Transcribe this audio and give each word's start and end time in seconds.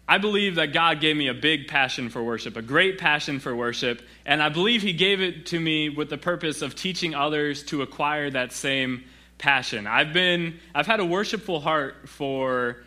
I 0.09 0.17
believe 0.17 0.55
that 0.55 0.73
God 0.73 1.01
gave 1.01 1.15
me 1.15 1.27
a 1.27 1.35
big 1.35 1.67
passion 1.67 2.09
for 2.09 2.23
worship, 2.23 2.57
a 2.57 2.63
great 2.63 2.97
passion 2.97 3.39
for 3.39 3.55
worship, 3.55 4.01
and 4.25 4.41
I 4.41 4.49
believe 4.49 4.81
He 4.81 4.93
gave 4.93 5.21
it 5.21 5.45
to 5.47 5.59
me 5.59 5.89
with 5.89 6.09
the 6.09 6.17
purpose 6.17 6.63
of 6.63 6.73
teaching 6.73 7.13
others 7.13 7.61
to 7.65 7.83
acquire 7.83 8.31
that 8.31 8.53
same 8.53 9.03
passion. 9.37 9.85
I've 9.85 10.13
been, 10.13 10.59
I've 10.73 10.87
had 10.87 10.99
a 10.99 11.05
worshipful 11.05 11.59
heart 11.59 12.09
for 12.09 12.77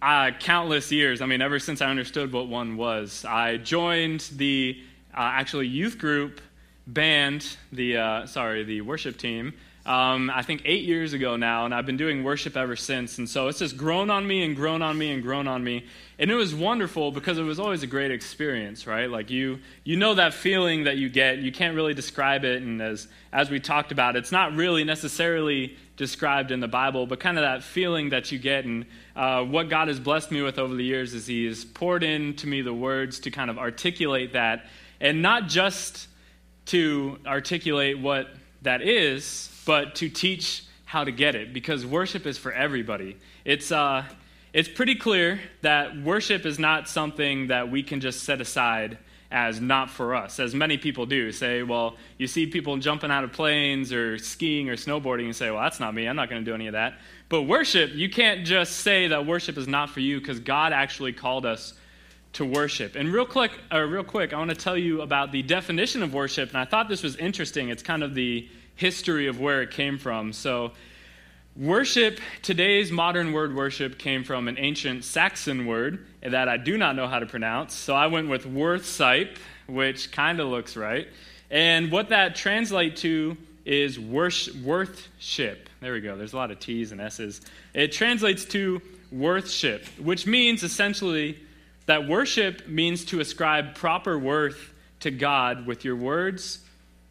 uh, 0.00 0.30
countless 0.38 0.90
years. 0.92 1.20
I 1.20 1.26
mean, 1.26 1.42
ever 1.42 1.58
since 1.58 1.80
I 1.80 1.86
understood 1.88 2.32
what 2.32 2.48
one 2.48 2.76
was. 2.76 3.24
I 3.24 3.56
joined 3.56 4.20
the 4.36 4.80
uh, 5.12 5.20
actually 5.20 5.66
youth 5.66 5.98
group 5.98 6.40
band, 6.86 7.56
the 7.72 7.96
uh, 7.96 8.26
sorry, 8.26 8.64
the 8.64 8.80
worship 8.80 9.18
team. 9.18 9.54
Um, 9.88 10.30
I 10.34 10.42
think 10.42 10.60
eight 10.66 10.84
years 10.84 11.14
ago 11.14 11.36
now, 11.36 11.64
and 11.64 11.74
I've 11.74 11.86
been 11.86 11.96
doing 11.96 12.22
worship 12.22 12.58
ever 12.58 12.76
since. 12.76 13.16
And 13.16 13.26
so 13.26 13.48
it's 13.48 13.58
just 13.58 13.78
grown 13.78 14.10
on 14.10 14.26
me 14.26 14.44
and 14.44 14.54
grown 14.54 14.82
on 14.82 14.98
me 14.98 15.10
and 15.12 15.22
grown 15.22 15.48
on 15.48 15.64
me. 15.64 15.86
And 16.18 16.30
it 16.30 16.34
was 16.34 16.54
wonderful 16.54 17.10
because 17.10 17.38
it 17.38 17.42
was 17.42 17.58
always 17.58 17.82
a 17.82 17.86
great 17.86 18.10
experience, 18.10 18.86
right? 18.86 19.08
Like 19.08 19.30
you, 19.30 19.60
you 19.84 19.96
know 19.96 20.12
that 20.16 20.34
feeling 20.34 20.84
that 20.84 20.98
you 20.98 21.08
get. 21.08 21.38
You 21.38 21.50
can't 21.50 21.74
really 21.74 21.94
describe 21.94 22.44
it. 22.44 22.60
And 22.60 22.82
as 22.82 23.08
as 23.32 23.48
we 23.48 23.60
talked 23.60 23.90
about, 23.90 24.14
it's 24.14 24.30
not 24.30 24.54
really 24.54 24.84
necessarily 24.84 25.74
described 25.96 26.50
in 26.50 26.60
the 26.60 26.68
Bible, 26.68 27.06
but 27.06 27.18
kind 27.18 27.38
of 27.38 27.42
that 27.42 27.62
feeling 27.62 28.10
that 28.10 28.30
you 28.30 28.38
get. 28.38 28.66
And 28.66 28.84
uh, 29.16 29.42
what 29.42 29.70
God 29.70 29.88
has 29.88 29.98
blessed 29.98 30.30
me 30.30 30.42
with 30.42 30.58
over 30.58 30.74
the 30.74 30.84
years 30.84 31.14
is 31.14 31.26
He 31.26 31.46
has 31.46 31.64
poured 31.64 32.02
into 32.02 32.46
me 32.46 32.60
the 32.60 32.74
words 32.74 33.20
to 33.20 33.30
kind 33.30 33.48
of 33.48 33.56
articulate 33.56 34.34
that, 34.34 34.66
and 35.00 35.22
not 35.22 35.48
just 35.48 36.08
to 36.66 37.18
articulate 37.26 37.98
what 37.98 38.28
that 38.62 38.82
is, 38.82 39.50
but 39.68 39.94
to 39.96 40.08
teach 40.08 40.64
how 40.86 41.04
to 41.04 41.12
get 41.12 41.34
it, 41.34 41.52
because 41.52 41.84
worship 41.84 42.24
is 42.24 42.38
for 42.38 42.50
everybody. 42.50 43.18
It's, 43.44 43.70
uh, 43.70 44.02
it's 44.54 44.66
pretty 44.66 44.94
clear 44.94 45.40
that 45.60 45.94
worship 45.98 46.46
is 46.46 46.58
not 46.58 46.88
something 46.88 47.48
that 47.48 47.70
we 47.70 47.82
can 47.82 48.00
just 48.00 48.24
set 48.24 48.40
aside 48.40 48.96
as 49.30 49.60
not 49.60 49.90
for 49.90 50.14
us, 50.14 50.40
as 50.40 50.54
many 50.54 50.78
people 50.78 51.04
do. 51.04 51.30
Say, 51.32 51.62
well, 51.62 51.96
you 52.16 52.26
see 52.26 52.46
people 52.46 52.78
jumping 52.78 53.10
out 53.10 53.24
of 53.24 53.32
planes 53.32 53.92
or 53.92 54.16
skiing 54.16 54.70
or 54.70 54.76
snowboarding 54.76 55.26
and 55.26 55.36
say, 55.36 55.50
well, 55.50 55.60
that's 55.60 55.80
not 55.80 55.94
me. 55.94 56.08
I'm 56.08 56.16
not 56.16 56.30
going 56.30 56.42
to 56.42 56.50
do 56.50 56.54
any 56.54 56.68
of 56.68 56.72
that. 56.72 56.94
But 57.28 57.42
worship, 57.42 57.90
you 57.92 58.08
can't 58.08 58.46
just 58.46 58.78
say 58.78 59.08
that 59.08 59.26
worship 59.26 59.58
is 59.58 59.68
not 59.68 59.90
for 59.90 60.00
you 60.00 60.18
because 60.18 60.40
God 60.40 60.72
actually 60.72 61.12
called 61.12 61.44
us 61.44 61.74
to 62.32 62.46
worship. 62.46 62.96
And 62.96 63.12
real 63.12 63.26
quick, 63.26 63.52
uh, 63.70 63.80
real 63.80 64.02
quick, 64.02 64.32
I 64.32 64.38
want 64.38 64.48
to 64.48 64.56
tell 64.56 64.78
you 64.78 65.02
about 65.02 65.30
the 65.30 65.42
definition 65.42 66.02
of 66.02 66.14
worship. 66.14 66.48
And 66.48 66.56
I 66.56 66.64
thought 66.64 66.88
this 66.88 67.02
was 67.02 67.16
interesting. 67.16 67.68
It's 67.68 67.82
kind 67.82 68.02
of 68.02 68.14
the 68.14 68.48
history 68.78 69.26
of 69.26 69.40
where 69.40 69.60
it 69.60 69.72
came 69.72 69.98
from. 69.98 70.32
So, 70.32 70.70
worship, 71.56 72.20
today's 72.42 72.92
modern 72.92 73.32
word 73.32 73.54
worship, 73.54 73.98
came 73.98 74.22
from 74.22 74.46
an 74.46 74.56
ancient 74.56 75.04
Saxon 75.04 75.66
word 75.66 76.06
that 76.22 76.48
I 76.48 76.56
do 76.56 76.78
not 76.78 76.94
know 76.94 77.08
how 77.08 77.18
to 77.18 77.26
pronounce. 77.26 77.74
So 77.74 77.94
I 77.94 78.06
went 78.06 78.28
with 78.28 78.44
worthsipe, 78.44 79.36
which 79.66 80.12
kind 80.12 80.38
of 80.38 80.48
looks 80.48 80.76
right. 80.76 81.08
And 81.50 81.90
what 81.90 82.10
that 82.10 82.36
translates 82.36 83.02
to 83.02 83.36
is 83.64 83.98
worthship. 83.98 85.68
There 85.80 85.92
we 85.92 86.00
go. 86.00 86.16
There's 86.16 86.32
a 86.32 86.36
lot 86.36 86.52
of 86.52 86.60
T's 86.60 86.92
and 86.92 87.00
S's. 87.00 87.40
It 87.74 87.90
translates 87.90 88.44
to 88.46 88.80
worthship, 89.10 89.86
which 89.98 90.24
means 90.24 90.62
essentially 90.62 91.36
that 91.86 92.06
worship 92.06 92.68
means 92.68 93.04
to 93.06 93.18
ascribe 93.18 93.74
proper 93.74 94.16
worth 94.16 94.72
to 95.00 95.10
God 95.10 95.66
with 95.66 95.84
your 95.84 95.96
words 95.96 96.60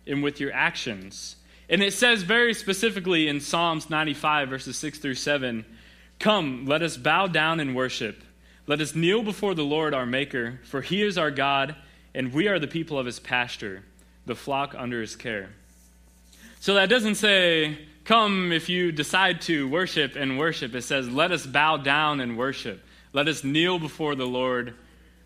and 0.06 0.23
with 0.23 0.39
your 0.39 0.53
actions. 0.53 1.35
And 1.69 1.83
it 1.83 1.94
says 1.94 2.23
very 2.23 2.53
specifically 2.53 3.28
in 3.28 3.41
Psalms 3.41 3.89
95, 3.89 4.50
verses 4.50 4.78
6 4.78 5.00
through 5.00 5.16
7 5.16 5.66
Come, 6.19 6.66
let 6.66 6.81
us 6.81 6.97
bow 6.97 7.28
down 7.28 7.59
and 7.59 7.75
worship. 7.75 8.23
Let 8.66 8.81
us 8.81 8.95
kneel 8.95 9.22
before 9.22 9.53
the 9.53 9.63
Lord 9.63 9.94
our 9.94 10.06
Maker, 10.06 10.59
for 10.63 10.81
he 10.81 11.03
is 11.03 11.17
our 11.17 11.31
God, 11.31 11.75
and 12.16 12.33
we 12.33 12.47
are 12.47 12.59
the 12.59 12.67
people 12.67 12.97
of 12.97 13.06
his 13.06 13.19
pasture, 13.19 13.83
the 14.25 14.35
flock 14.35 14.73
under 14.75 15.00
his 15.00 15.16
care. 15.16 15.50
So 16.59 16.73
that 16.73 16.89
doesn't 16.89 17.16
say, 17.16 17.77
Come 18.03 18.51
if 18.51 18.69
you 18.69 18.91
decide 18.91 19.41
to 19.41 19.67
worship 19.67 20.16
and 20.16 20.39
worship. 20.39 20.73
It 20.73 20.83
says, 20.83 21.09
Let 21.09 21.31
us 21.31 21.45
bow 21.45 21.77
down 21.77 22.19
and 22.19 22.38
worship. 22.38 22.81
Let 23.13 23.27
us 23.27 23.44
kneel 23.44 23.79
before 23.79 24.16
the 24.16 24.25
Lord 24.25 24.73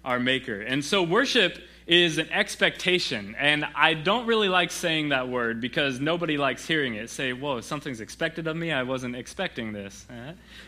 our 0.03 0.19
Maker. 0.19 0.61
And 0.61 0.83
so 0.83 1.03
worship 1.03 1.59
is 1.87 2.17
an 2.17 2.29
expectation. 2.29 3.35
And 3.37 3.65
I 3.75 3.95
don't 3.95 4.25
really 4.25 4.49
like 4.49 4.71
saying 4.71 5.09
that 5.09 5.27
word 5.27 5.59
because 5.59 5.99
nobody 5.99 6.37
likes 6.37 6.65
hearing 6.65 6.93
it. 6.95 7.09
Say, 7.09 7.33
whoa, 7.33 7.61
something's 7.61 8.01
expected 8.01 8.47
of 8.47 8.55
me? 8.55 8.71
I 8.71 8.83
wasn't 8.83 9.15
expecting 9.15 9.73
this. 9.73 10.05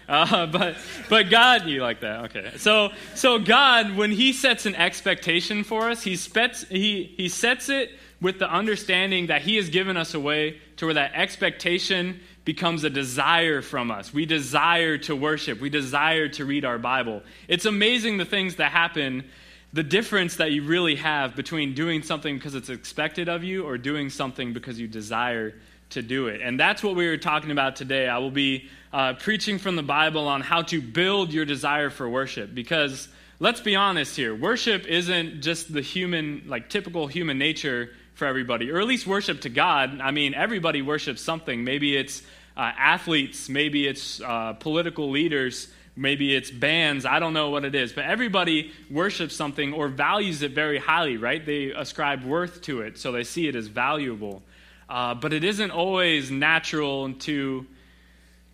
Uh, 0.10 0.46
but, 0.48 0.76
but 1.10 1.30
God, 1.30 1.66
you 1.66 1.82
like 1.82 2.02
that? 2.02 2.26
Okay. 2.26 2.52
So, 2.58 2.90
so 3.16 3.40
God, 3.40 3.96
when 3.96 4.12
He 4.12 4.34
sets 4.34 4.66
an 4.66 4.76
expectation 4.76 5.64
for 5.64 5.90
us, 5.90 6.04
he, 6.04 6.16
spets, 6.16 6.66
he, 6.68 7.14
he 7.16 7.30
sets 7.30 7.70
it 7.70 7.92
with 8.20 8.40
the 8.40 8.52
understanding 8.52 9.28
that 9.28 9.44
He 9.44 9.56
has 9.56 9.70
given 9.70 9.98
us 9.98 10.14
a 10.14 10.20
way 10.20 10.60
to 10.78 10.86
where 10.86 10.96
that 10.96 11.14
expectation 11.14 12.20
becomes 12.46 12.84
a 12.84 12.90
desire 12.90 13.62
from 13.62 13.90
us. 13.92 14.14
We 14.14 14.26
desire 14.26 14.98
to 15.00 15.16
worship, 15.16 15.62
we 15.62 15.70
desire 15.70 16.28
to 16.30 16.46
read 16.46 16.66
our 16.66 16.78
Bible. 16.78 17.24
It's 17.48 17.66
amazing 17.66 18.18
the 18.18 18.26
things 18.26 18.56
that 18.58 18.72
happen, 18.72 19.24
the 19.72 19.84
difference 19.84 20.36
that 20.38 20.52
you 20.52 20.64
really 20.64 20.96
have 20.96 21.36
between 21.36 21.74
doing 21.74 22.04
something 22.04 22.36
because 22.36 22.56
it's 22.56 22.70
expected 22.70 23.30
of 23.30 23.44
you 23.44 23.66
or 23.66 23.78
doing 23.78 24.10
something 24.10 24.54
because 24.54 24.80
you 24.80 24.88
desire 24.88 25.54
to 25.92 26.02
do 26.02 26.28
it. 26.28 26.42
And 26.42 26.60
that's 26.60 26.84
what 26.84 26.96
we 26.96 27.08
were 27.08 27.18
talking 27.18 27.52
about 27.52 27.76
today. 27.76 28.08
I 28.08 28.18
will 28.18 28.32
be 28.32 28.70
uh, 28.92 29.14
preaching 29.14 29.58
from 29.58 29.76
the 29.76 29.84
Bible 29.84 30.28
on 30.28 30.42
how 30.42 30.64
to 30.64 30.82
build 30.82 31.32
your 31.32 31.46
desire 31.46 31.90
for 31.90 32.10
worship 32.10 32.54
because 32.54 33.08
let's 33.40 33.62
be 33.62 33.76
honest 33.76 34.16
here 34.16 34.36
worship 34.36 34.86
isn't 34.86 35.42
just 35.42 35.74
the 35.74 35.82
human, 35.82 36.44
like 36.48 36.70
typical 36.70 37.08
human 37.08 37.38
nature 37.38 37.92
for 38.14 38.26
everybody, 38.26 38.72
or 38.72 38.80
at 38.80 38.88
least 38.88 39.08
worship 39.08 39.42
to 39.42 39.50
God. 39.50 40.00
I 40.02 40.12
mean, 40.12 40.34
everybody 40.34 40.82
worships 40.82 41.22
something. 41.22 41.64
Maybe 41.64 41.98
it's 41.98 42.22
uh, 42.56 42.72
athletes, 42.78 43.50
maybe 43.50 43.88
it's 43.88 44.22
uh, 44.22 44.54
political 44.54 45.10
leaders, 45.10 45.68
maybe 45.96 46.36
it's 46.36 46.52
bands. 46.52 47.06
I 47.06 47.20
don't 47.20 47.34
know 47.34 47.50
what 47.50 47.66
it 47.66 47.74
is, 47.76 47.94
but 47.94 48.06
everybody 48.06 48.72
worships 48.92 49.36
something 49.36 49.74
or 49.74 49.88
values 49.88 50.44
it 50.44 50.52
very 50.52 50.78
highly, 50.78 51.18
right? 51.18 51.44
They 51.44 51.72
ascribe 51.72 52.24
worth 52.24 52.62
to 52.64 52.82
it, 52.82 52.98
so 52.98 53.12
they 53.12 53.24
see 53.24 53.48
it 53.48 53.56
as 53.56 53.68
valuable. 53.68 54.44
Uh, 54.88 55.16
but 55.16 55.34
it 55.34 55.44
isn't 55.44 55.72
always 55.72 56.30
natural 56.30 57.14
to 57.14 57.66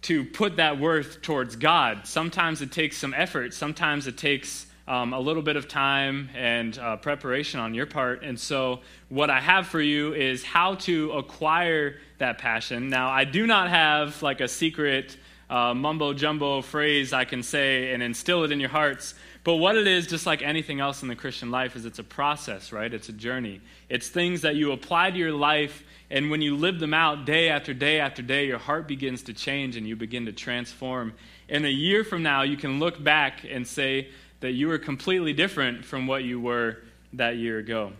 to 0.01 0.23
put 0.23 0.55
that 0.55 0.79
worth 0.79 1.21
towards 1.21 1.57
God. 1.57 2.07
Sometimes 2.07 2.61
it 2.61 2.71
takes 2.71 2.97
some 2.97 3.13
effort. 3.13 3.53
Sometimes 3.53 4.07
it 4.07 4.17
takes 4.17 4.65
um, 4.89 5.13
a 5.13 5.19
little 5.19 5.43
bit 5.43 5.55
of 5.55 5.67
time 5.67 6.29
and 6.35 6.77
uh, 6.79 6.97
preparation 6.97 7.59
on 7.59 7.75
your 7.75 7.85
part. 7.85 8.23
And 8.23 8.37
so, 8.37 8.79
what 9.07 9.29
I 9.29 9.39
have 9.39 9.67
for 9.67 9.79
you 9.79 10.15
is 10.15 10.43
how 10.43 10.75
to 10.75 11.11
acquire 11.11 11.97
that 12.17 12.39
passion. 12.39 12.89
Now, 12.89 13.09
I 13.09 13.23
do 13.23 13.45
not 13.45 13.69
have 13.69 14.21
like 14.23 14.41
a 14.41 14.47
secret 14.47 15.15
uh, 15.49 15.73
mumbo 15.73 16.13
jumbo 16.13 16.61
phrase 16.61 17.13
I 17.13 17.25
can 17.25 17.41
say 17.41 17.93
and 17.93 18.03
instill 18.03 18.43
it 18.43 18.51
in 18.51 18.59
your 18.59 18.69
hearts. 18.69 19.13
But 19.43 19.55
what 19.55 19.77
it 19.77 19.87
is, 19.87 20.05
just 20.05 20.25
like 20.25 20.41
anything 20.41 20.79
else 20.79 21.01
in 21.01 21.07
the 21.07 21.15
Christian 21.15 21.49
life, 21.49 21.75
is 21.75 21.85
it's 21.85 21.99
a 21.99 22.03
process, 22.03 22.71
right? 22.71 22.93
It's 22.93 23.09
a 23.09 23.13
journey. 23.13 23.61
It's 23.87 24.09
things 24.09 24.41
that 24.41 24.55
you 24.55 24.73
apply 24.73 25.11
to 25.11 25.17
your 25.17 25.31
life, 25.31 25.83
and 26.11 26.29
when 26.29 26.41
you 26.41 26.55
live 26.57 26.79
them 26.79 26.93
out 26.93 27.25
day 27.25 27.49
after 27.49 27.73
day 27.73 27.99
after 27.99 28.21
day, 28.21 28.47
your 28.47 28.57
heart 28.57 28.87
begins 28.87 29.23
to 29.23 29.33
change 29.33 29.75
and 29.75 29.87
you 29.87 29.95
begin 29.95 30.25
to 30.25 30.33
transform. 30.33 31.13
And 31.47 31.65
a 31.65 31.71
year 31.71 32.03
from 32.03 32.21
now, 32.21 32.41
you 32.41 32.57
can 32.57 32.79
look 32.79 33.01
back 33.01 33.45
and 33.49 33.65
say 33.65 34.09
that 34.39 34.51
you 34.51 34.67
were 34.67 34.77
completely 34.77 35.33
different 35.33 35.83
from 35.83 36.07
what 36.07 36.23
you 36.23 36.39
were 36.39 36.77
that 37.13 37.37
year 37.37 37.57
ago. 37.57 37.93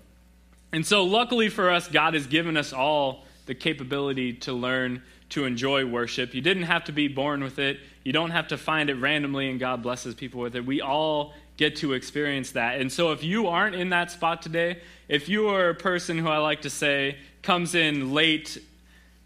And 0.72 0.86
so, 0.86 1.04
luckily 1.04 1.50
for 1.50 1.70
us, 1.70 1.88
God 1.88 2.14
has 2.14 2.28
given 2.28 2.56
us 2.56 2.74
all 2.74 3.26
the 3.46 3.56
capability 3.56 4.34
to 4.34 4.54
learn 4.54 5.02
to 5.30 5.46
enjoy 5.46 5.86
worship. 5.86 6.34
You 6.34 6.42
didn't 6.42 6.64
have 6.64 6.86
to 6.86 6.92
be 6.92 7.08
born 7.08 7.44
with 7.44 7.60
it, 7.60 7.80
you 8.04 8.14
don't 8.14 8.32
have 8.32 8.48
to 8.50 8.58
find 8.58 8.90
it 8.90 8.96
randomly 8.96 9.50
and 9.50 9.60
God 9.60 9.82
blesses 9.82 10.16
people 10.16 10.42
with 10.42 10.56
it. 10.56 10.66
We 10.66 10.82
all 10.82 11.34
get 11.58 11.76
to 11.78 11.94
experience 11.94 12.52
that. 12.52 12.80
And 12.80 12.92
so, 12.92 13.12
if 13.12 13.24
you 13.24 13.48
aren't 13.48 13.76
in 13.76 13.90
that 13.90 14.12
spot 14.12 14.42
today, 14.42 14.80
if 15.08 15.28
you 15.28 15.50
are 15.50 15.70
a 15.70 15.76
person 15.76 16.18
who 16.18 16.28
I 16.28 16.38
like 16.38 16.62
to 16.62 16.70
say 16.70 17.18
comes 17.42 17.74
in 17.74 18.14
late 18.14 18.60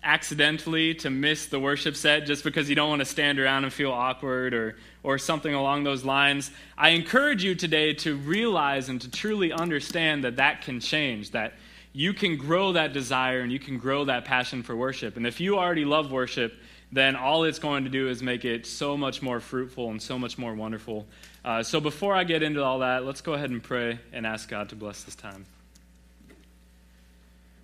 accidentally 0.03 0.93
to 0.93 1.09
miss 1.09 1.47
the 1.47 1.59
worship 1.59 1.95
set 1.95 2.25
just 2.25 2.43
because 2.43 2.69
you 2.69 2.75
don't 2.75 2.89
want 2.89 2.99
to 2.99 3.05
stand 3.05 3.39
around 3.39 3.63
and 3.63 3.71
feel 3.71 3.91
awkward 3.91 4.53
or, 4.53 4.75
or 5.03 5.17
something 5.17 5.53
along 5.53 5.83
those 5.83 6.05
lines, 6.05 6.49
I 6.77 6.89
encourage 6.89 7.43
you 7.43 7.55
today 7.55 7.93
to 7.95 8.15
realize 8.15 8.89
and 8.89 8.99
to 9.01 9.11
truly 9.11 9.51
understand 9.51 10.23
that 10.23 10.37
that 10.37 10.61
can 10.61 10.79
change, 10.79 11.31
that 11.31 11.53
you 11.91 12.13
can 12.13 12.37
grow 12.37 12.71
that 12.71 12.93
desire 12.93 13.41
and 13.41 13.51
you 13.51 13.59
can 13.59 13.77
grow 13.77 14.05
that 14.05 14.25
passion 14.25 14.63
for 14.63 14.75
worship. 14.75 15.17
And 15.17 15.27
if 15.27 15.39
you 15.39 15.59
already 15.59 15.85
love 15.85 16.11
worship, 16.11 16.53
then 16.91 17.15
all 17.15 17.43
it's 17.43 17.59
going 17.59 17.83
to 17.83 17.89
do 17.89 18.07
is 18.07 18.23
make 18.23 18.45
it 18.45 18.65
so 18.65 18.95
much 18.95 19.21
more 19.21 19.39
fruitful 19.39 19.91
and 19.91 20.01
so 20.01 20.17
much 20.17 20.37
more 20.37 20.53
wonderful. 20.53 21.05
Uh, 21.43 21.61
so 21.61 21.79
before 21.79 22.15
I 22.15 22.23
get 22.23 22.41
into 22.41 22.63
all 22.63 22.79
that, 22.79 23.03
let's 23.03 23.21
go 23.21 23.33
ahead 23.33 23.49
and 23.49 23.61
pray 23.61 23.99
and 24.11 24.25
ask 24.25 24.47
God 24.47 24.69
to 24.69 24.75
bless 24.75 25.03
this 25.03 25.15
time. 25.15 25.45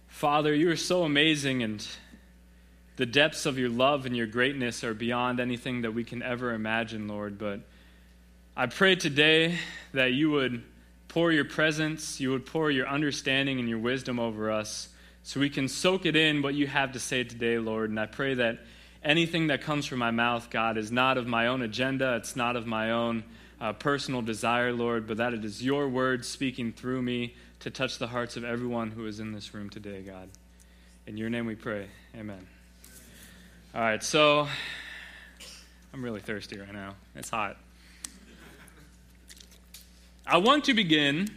Father, 0.07 0.53
you 0.53 0.69
are 0.69 0.75
so 0.75 1.03
amazing 1.03 1.63
and 1.63 1.87
the 2.99 3.05
depths 3.05 3.45
of 3.45 3.57
your 3.57 3.69
love 3.69 4.05
and 4.05 4.13
your 4.13 4.27
greatness 4.27 4.83
are 4.83 4.93
beyond 4.93 5.39
anything 5.39 5.83
that 5.83 5.93
we 5.93 6.03
can 6.03 6.21
ever 6.21 6.51
imagine, 6.51 7.07
Lord. 7.07 7.37
But 7.37 7.61
I 8.57 8.65
pray 8.65 8.97
today 8.97 9.57
that 9.93 10.11
you 10.11 10.31
would 10.31 10.65
pour 11.07 11.31
your 11.31 11.45
presence, 11.45 12.19
you 12.19 12.31
would 12.31 12.45
pour 12.45 12.69
your 12.69 12.89
understanding 12.89 13.57
and 13.57 13.69
your 13.69 13.77
wisdom 13.79 14.19
over 14.19 14.51
us 14.51 14.89
so 15.23 15.39
we 15.39 15.49
can 15.49 15.69
soak 15.69 16.05
it 16.05 16.17
in 16.17 16.41
what 16.41 16.55
you 16.55 16.67
have 16.67 16.91
to 16.91 16.99
say 16.99 17.23
today, 17.23 17.57
Lord. 17.57 17.89
And 17.89 17.97
I 17.97 18.05
pray 18.05 18.33
that 18.33 18.59
anything 19.01 19.47
that 19.47 19.61
comes 19.61 19.85
from 19.85 19.99
my 19.99 20.11
mouth, 20.11 20.49
God, 20.49 20.77
is 20.77 20.91
not 20.91 21.17
of 21.17 21.25
my 21.25 21.47
own 21.47 21.61
agenda, 21.61 22.17
it's 22.17 22.35
not 22.35 22.57
of 22.57 22.67
my 22.67 22.91
own 22.91 23.23
uh, 23.61 23.71
personal 23.71 24.21
desire, 24.21 24.73
Lord, 24.73 25.07
but 25.07 25.15
that 25.15 25.33
it 25.33 25.45
is 25.45 25.63
your 25.63 25.87
word 25.87 26.25
speaking 26.25 26.73
through 26.73 27.01
me 27.01 27.33
to 27.61 27.69
touch 27.69 27.97
the 27.97 28.07
hearts 28.07 28.35
of 28.35 28.43
everyone 28.43 28.91
who 28.91 29.05
is 29.05 29.21
in 29.21 29.31
this 29.31 29.53
room 29.53 29.69
today, 29.69 30.01
God. 30.01 30.27
In 31.07 31.15
your 31.15 31.29
name 31.29 31.45
we 31.45 31.55
pray. 31.55 31.87
Amen. 32.13 32.58
All 33.75 33.81
right, 33.81 34.03
so 34.03 34.47
I'm 35.93 36.03
really 36.03 36.21
thirsty 36.21 36.57
right 36.57 36.73
now. 36.73 36.95
It's 37.15 37.29
hot. 37.29 37.55
I 40.25 40.37
want 40.37 40.65
to 40.65 40.73
begin, 40.73 41.27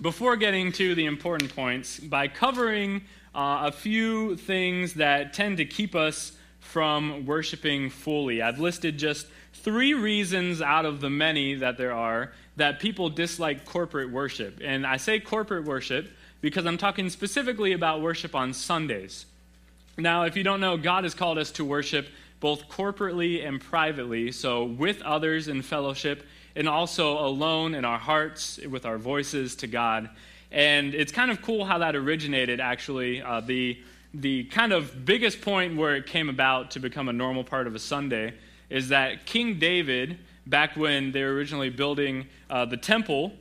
before 0.00 0.36
getting 0.36 0.70
to 0.72 0.94
the 0.94 1.06
important 1.06 1.56
points, 1.56 1.98
by 1.98 2.28
covering 2.28 3.02
uh, 3.34 3.62
a 3.64 3.72
few 3.72 4.36
things 4.36 4.94
that 4.94 5.32
tend 5.32 5.56
to 5.56 5.64
keep 5.64 5.96
us 5.96 6.38
from 6.60 7.26
worshiping 7.26 7.90
fully. 7.90 8.42
I've 8.42 8.60
listed 8.60 8.96
just 8.96 9.26
three 9.52 9.92
reasons 9.92 10.62
out 10.62 10.84
of 10.84 11.00
the 11.00 11.10
many 11.10 11.56
that 11.56 11.78
there 11.78 11.92
are 11.92 12.32
that 12.54 12.78
people 12.78 13.10
dislike 13.10 13.64
corporate 13.64 14.12
worship. 14.12 14.60
And 14.62 14.86
I 14.86 14.98
say 14.98 15.18
corporate 15.18 15.64
worship 15.64 16.12
because 16.40 16.64
I'm 16.64 16.78
talking 16.78 17.10
specifically 17.10 17.72
about 17.72 18.02
worship 18.02 18.36
on 18.36 18.54
Sundays. 18.54 19.26
Now, 19.98 20.24
if 20.24 20.36
you 20.36 20.42
don't 20.42 20.60
know, 20.60 20.76
God 20.76 21.04
has 21.04 21.14
called 21.14 21.38
us 21.38 21.50
to 21.52 21.64
worship 21.64 22.08
both 22.38 22.68
corporately 22.68 23.46
and 23.46 23.60
privately, 23.60 24.30
so 24.30 24.64
with 24.64 25.00
others 25.02 25.48
in 25.48 25.62
fellowship, 25.62 26.22
and 26.54 26.68
also 26.68 27.18
alone 27.18 27.74
in 27.74 27.84
our 27.84 27.98
hearts 27.98 28.58
with 28.68 28.84
our 28.84 28.98
voices 28.98 29.56
to 29.56 29.66
God. 29.66 30.10
And 30.50 30.94
it's 30.94 31.12
kind 31.12 31.30
of 31.30 31.40
cool 31.42 31.64
how 31.64 31.78
that 31.78 31.96
originated, 31.96 32.60
actually. 32.60 33.22
Uh, 33.22 33.40
the, 33.40 33.78
the 34.12 34.44
kind 34.44 34.72
of 34.72 35.04
biggest 35.04 35.40
point 35.40 35.76
where 35.76 35.96
it 35.96 36.06
came 36.06 36.28
about 36.28 36.72
to 36.72 36.80
become 36.80 37.08
a 37.08 37.12
normal 37.12 37.44
part 37.44 37.66
of 37.66 37.74
a 37.74 37.78
Sunday 37.78 38.34
is 38.68 38.88
that 38.88 39.24
King 39.26 39.58
David, 39.58 40.18
back 40.46 40.76
when 40.76 41.12
they 41.12 41.22
were 41.22 41.32
originally 41.32 41.70
building 41.70 42.26
uh, 42.50 42.64
the 42.66 42.76
temple, 42.76 43.32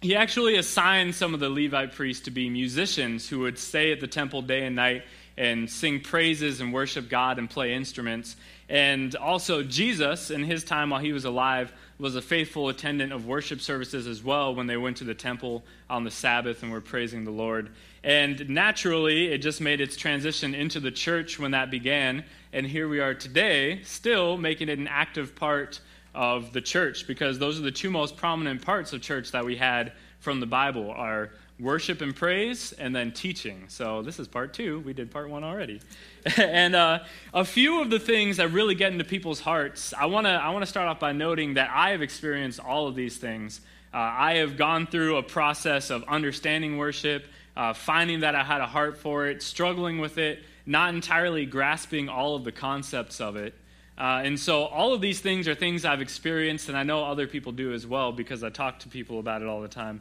he 0.00 0.16
actually 0.16 0.56
assigned 0.56 1.14
some 1.14 1.34
of 1.34 1.40
the 1.40 1.48
Levite 1.48 1.92
priests 1.92 2.24
to 2.24 2.30
be 2.30 2.50
musicians 2.50 3.28
who 3.28 3.40
would 3.40 3.58
stay 3.58 3.92
at 3.92 4.00
the 4.00 4.08
temple 4.08 4.42
day 4.42 4.64
and 4.64 4.74
night 4.74 5.04
and 5.36 5.68
sing 5.68 6.00
praises 6.00 6.60
and 6.60 6.72
worship 6.72 7.08
God 7.08 7.38
and 7.38 7.48
play 7.48 7.74
instruments. 7.74 8.36
And 8.68 9.14
also, 9.16 9.62
Jesus, 9.62 10.30
in 10.30 10.44
his 10.44 10.64
time 10.64 10.90
while 10.90 11.00
he 11.00 11.12
was 11.12 11.24
alive, 11.24 11.72
was 11.98 12.16
a 12.16 12.22
faithful 12.22 12.68
attendant 12.68 13.12
of 13.12 13.26
worship 13.26 13.60
services 13.60 14.06
as 14.06 14.22
well 14.24 14.54
when 14.54 14.66
they 14.66 14.76
went 14.76 14.96
to 14.98 15.04
the 15.04 15.14
temple 15.14 15.62
on 15.88 16.04
the 16.04 16.10
Sabbath 16.10 16.62
and 16.62 16.72
were 16.72 16.80
praising 16.80 17.24
the 17.24 17.30
Lord. 17.30 17.70
And 18.02 18.48
naturally, 18.48 19.28
it 19.28 19.38
just 19.38 19.60
made 19.60 19.80
its 19.80 19.96
transition 19.96 20.54
into 20.54 20.80
the 20.80 20.90
church 20.90 21.38
when 21.38 21.52
that 21.52 21.70
began. 21.70 22.24
And 22.52 22.66
here 22.66 22.88
we 22.88 23.00
are 23.00 23.14
today, 23.14 23.82
still 23.84 24.36
making 24.36 24.68
it 24.68 24.78
an 24.78 24.88
active 24.88 25.36
part 25.36 25.80
of 26.14 26.52
the 26.52 26.60
church 26.60 27.06
because 27.06 27.38
those 27.38 27.58
are 27.58 27.62
the 27.62 27.70
two 27.70 27.90
most 27.90 28.16
prominent 28.16 28.62
parts 28.62 28.92
of 28.92 29.00
church 29.00 29.30
that 29.32 29.44
we 29.44 29.56
had 29.56 29.92
from 30.18 30.40
the 30.40 30.46
Bible 30.46 30.90
are 30.90 31.30
worship 31.62 32.00
and 32.00 32.14
praise, 32.14 32.72
and 32.72 32.94
then 32.94 33.12
teaching. 33.12 33.64
So 33.68 34.02
this 34.02 34.18
is 34.18 34.26
part 34.26 34.52
two. 34.52 34.80
We 34.80 34.92
did 34.92 35.10
part 35.10 35.30
one 35.30 35.44
already. 35.44 35.80
and 36.36 36.74
uh, 36.74 37.00
a 37.32 37.44
few 37.44 37.80
of 37.80 37.88
the 37.88 38.00
things 38.00 38.38
that 38.38 38.48
really 38.48 38.74
get 38.74 38.92
into 38.92 39.04
people's 39.04 39.40
hearts, 39.40 39.94
I 39.96 40.06
want 40.06 40.26
to 40.26 40.32
I 40.32 40.50
wanna 40.50 40.66
start 40.66 40.88
off 40.88 40.98
by 40.98 41.12
noting 41.12 41.54
that 41.54 41.70
I 41.72 41.90
have 41.90 42.02
experienced 42.02 42.58
all 42.60 42.88
of 42.88 42.94
these 42.94 43.16
things. 43.16 43.60
Uh, 43.94 43.98
I 43.98 44.34
have 44.34 44.56
gone 44.56 44.86
through 44.86 45.16
a 45.16 45.22
process 45.22 45.90
of 45.90 46.02
understanding 46.04 46.78
worship, 46.78 47.26
uh, 47.56 47.74
finding 47.74 48.20
that 48.20 48.34
I 48.34 48.42
had 48.42 48.60
a 48.60 48.66
heart 48.66 48.98
for 48.98 49.26
it, 49.26 49.42
struggling 49.42 49.98
with 49.98 50.18
it, 50.18 50.42
not 50.66 50.94
entirely 50.94 51.46
grasping 51.46 52.08
all 52.08 52.34
of 52.34 52.44
the 52.44 52.52
concepts 52.52 53.20
of 53.20 53.36
it. 53.36 53.54
Uh, 53.98 54.22
and 54.24 54.40
so, 54.40 54.64
all 54.64 54.94
of 54.94 55.02
these 55.02 55.20
things 55.20 55.46
are 55.46 55.54
things 55.54 55.84
I've 55.84 56.00
experienced, 56.00 56.68
and 56.68 56.78
I 56.78 56.82
know 56.82 57.04
other 57.04 57.26
people 57.26 57.52
do 57.52 57.72
as 57.74 57.86
well 57.86 58.10
because 58.10 58.42
I 58.42 58.48
talk 58.48 58.80
to 58.80 58.88
people 58.88 59.18
about 59.18 59.42
it 59.42 59.48
all 59.48 59.60
the 59.60 59.68
time. 59.68 60.00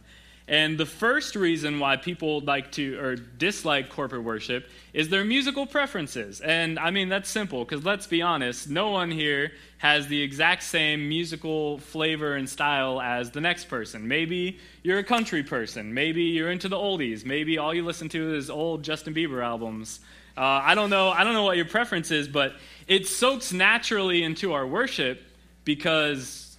And 0.52 0.78
the 0.78 0.86
first 0.86 1.38
reason 1.38 1.80
why 1.80 1.96
people 1.96 2.42
like 2.42 2.74
to 2.74 3.00
or 3.00 3.16
dislike 3.16 3.88
corporate 3.88 4.26
worship 4.26 4.68
is 4.92 5.08
their 5.08 5.24
musical 5.24 5.66
preferences. 5.66 6.42
And 6.42 6.78
I 6.78 6.92
mean, 6.92 7.08
that's 7.08 7.30
simple 7.30 7.64
because 7.64 7.86
let's 7.86 8.06
be 8.06 8.22
honest, 8.22 8.70
no 8.70 8.90
one 8.90 9.12
here 9.12 9.54
has 9.78 10.08
the 10.08 10.22
exact 10.22 10.64
same 10.64 11.08
musical 11.08 11.78
flavor 11.78 12.36
and 12.36 12.50
style 12.50 13.00
as 13.00 13.32
the 13.32 13.40
next 13.40 13.70
person. 13.70 14.10
Maybe 14.10 14.60
you're 14.84 15.00
a 15.00 15.06
country 15.06 15.42
person, 15.42 15.94
maybe 15.94 16.24
you're 16.24 16.52
into 16.52 16.68
the 16.68 16.76
oldies, 16.76 17.24
maybe 17.24 17.58
all 17.58 17.74
you 17.74 17.86
listen 17.86 18.10
to 18.10 18.36
is 18.36 18.50
old 18.50 18.84
Justin 18.84 19.14
Bieber 19.14 19.42
albums. 19.42 20.02
Uh, 20.36 20.42
I 20.42 20.76
don't 20.76 20.90
know. 20.90 21.12
I 21.12 21.24
don't 21.24 21.34
know 21.34 21.44
what 21.44 21.56
your 21.56 21.66
preference 21.66 22.12
is, 22.12 22.28
but 22.28 22.56
it 22.88 23.08
soaks 23.08 23.54
naturally 23.54 24.22
into 24.22 24.52
our 24.52 24.68
worship 24.68 25.22
because 25.64 26.51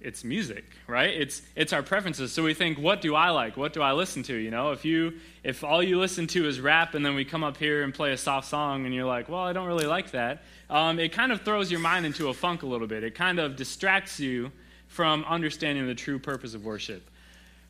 it's 0.00 0.22
music, 0.22 0.64
right? 0.86 1.10
It's 1.10 1.42
it's 1.56 1.72
our 1.72 1.82
preferences. 1.82 2.32
So 2.32 2.42
we 2.42 2.54
think, 2.54 2.78
what 2.78 3.00
do 3.00 3.14
I 3.14 3.30
like? 3.30 3.56
What 3.56 3.72
do 3.72 3.82
I 3.82 3.92
listen 3.92 4.22
to? 4.24 4.34
You 4.34 4.50
know, 4.50 4.72
if 4.72 4.84
you 4.84 5.14
if 5.42 5.64
all 5.64 5.82
you 5.82 5.98
listen 5.98 6.26
to 6.28 6.46
is 6.46 6.60
rap, 6.60 6.94
and 6.94 7.04
then 7.04 7.14
we 7.14 7.24
come 7.24 7.42
up 7.42 7.56
here 7.56 7.82
and 7.82 7.92
play 7.92 8.12
a 8.12 8.16
soft 8.16 8.48
song, 8.48 8.86
and 8.86 8.94
you're 8.94 9.06
like, 9.06 9.28
well, 9.28 9.42
I 9.42 9.52
don't 9.52 9.66
really 9.66 9.86
like 9.86 10.12
that. 10.12 10.42
Um, 10.70 10.98
it 10.98 11.12
kind 11.12 11.32
of 11.32 11.42
throws 11.42 11.70
your 11.70 11.80
mind 11.80 12.06
into 12.06 12.28
a 12.28 12.34
funk 12.34 12.62
a 12.62 12.66
little 12.66 12.86
bit. 12.86 13.02
It 13.02 13.14
kind 13.14 13.38
of 13.38 13.56
distracts 13.56 14.20
you 14.20 14.52
from 14.86 15.24
understanding 15.24 15.86
the 15.86 15.94
true 15.94 16.18
purpose 16.18 16.54
of 16.54 16.64
worship. 16.64 17.02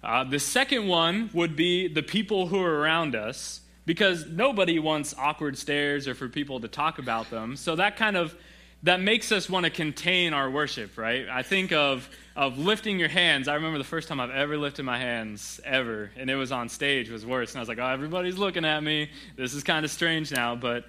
Uh, 0.04 0.24
the 0.24 0.38
second 0.38 0.86
one 0.86 1.30
would 1.32 1.56
be 1.56 1.88
the 1.88 2.02
people 2.02 2.46
who 2.46 2.62
are 2.62 2.80
around 2.80 3.16
us, 3.16 3.60
because 3.86 4.26
nobody 4.26 4.78
wants 4.78 5.14
awkward 5.16 5.56
stares 5.56 6.06
or 6.06 6.14
for 6.14 6.28
people 6.28 6.60
to 6.60 6.68
talk 6.68 6.98
about 6.98 7.30
them. 7.30 7.56
So 7.56 7.74
that 7.76 7.96
kind 7.96 8.16
of 8.16 8.36
that 8.84 9.00
makes 9.00 9.32
us 9.32 9.50
want 9.50 9.64
to 9.64 9.70
contain 9.70 10.32
our 10.32 10.48
worship, 10.48 10.96
right? 10.96 11.28
I 11.28 11.42
think 11.42 11.72
of, 11.72 12.08
of 12.36 12.58
lifting 12.58 12.98
your 12.98 13.08
hands. 13.08 13.48
I 13.48 13.54
remember 13.54 13.78
the 13.78 13.84
first 13.84 14.08
time 14.08 14.20
I've 14.20 14.30
ever 14.30 14.56
lifted 14.56 14.84
my 14.84 14.98
hands, 14.98 15.60
ever, 15.64 16.10
and 16.16 16.30
it 16.30 16.36
was 16.36 16.52
on 16.52 16.68
stage, 16.68 17.10
was 17.10 17.26
worse. 17.26 17.50
And 17.50 17.58
I 17.58 17.60
was 17.60 17.68
like, 17.68 17.78
oh, 17.78 17.86
everybody's 17.86 18.38
looking 18.38 18.64
at 18.64 18.82
me. 18.82 19.10
This 19.36 19.52
is 19.52 19.64
kind 19.64 19.84
of 19.84 19.90
strange 19.90 20.30
now, 20.30 20.54
but 20.54 20.84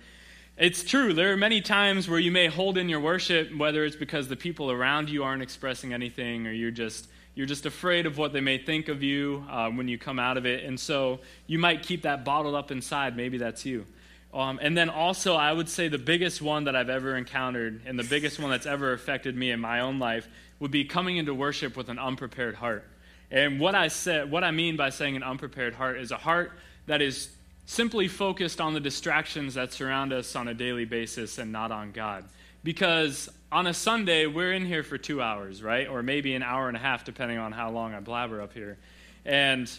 it's 0.55 0.83
true. 0.83 1.13
There 1.13 1.31
are 1.33 1.37
many 1.37 1.61
times 1.61 2.07
where 2.07 2.19
you 2.19 2.31
may 2.31 2.47
hold 2.47 2.77
in 2.77 2.89
your 2.89 2.99
worship, 2.99 3.55
whether 3.55 3.85
it's 3.85 3.95
because 3.95 4.27
the 4.27 4.35
people 4.35 4.69
around 4.69 5.09
you 5.09 5.23
aren't 5.23 5.41
expressing 5.41 5.93
anything 5.93 6.45
or 6.45 6.51
you're 6.51 6.69
just 6.69 7.07
you're 7.33 7.47
just 7.47 7.65
afraid 7.65 8.05
of 8.05 8.17
what 8.17 8.33
they 8.33 8.41
may 8.41 8.57
think 8.57 8.89
of 8.89 9.01
you 9.01 9.45
uh, 9.49 9.69
when 9.69 9.87
you 9.87 9.97
come 9.97 10.19
out 10.19 10.35
of 10.35 10.45
it. 10.45 10.65
And 10.65 10.77
so 10.77 11.21
you 11.47 11.57
might 11.57 11.83
keep 11.83 12.01
that 12.01 12.25
bottled 12.25 12.55
up 12.55 12.69
inside. 12.69 13.15
Maybe 13.15 13.37
that's 13.37 13.65
you. 13.65 13.85
Um, 14.33 14.59
and 14.61 14.77
then 14.77 14.89
also, 14.89 15.35
I 15.35 15.51
would 15.51 15.69
say 15.69 15.87
the 15.87 15.97
biggest 15.97 16.41
one 16.41 16.65
that 16.65 16.75
I've 16.75 16.89
ever 16.89 17.15
encountered 17.15 17.81
and 17.85 17.97
the 17.97 18.03
biggest 18.03 18.39
one 18.39 18.51
that's 18.51 18.67
ever 18.67 18.93
affected 18.93 19.35
me 19.35 19.49
in 19.49 19.59
my 19.59 19.79
own 19.79 19.97
life 19.97 20.27
would 20.59 20.71
be 20.71 20.85
coming 20.85 21.17
into 21.17 21.33
worship 21.33 21.75
with 21.75 21.89
an 21.89 21.97
unprepared 21.97 22.55
heart. 22.55 22.85
And 23.31 23.59
what 23.59 23.75
I 23.75 23.87
said, 23.87 24.29
what 24.29 24.43
I 24.43 24.51
mean 24.51 24.75
by 24.75 24.89
saying 24.89 25.15
an 25.15 25.23
unprepared 25.23 25.73
heart 25.73 25.97
is 25.97 26.11
a 26.11 26.17
heart 26.17 26.51
that 26.85 27.01
is 27.01 27.29
simply 27.65 28.07
focused 28.07 28.59
on 28.59 28.73
the 28.73 28.79
distractions 28.79 29.53
that 29.53 29.71
surround 29.71 30.11
us 30.11 30.35
on 30.35 30.47
a 30.47 30.53
daily 30.53 30.85
basis 30.85 31.37
and 31.37 31.51
not 31.51 31.71
on 31.71 31.91
God. 31.91 32.25
Because 32.63 33.29
on 33.51 33.67
a 33.67 33.73
Sunday, 33.73 34.25
we're 34.25 34.53
in 34.53 34.65
here 34.65 34.83
for 34.83 34.97
two 34.97 35.21
hours, 35.21 35.63
right? 35.63 35.87
Or 35.87 36.03
maybe 36.03 36.33
an 36.33 36.43
hour 36.43 36.67
and 36.67 36.75
a 36.75 36.79
half, 36.79 37.05
depending 37.05 37.37
on 37.37 37.51
how 37.51 37.69
long 37.71 37.93
I 37.93 37.99
blabber 37.99 38.41
up 38.41 38.53
here. 38.53 38.77
And 39.25 39.71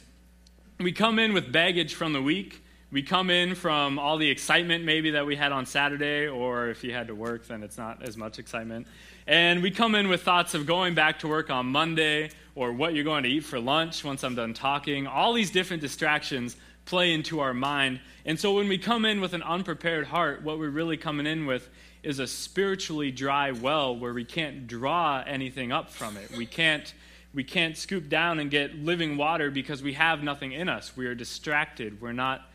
we 0.79 0.93
come 0.93 1.19
in 1.19 1.33
with 1.33 1.53
baggage 1.53 1.95
from 1.95 2.13
the 2.13 2.23
week. 2.23 2.63
We 2.93 3.03
come 3.03 3.31
in 3.31 3.55
from 3.55 4.01
all 4.01 4.19
the 4.19 4.29
excitement 4.29 4.85
maybe 4.85 5.13
that 5.13 5.25
we 5.25 5.37
had 5.37 5.53
on 5.53 5.65
Saturday, 5.65 6.27
or 6.27 6.71
if 6.71 6.83
you 6.83 6.93
had 6.93 7.07
to 7.07 7.15
work, 7.15 7.47
then 7.47 7.63
it's 7.63 7.79
not 7.79 8.03
as 8.03 8.17
much 8.17 8.41
excitement. 8.41 8.89
And 9.29 9.63
we 9.63 9.71
come 9.71 9.95
in 9.95 10.09
with 10.09 10.23
thoughts 10.23 10.55
of 10.55 10.67
going 10.67 10.95
back 10.95 11.21
to 11.21 11.29
work 11.29 11.51
on 11.51 11.67
Monday, 11.67 12.31
or 12.57 12.73
what 12.73 12.95
you're 12.95 13.05
going 13.05 13.23
to 13.23 13.29
eat 13.29 13.45
for 13.45 13.61
lunch 13.61 14.03
once 14.03 14.25
I'm 14.25 14.35
done 14.35 14.55
talking. 14.55 15.07
All 15.07 15.33
these 15.33 15.53
different 15.53 15.83
distractions 15.83 16.57
play 16.85 17.13
into 17.13 17.39
our 17.39 17.55
mind. 17.55 18.01
And 18.25 18.41
so 18.41 18.55
when 18.55 18.67
we 18.67 18.77
come 18.77 19.05
in 19.05 19.21
with 19.21 19.35
an 19.35 19.43
unprepared 19.45 20.09
heart, 20.09 20.43
what 20.43 20.59
we're 20.59 20.71
really 20.71 20.97
coming 20.97 21.27
in 21.27 21.47
with 21.47 21.69
is 22.03 22.19
a 22.19 22.27
spiritually 22.27 23.13
dry 23.13 23.53
well 23.53 23.97
where 23.97 24.13
we 24.13 24.25
can't 24.25 24.67
draw 24.67 25.23
anything 25.25 25.71
up 25.71 25.91
from 25.91 26.17
it. 26.17 26.37
We 26.37 26.47
can't 26.47 26.93
we 27.33 27.45
can't 27.45 27.77
scoop 27.77 28.09
down 28.09 28.41
and 28.41 28.51
get 28.51 28.75
living 28.75 29.17
water 29.17 29.53
because 29.53 29.81
we 29.81 29.93
have 29.93 30.25
nothing 30.25 30.51
in 30.51 30.69
us. 30.69 30.97
We 30.97 31.07
are 31.07 31.15
distracted. 31.15 32.01
We're 32.01 32.11
not 32.11 32.50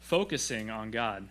focusing 0.00 0.70
on 0.70 0.90
God. 0.90 1.28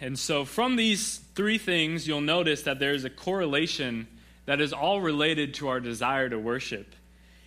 And 0.00 0.18
so, 0.18 0.44
from 0.46 0.76
these 0.76 1.18
three 1.34 1.58
things, 1.58 2.08
you'll 2.08 2.22
notice 2.22 2.62
that 2.62 2.78
there's 2.78 3.04
a 3.04 3.10
correlation 3.10 4.08
that 4.46 4.60
is 4.60 4.72
all 4.72 5.00
related 5.00 5.52
to 5.54 5.68
our 5.68 5.78
desire 5.78 6.28
to 6.28 6.38
worship. 6.38 6.94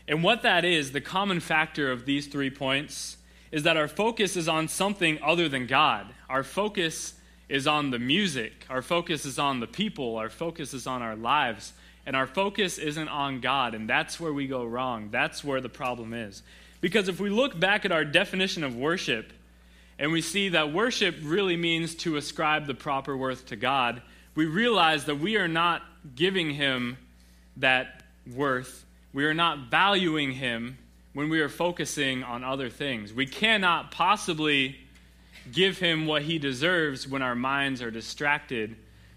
And 0.08 0.24
what 0.24 0.44
that 0.44 0.64
is, 0.64 0.92
the 0.92 1.02
common 1.02 1.40
factor 1.40 1.92
of 1.92 2.06
these 2.06 2.28
three 2.28 2.52
points, 2.52 3.18
is 3.52 3.64
that 3.64 3.78
our 3.78 3.88
focus 3.88 4.36
is 4.36 4.48
on 4.48 4.68
something 4.68 5.20
other 5.24 5.50
than 5.50 5.66
God. 5.66 6.08
Our 6.30 6.44
focus 6.44 7.14
is 7.50 7.68
on 7.68 7.92
the 7.92 8.00
music, 8.00 8.66
our 8.70 8.82
focus 8.82 9.26
is 9.26 9.38
on 9.38 9.60
the 9.60 9.68
people, 9.68 10.18
our 10.18 10.30
focus 10.30 10.74
is 10.74 10.88
on 10.88 11.02
our 11.02 11.16
lives, 11.16 11.74
and 12.06 12.16
our 12.16 12.28
focus 12.28 12.78
isn't 12.78 13.08
on 13.08 13.42
God. 13.42 13.76
And 13.76 13.90
that's 13.90 14.20
where 14.20 14.34
we 14.34 14.48
go 14.48 14.66
wrong. 14.66 15.10
That's 15.12 15.44
where 15.44 15.62
the 15.62 15.70
problem 15.70 16.14
is. 16.14 16.44
Because 16.82 17.08
if 17.08 17.20
we 17.20 17.30
look 17.30 17.60
back 17.60 17.86
at 17.86 17.92
our 17.92 18.04
definition 18.04 18.64
of 18.64 18.76
worship, 18.76 19.32
and 20.00 20.12
we 20.12 20.22
see 20.22 20.50
that 20.50 20.74
worship 20.74 21.16
really 21.22 21.58
means 21.58 21.96
to 21.96 22.18
ascribe 22.18 22.68
the 22.68 22.74
proper 22.74 23.16
worth 23.16 23.46
to 23.48 23.56
God, 23.56 24.02
we 24.36 24.46
realize 24.46 25.06
that 25.06 25.20
we 25.20 25.38
are 25.38 25.48
not 25.48 25.84
giving 26.16 26.52
Him 26.52 26.98
that 27.58 28.04
worth. 28.34 28.86
We 29.14 29.26
are 29.26 29.34
not 29.34 29.70
valuing 29.70 30.32
Him 30.32 30.78
when 31.14 31.30
we 31.30 31.40
are 31.42 31.50
focusing 31.50 32.24
on 32.24 32.44
other 32.44 32.70
things. 32.70 33.14
We 33.14 33.28
cannot 33.28 33.92
possibly 33.92 34.78
give 35.52 35.78
him 35.78 36.06
what 36.06 36.24
he 36.24 36.40
deserves 36.40 37.08
when 37.08 37.22
our 37.22 37.36
minds 37.36 37.82
are 37.82 37.92
distracted 37.92 38.76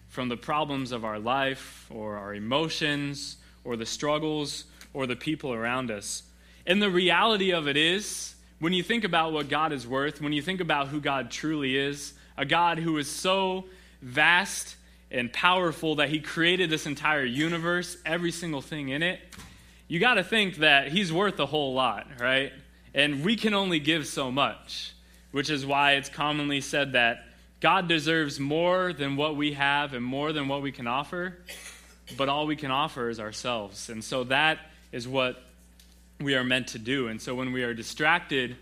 from 0.08 0.28
the 0.28 0.36
problems 0.36 0.92
of 0.92 1.04
our 1.04 1.18
life 1.18 1.86
or 1.90 2.16
our 2.16 2.34
emotions 2.34 3.36
or 3.64 3.76
the 3.76 3.86
struggles 3.86 4.64
or 4.92 5.06
the 5.06 5.16
people 5.16 5.52
around 5.52 5.90
us. 5.90 6.22
And 6.66 6.82
the 6.82 6.90
reality 6.90 7.52
of 7.52 7.68
it 7.68 7.76
is, 7.76 8.34
when 8.58 8.72
you 8.72 8.82
think 8.82 9.04
about 9.04 9.32
what 9.32 9.48
God 9.48 9.72
is 9.72 9.86
worth, 9.86 10.20
when 10.20 10.32
you 10.32 10.42
think 10.42 10.60
about 10.60 10.88
who 10.88 11.00
God 11.00 11.30
truly 11.30 11.76
is, 11.76 12.14
a 12.36 12.44
God 12.44 12.78
who 12.78 12.96
is 12.98 13.08
so 13.10 13.64
vast 14.00 14.76
and 15.10 15.32
powerful 15.32 15.96
that 15.96 16.08
he 16.08 16.20
created 16.20 16.70
this 16.70 16.86
entire 16.86 17.24
universe, 17.24 17.96
every 18.04 18.32
single 18.32 18.60
thing 18.60 18.88
in 18.88 19.02
it, 19.02 19.20
you 19.88 20.00
got 20.00 20.14
to 20.14 20.24
think 20.24 20.56
that 20.56 20.88
he's 20.88 21.12
worth 21.12 21.38
a 21.38 21.46
whole 21.46 21.74
lot, 21.74 22.06
right? 22.20 22.52
And 22.94 23.24
we 23.24 23.36
can 23.36 23.54
only 23.54 23.78
give 23.78 24.06
so 24.06 24.30
much, 24.30 24.92
which 25.32 25.50
is 25.50 25.64
why 25.64 25.92
it's 25.92 26.08
commonly 26.08 26.60
said 26.60 26.92
that 26.92 27.24
God 27.60 27.88
deserves 27.88 28.40
more 28.40 28.92
than 28.92 29.16
what 29.16 29.36
we 29.36 29.52
have 29.52 29.94
and 29.94 30.04
more 30.04 30.32
than 30.32 30.48
what 30.48 30.62
we 30.62 30.72
can 30.72 30.86
offer, 30.86 31.38
but 32.16 32.28
all 32.28 32.46
we 32.46 32.56
can 32.56 32.70
offer 32.70 33.08
is 33.08 33.20
ourselves. 33.20 33.88
And 33.88 34.02
so 34.02 34.24
that 34.24 34.58
is 34.92 35.06
what 35.06 35.42
we 36.20 36.34
are 36.34 36.44
meant 36.44 36.68
to 36.68 36.78
do. 36.78 37.08
And 37.08 37.20
so 37.20 37.34
when 37.34 37.52
we 37.52 37.62
are 37.62 37.74
distracted 37.74 38.56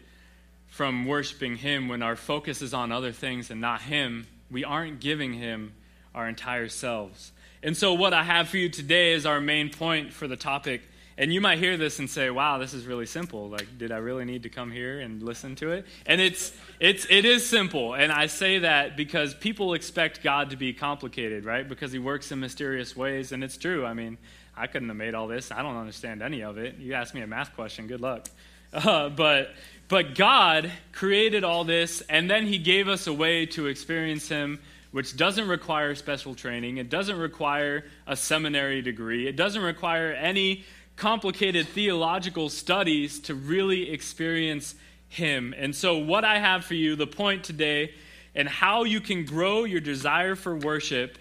from 0.68 1.06
worshiping 1.06 1.56
Him, 1.56 1.88
when 1.88 2.02
our 2.02 2.16
focus 2.16 2.62
is 2.62 2.74
on 2.74 2.92
other 2.92 3.12
things 3.12 3.50
and 3.50 3.60
not 3.60 3.82
Him, 3.82 4.26
we 4.50 4.64
aren't 4.64 5.00
giving 5.00 5.34
Him 5.34 5.72
our 6.14 6.28
entire 6.28 6.68
selves. 6.68 7.32
And 7.62 7.76
so, 7.76 7.94
what 7.94 8.12
I 8.12 8.24
have 8.24 8.48
for 8.48 8.58
you 8.58 8.68
today 8.68 9.12
is 9.12 9.24
our 9.24 9.40
main 9.40 9.70
point 9.70 10.12
for 10.12 10.28
the 10.28 10.36
topic 10.36 10.82
and 11.16 11.32
you 11.32 11.40
might 11.40 11.58
hear 11.58 11.76
this 11.76 12.00
and 12.00 12.10
say, 12.10 12.28
"Wow, 12.30 12.58
this 12.58 12.74
is 12.74 12.86
really 12.86 13.06
simple. 13.06 13.48
Like, 13.48 13.78
did 13.78 13.92
I 13.92 13.98
really 13.98 14.24
need 14.24 14.42
to 14.42 14.48
come 14.48 14.72
here 14.72 14.98
and 14.98 15.22
listen 15.22 15.54
to 15.56 15.70
it?" 15.70 15.86
And 16.06 16.20
it's 16.20 16.52
it's 16.80 17.06
it 17.08 17.24
is 17.24 17.48
simple. 17.48 17.94
And 17.94 18.10
I 18.10 18.26
say 18.26 18.60
that 18.60 18.96
because 18.96 19.32
people 19.34 19.74
expect 19.74 20.22
God 20.22 20.50
to 20.50 20.56
be 20.56 20.72
complicated, 20.72 21.44
right? 21.44 21.68
Because 21.68 21.92
he 21.92 22.00
works 22.00 22.32
in 22.32 22.40
mysterious 22.40 22.96
ways, 22.96 23.30
and 23.30 23.44
it's 23.44 23.56
true. 23.56 23.86
I 23.86 23.94
mean, 23.94 24.18
I 24.56 24.66
couldn't 24.66 24.88
have 24.88 24.96
made 24.96 25.14
all 25.14 25.26
this. 25.26 25.50
I 25.50 25.62
don't 25.62 25.76
understand 25.76 26.22
any 26.22 26.42
of 26.42 26.58
it. 26.58 26.76
You 26.78 26.94
ask 26.94 27.14
me 27.14 27.20
a 27.22 27.26
math 27.26 27.54
question, 27.54 27.86
good 27.86 28.00
luck. 28.00 28.28
Uh, 28.74 29.08
but 29.08 29.54
but 29.86 30.16
God 30.16 30.68
created 30.90 31.44
all 31.44 31.62
this, 31.62 32.00
and 32.08 32.28
then 32.28 32.44
he 32.44 32.58
gave 32.58 32.88
us 32.88 33.06
a 33.06 33.12
way 33.12 33.46
to 33.46 33.68
experience 33.68 34.26
him 34.26 34.58
which 34.94 35.16
doesn't 35.16 35.48
require 35.48 35.92
special 35.96 36.36
training. 36.36 36.76
It 36.76 36.88
doesn't 36.88 37.18
require 37.18 37.84
a 38.06 38.14
seminary 38.14 38.80
degree. 38.80 39.26
It 39.26 39.34
doesn't 39.34 39.62
require 39.62 40.12
any 40.12 40.64
complicated 40.94 41.66
theological 41.66 42.48
studies 42.48 43.18
to 43.22 43.34
really 43.34 43.90
experience 43.90 44.76
Him. 45.08 45.52
And 45.58 45.74
so, 45.74 45.98
what 45.98 46.24
I 46.24 46.38
have 46.38 46.64
for 46.64 46.74
you, 46.74 46.94
the 46.94 47.08
point 47.08 47.42
today, 47.42 47.92
and 48.36 48.48
how 48.48 48.84
you 48.84 49.00
can 49.00 49.24
grow 49.24 49.64
your 49.64 49.80
desire 49.80 50.36
for 50.36 50.54
worship 50.54 51.18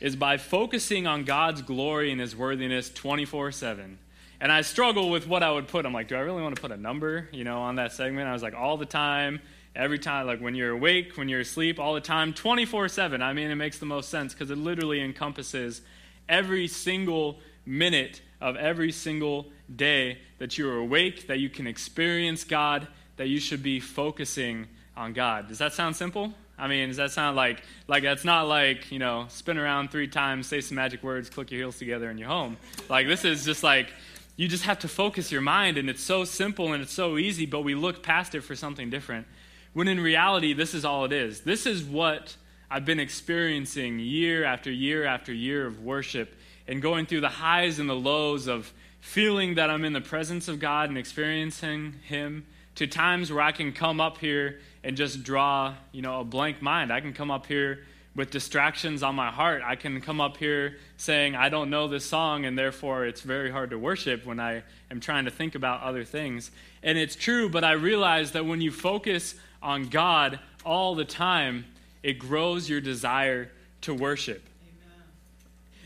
is 0.00 0.16
by 0.16 0.36
focusing 0.36 1.06
on 1.06 1.24
God's 1.24 1.62
glory 1.62 2.12
and 2.12 2.20
His 2.20 2.36
worthiness 2.36 2.90
24 2.90 3.52
7. 3.52 3.98
And 4.40 4.52
I 4.52 4.60
struggle 4.60 5.10
with 5.10 5.26
what 5.26 5.42
I 5.42 5.50
would 5.50 5.68
put. 5.68 5.86
I'm 5.86 5.94
like, 5.94 6.08
do 6.08 6.16
I 6.16 6.20
really 6.20 6.42
want 6.42 6.54
to 6.54 6.60
put 6.60 6.70
a 6.70 6.76
number, 6.76 7.28
you 7.32 7.44
know, 7.44 7.60
on 7.62 7.76
that 7.76 7.92
segment? 7.92 8.28
I 8.28 8.32
was 8.32 8.42
like, 8.42 8.54
all 8.54 8.76
the 8.76 8.84
time, 8.84 9.40
every 9.74 9.98
time, 9.98 10.26
like 10.26 10.40
when 10.40 10.54
you're 10.54 10.72
awake, 10.72 11.16
when 11.16 11.28
you're 11.28 11.40
asleep, 11.40 11.78
all 11.78 11.94
the 11.94 12.00
time, 12.00 12.34
24 12.34 12.88
7. 12.88 13.22
I 13.22 13.32
mean, 13.32 13.50
it 13.50 13.54
makes 13.54 13.78
the 13.78 13.86
most 13.86 14.10
sense 14.10 14.34
because 14.34 14.50
it 14.50 14.58
literally 14.58 15.00
encompasses 15.00 15.80
every 16.28 16.68
single 16.68 17.38
minute 17.64 18.20
of 18.40 18.56
every 18.56 18.92
single 18.92 19.46
day 19.74 20.18
that 20.38 20.58
you 20.58 20.68
are 20.68 20.76
awake, 20.76 21.26
that 21.28 21.38
you 21.38 21.48
can 21.48 21.66
experience 21.66 22.44
God, 22.44 22.86
that 23.16 23.28
you 23.28 23.40
should 23.40 23.62
be 23.62 23.80
focusing 23.80 24.66
on 24.96 25.12
God. 25.12 25.48
Does 25.48 25.58
that 25.58 25.72
sound 25.72 25.96
simple? 25.96 26.34
I 26.58 26.68
mean, 26.68 26.88
does 26.88 26.96
that 26.96 27.10
sound 27.12 27.36
like 27.36 27.62
like 27.86 28.02
that's 28.02 28.24
not 28.24 28.48
like 28.48 28.90
you 28.90 28.98
know 28.98 29.26
spin 29.28 29.58
around 29.58 29.90
three 29.90 30.08
times, 30.08 30.46
say 30.46 30.60
some 30.60 30.76
magic 30.76 31.02
words, 31.02 31.28
click 31.28 31.50
your 31.50 31.60
heels 31.60 31.78
together, 31.78 32.08
and 32.08 32.18
you're 32.18 32.28
home. 32.28 32.56
Like 32.88 33.06
this 33.06 33.24
is 33.24 33.44
just 33.44 33.62
like 33.62 33.92
you 34.36 34.48
just 34.48 34.64
have 34.64 34.78
to 34.80 34.88
focus 34.88 35.32
your 35.32 35.40
mind, 35.40 35.78
and 35.78 35.88
it's 35.88 36.02
so 36.02 36.24
simple 36.24 36.72
and 36.72 36.82
it's 36.82 36.92
so 36.92 37.18
easy, 37.18 37.46
but 37.46 37.60
we 37.60 37.74
look 37.74 38.02
past 38.02 38.34
it 38.34 38.42
for 38.42 38.54
something 38.54 38.90
different. 38.90 39.26
When 39.72 39.88
in 39.88 40.00
reality, 40.00 40.54
this 40.54 40.74
is 40.74 40.84
all 40.84 41.04
it 41.04 41.12
is. 41.12 41.40
This 41.40 41.66
is 41.66 41.84
what 41.84 42.36
I've 42.70 42.84
been 42.84 43.00
experiencing 43.00 43.98
year 43.98 44.44
after 44.44 44.70
year 44.70 45.04
after 45.04 45.32
year 45.32 45.66
of 45.66 45.82
worship 45.82 46.34
and 46.66 46.82
going 46.82 47.06
through 47.06 47.20
the 47.20 47.28
highs 47.28 47.78
and 47.78 47.88
the 47.88 47.94
lows 47.94 48.46
of 48.46 48.72
feeling 49.00 49.54
that 49.54 49.70
I'm 49.70 49.84
in 49.84 49.92
the 49.92 50.00
presence 50.00 50.48
of 50.48 50.58
God 50.58 50.88
and 50.88 50.98
experiencing 50.98 51.94
Him 52.02 52.46
to 52.74 52.86
times 52.86 53.32
where 53.32 53.42
I 53.42 53.52
can 53.52 53.72
come 53.72 54.00
up 54.00 54.18
here 54.18 54.60
and 54.86 54.96
just 54.96 55.24
draw, 55.24 55.74
you 55.90 56.00
know, 56.00 56.20
a 56.20 56.24
blank 56.24 56.62
mind. 56.62 56.92
I 56.92 57.00
can 57.00 57.12
come 57.12 57.28
up 57.28 57.46
here 57.46 57.80
with 58.14 58.30
distractions 58.30 59.02
on 59.02 59.16
my 59.16 59.32
heart. 59.32 59.60
I 59.66 59.74
can 59.74 60.00
come 60.00 60.20
up 60.20 60.36
here 60.36 60.76
saying, 60.96 61.34
I 61.34 61.48
don't 61.48 61.70
know 61.70 61.88
this 61.88 62.04
song, 62.04 62.44
and 62.44 62.56
therefore 62.56 63.04
it's 63.04 63.20
very 63.20 63.50
hard 63.50 63.70
to 63.70 63.80
worship 63.80 64.24
when 64.24 64.38
I 64.38 64.62
am 64.92 65.00
trying 65.00 65.24
to 65.24 65.32
think 65.32 65.56
about 65.56 65.82
other 65.82 66.04
things. 66.04 66.52
And 66.84 66.96
it's 66.96 67.16
true, 67.16 67.48
but 67.48 67.64
I 67.64 67.72
realize 67.72 68.30
that 68.30 68.46
when 68.46 68.60
you 68.60 68.70
focus 68.70 69.34
on 69.60 69.88
God 69.88 70.38
all 70.64 70.94
the 70.94 71.04
time, 71.04 71.64
it 72.04 72.20
grows 72.20 72.70
your 72.70 72.80
desire 72.80 73.50
to 73.80 73.92
worship. 73.92 74.44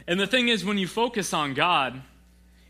And 0.06 0.20
the 0.20 0.26
thing 0.26 0.48
is, 0.48 0.62
when 0.62 0.76
you 0.76 0.86
focus 0.86 1.32
on 1.32 1.54
God, 1.54 2.02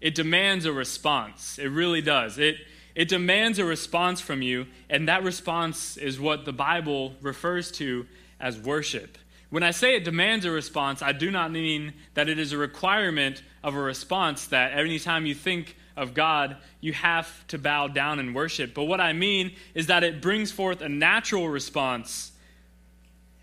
it 0.00 0.14
demands 0.14 0.64
a 0.64 0.72
response. 0.72 1.58
It 1.58 1.70
really 1.70 2.02
does. 2.02 2.38
It, 2.38 2.58
it 2.94 3.08
demands 3.08 3.58
a 3.58 3.64
response 3.64 4.20
from 4.20 4.42
you, 4.42 4.66
and 4.88 5.08
that 5.08 5.22
response 5.22 5.96
is 5.96 6.20
what 6.20 6.44
the 6.44 6.52
Bible 6.52 7.14
refers 7.20 7.70
to 7.72 8.06
as 8.40 8.58
worship. 8.58 9.18
When 9.50 9.62
I 9.62 9.72
say 9.72 9.96
it 9.96 10.04
demands 10.04 10.44
a 10.44 10.50
response, 10.50 11.02
I 11.02 11.12
do 11.12 11.30
not 11.30 11.50
mean 11.50 11.94
that 12.14 12.28
it 12.28 12.38
is 12.38 12.52
a 12.52 12.58
requirement 12.58 13.42
of 13.62 13.74
a 13.74 13.80
response 13.80 14.46
that 14.46 14.72
anytime 14.72 15.26
you 15.26 15.34
think 15.34 15.76
of 15.96 16.14
God, 16.14 16.56
you 16.80 16.92
have 16.92 17.46
to 17.48 17.58
bow 17.58 17.88
down 17.88 18.18
and 18.20 18.34
worship. 18.34 18.74
But 18.74 18.84
what 18.84 19.00
I 19.00 19.12
mean 19.12 19.52
is 19.74 19.88
that 19.88 20.04
it 20.04 20.22
brings 20.22 20.52
forth 20.52 20.80
a 20.80 20.88
natural 20.88 21.48
response 21.48 22.32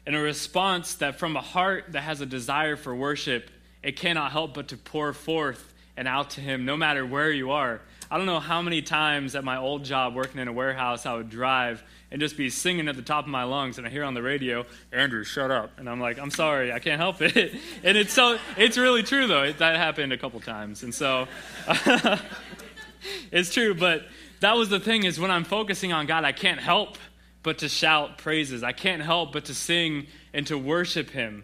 and 0.05 0.15
a 0.15 0.19
response 0.19 0.95
that 0.95 1.19
from 1.19 1.35
a 1.35 1.41
heart 1.41 1.87
that 1.89 2.01
has 2.01 2.21
a 2.21 2.25
desire 2.25 2.77
for 2.77 2.95
worship, 2.95 3.51
it 3.83 3.97
cannot 3.97 4.31
help 4.31 4.53
but 4.53 4.69
to 4.69 4.77
pour 4.77 5.11
forth 5.11 5.73
and 5.97 6.07
out 6.07 6.29
to 6.31 6.41
Him 6.41 6.63
no 6.63 6.77
matter 6.77 7.05
where 7.05 7.29
you 7.29 7.51
are. 7.51 7.81
I 8.09 8.17
don't 8.17 8.25
know 8.25 8.39
how 8.39 8.61
many 8.61 8.81
times 8.81 9.35
at 9.35 9.43
my 9.43 9.57
old 9.57 9.83
job 9.83 10.15
working 10.15 10.39
in 10.39 10.47
a 10.47 10.53
warehouse 10.53 11.05
I 11.05 11.13
would 11.13 11.29
drive 11.29 11.83
and 12.09 12.21
just 12.21 12.37
be 12.37 12.49
singing 12.49 12.87
at 12.87 12.95
the 12.95 13.01
top 13.01 13.25
of 13.25 13.29
my 13.29 13.43
lungs 13.43 13.77
and 13.77 13.85
I 13.85 13.89
hear 13.89 14.03
on 14.03 14.13
the 14.13 14.21
radio, 14.21 14.65
Andrew, 14.93 15.23
shut 15.23 15.51
up. 15.51 15.71
And 15.77 15.89
I'm 15.89 15.99
like, 15.99 16.17
I'm 16.17 16.31
sorry, 16.31 16.71
I 16.71 16.79
can't 16.79 16.99
help 16.99 17.21
it. 17.21 17.35
and 17.83 17.97
it's 17.97 18.13
so 18.13 18.39
it's 18.57 18.77
really 18.77 19.03
true 19.03 19.27
though. 19.27 19.43
It, 19.43 19.57
that 19.57 19.75
happened 19.75 20.13
a 20.13 20.17
couple 20.17 20.39
times. 20.39 20.83
And 20.83 20.95
so 20.95 21.27
it's 23.31 23.53
true, 23.53 23.73
but 23.73 24.07
that 24.39 24.55
was 24.55 24.69
the 24.69 24.79
thing 24.79 25.03
is 25.03 25.19
when 25.19 25.31
I'm 25.31 25.43
focusing 25.43 25.91
on 25.91 26.05
God, 26.05 26.23
I 26.23 26.31
can't 26.31 26.59
help 26.59 26.97
but 27.43 27.59
to 27.59 27.69
shout 27.69 28.17
praises. 28.17 28.63
I 28.63 28.71
can't 28.71 29.01
help 29.01 29.33
but 29.33 29.45
to 29.45 29.53
sing 29.53 30.07
and 30.33 30.47
to 30.47 30.57
worship 30.57 31.09
him. 31.09 31.43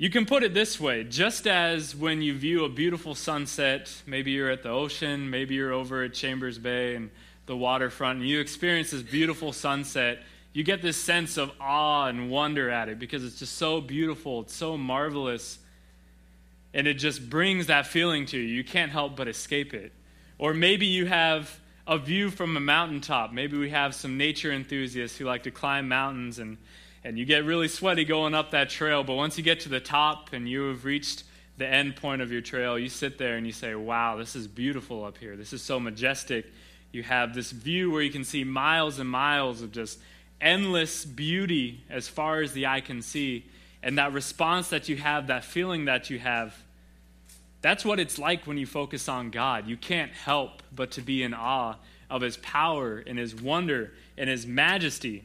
You 0.00 0.08
can 0.08 0.24
put 0.24 0.42
it 0.42 0.54
this 0.54 0.80
way 0.80 1.04
just 1.04 1.46
as 1.46 1.94
when 1.94 2.22
you 2.22 2.32
view 2.32 2.64
a 2.64 2.70
beautiful 2.70 3.14
sunset, 3.14 3.92
maybe 4.06 4.30
you're 4.30 4.48
at 4.48 4.62
the 4.62 4.70
ocean, 4.70 5.28
maybe 5.28 5.56
you're 5.56 5.74
over 5.74 6.04
at 6.04 6.14
Chambers 6.14 6.58
Bay 6.58 6.94
and 6.94 7.10
the 7.44 7.54
waterfront, 7.54 8.20
and 8.20 8.26
you 8.26 8.40
experience 8.40 8.92
this 8.92 9.02
beautiful 9.02 9.52
sunset, 9.52 10.22
you 10.54 10.64
get 10.64 10.80
this 10.80 10.96
sense 10.96 11.36
of 11.36 11.52
awe 11.60 12.06
and 12.06 12.30
wonder 12.30 12.70
at 12.70 12.88
it 12.88 12.98
because 12.98 13.22
it's 13.22 13.38
just 13.38 13.58
so 13.58 13.82
beautiful, 13.82 14.40
it's 14.40 14.54
so 14.54 14.78
marvelous, 14.78 15.58
and 16.72 16.86
it 16.86 16.94
just 16.94 17.28
brings 17.28 17.66
that 17.66 17.86
feeling 17.86 18.24
to 18.24 18.38
you. 18.38 18.54
You 18.54 18.64
can't 18.64 18.90
help 18.90 19.16
but 19.16 19.28
escape 19.28 19.74
it. 19.74 19.92
Or 20.38 20.54
maybe 20.54 20.86
you 20.86 21.04
have 21.04 21.60
a 21.86 21.98
view 21.98 22.30
from 22.30 22.56
a 22.56 22.60
mountaintop. 22.60 23.34
Maybe 23.34 23.58
we 23.58 23.68
have 23.68 23.94
some 23.94 24.16
nature 24.16 24.50
enthusiasts 24.50 25.18
who 25.18 25.26
like 25.26 25.42
to 25.42 25.50
climb 25.50 25.88
mountains 25.88 26.38
and 26.38 26.56
and 27.02 27.18
you 27.18 27.24
get 27.24 27.44
really 27.44 27.68
sweaty 27.68 28.04
going 28.04 28.34
up 28.34 28.50
that 28.50 28.70
trail. 28.70 29.02
But 29.02 29.14
once 29.14 29.38
you 29.38 29.44
get 29.44 29.60
to 29.60 29.68
the 29.68 29.80
top 29.80 30.32
and 30.32 30.48
you 30.48 30.68
have 30.68 30.84
reached 30.84 31.24
the 31.56 31.66
end 31.66 31.96
point 31.96 32.22
of 32.22 32.32
your 32.32 32.40
trail, 32.40 32.78
you 32.78 32.88
sit 32.88 33.18
there 33.18 33.36
and 33.36 33.46
you 33.46 33.52
say, 33.52 33.74
Wow, 33.74 34.16
this 34.16 34.36
is 34.36 34.46
beautiful 34.46 35.04
up 35.04 35.18
here. 35.18 35.36
This 35.36 35.52
is 35.52 35.62
so 35.62 35.80
majestic. 35.80 36.46
You 36.92 37.02
have 37.02 37.34
this 37.34 37.52
view 37.52 37.90
where 37.90 38.02
you 38.02 38.10
can 38.10 38.24
see 38.24 38.44
miles 38.44 38.98
and 38.98 39.08
miles 39.08 39.62
of 39.62 39.72
just 39.72 39.98
endless 40.40 41.04
beauty 41.04 41.84
as 41.88 42.08
far 42.08 42.40
as 42.40 42.52
the 42.52 42.66
eye 42.66 42.80
can 42.80 43.02
see. 43.02 43.46
And 43.82 43.98
that 43.98 44.12
response 44.12 44.68
that 44.68 44.88
you 44.88 44.96
have, 44.96 45.28
that 45.28 45.44
feeling 45.44 45.86
that 45.86 46.10
you 46.10 46.18
have, 46.18 46.54
that's 47.62 47.84
what 47.84 48.00
it's 48.00 48.18
like 48.18 48.46
when 48.46 48.58
you 48.58 48.66
focus 48.66 49.08
on 49.08 49.30
God. 49.30 49.66
You 49.66 49.76
can't 49.76 50.12
help 50.12 50.62
but 50.74 50.92
to 50.92 51.02
be 51.02 51.22
in 51.22 51.34
awe 51.34 51.76
of 52.08 52.22
His 52.22 52.36
power 52.38 52.98
and 52.98 53.18
His 53.18 53.34
wonder 53.34 53.92
and 54.16 54.28
His 54.28 54.46
majesty. 54.46 55.24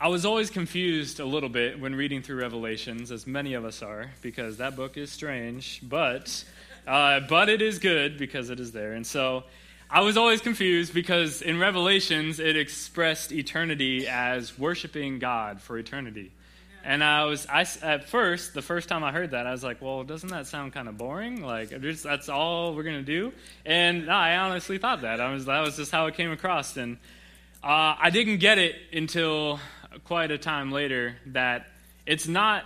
I 0.00 0.06
was 0.06 0.24
always 0.24 0.48
confused 0.48 1.18
a 1.18 1.24
little 1.24 1.48
bit 1.48 1.80
when 1.80 1.92
reading 1.92 2.22
through 2.22 2.36
Revelations, 2.36 3.10
as 3.10 3.26
many 3.26 3.54
of 3.54 3.64
us 3.64 3.82
are, 3.82 4.12
because 4.22 4.58
that 4.58 4.76
book 4.76 4.96
is 4.96 5.10
strange, 5.10 5.80
but 5.82 6.44
uh, 6.86 7.18
but 7.28 7.48
it 7.48 7.60
is 7.60 7.80
good 7.80 8.16
because 8.16 8.48
it 8.48 8.60
is 8.60 8.70
there. 8.70 8.92
And 8.92 9.04
so 9.04 9.42
I 9.90 10.02
was 10.02 10.16
always 10.16 10.40
confused 10.40 10.94
because 10.94 11.42
in 11.42 11.58
Revelations 11.58 12.38
it 12.38 12.56
expressed 12.56 13.32
eternity 13.32 14.06
as 14.06 14.56
worshiping 14.56 15.18
God 15.18 15.60
for 15.60 15.76
eternity. 15.76 16.30
And 16.84 17.02
I 17.02 17.24
was, 17.24 17.48
I, 17.48 17.66
at 17.82 18.08
first, 18.08 18.54
the 18.54 18.62
first 18.62 18.88
time 18.88 19.02
I 19.02 19.10
heard 19.10 19.32
that, 19.32 19.48
I 19.48 19.50
was 19.50 19.64
like, 19.64 19.82
well, 19.82 20.04
doesn't 20.04 20.28
that 20.28 20.46
sound 20.46 20.74
kind 20.74 20.88
of 20.88 20.96
boring? 20.96 21.42
Like, 21.42 21.70
just, 21.82 22.04
that's 22.04 22.28
all 22.28 22.76
we're 22.76 22.84
going 22.84 22.98
to 22.98 23.02
do? 23.02 23.32
And 23.66 24.08
I 24.08 24.36
honestly 24.36 24.78
thought 24.78 25.00
that. 25.00 25.20
I 25.20 25.32
was, 25.32 25.46
that 25.46 25.60
was 25.60 25.76
just 25.76 25.90
how 25.90 26.06
it 26.06 26.14
came 26.14 26.30
across. 26.30 26.76
And 26.76 26.98
uh, 27.64 27.96
I 27.98 28.10
didn't 28.10 28.38
get 28.38 28.58
it 28.58 28.76
until 28.92 29.58
quite 30.04 30.30
a 30.30 30.38
time 30.38 30.72
later 30.72 31.16
that 31.26 31.66
it's 32.06 32.26
not 32.26 32.64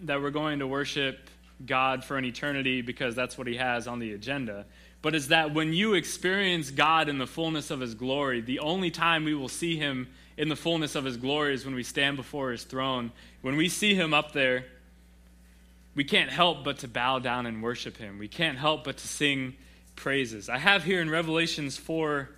that 0.00 0.20
we're 0.20 0.30
going 0.30 0.58
to 0.58 0.66
worship 0.66 1.30
God 1.64 2.04
for 2.04 2.16
an 2.18 2.24
eternity 2.24 2.82
because 2.82 3.14
that's 3.14 3.38
what 3.38 3.46
He 3.46 3.56
has 3.56 3.86
on 3.86 3.98
the 3.98 4.12
agenda, 4.12 4.66
but 5.00 5.14
it's 5.14 5.28
that 5.28 5.54
when 5.54 5.72
you 5.72 5.94
experience 5.94 6.70
God 6.70 7.08
in 7.08 7.18
the 7.18 7.26
fullness 7.26 7.70
of 7.70 7.80
His 7.80 7.94
glory, 7.94 8.40
the 8.40 8.60
only 8.60 8.90
time 8.90 9.24
we 9.24 9.34
will 9.34 9.48
see 9.48 9.76
Him 9.76 10.08
in 10.36 10.48
the 10.48 10.56
fullness 10.56 10.94
of 10.94 11.04
His 11.04 11.16
glory 11.16 11.54
is 11.54 11.64
when 11.64 11.74
we 11.74 11.82
stand 11.82 12.16
before 12.16 12.50
His 12.50 12.64
throne. 12.64 13.12
When 13.42 13.56
we 13.56 13.68
see 13.68 13.94
Him 13.94 14.14
up 14.14 14.32
there, 14.32 14.64
we 15.94 16.04
can't 16.04 16.30
help 16.30 16.64
but 16.64 16.78
to 16.78 16.88
bow 16.88 17.18
down 17.18 17.46
and 17.46 17.62
worship 17.62 17.96
Him. 17.96 18.18
We 18.18 18.28
can't 18.28 18.58
help 18.58 18.84
but 18.84 18.96
to 18.98 19.08
sing 19.08 19.54
praises. 19.94 20.48
I 20.48 20.58
have 20.58 20.84
here 20.84 21.00
in 21.00 21.10
Revelations 21.10 21.76
4, 21.76 22.28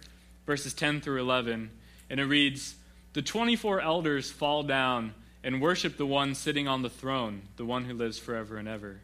verses 0.47 0.75
10 0.75 1.01
through 1.01 1.20
11, 1.20 1.70
and 2.11 2.20
it 2.20 2.25
reads, 2.25 2.75
the 3.14 3.22
24 3.22 3.81
elders 3.81 4.31
fall 4.31 4.62
down 4.62 5.14
and 5.42 5.62
worship 5.62 5.96
the 5.96 6.07
one 6.07 6.35
sitting 6.35 6.68
on 6.68 6.83
the 6.83 6.90
throne, 6.90 7.42
the 7.57 7.64
one 7.64 7.85
who 7.85 7.94
lives 7.94 8.18
forever 8.18 8.57
and 8.57 8.68
ever. 8.68 9.00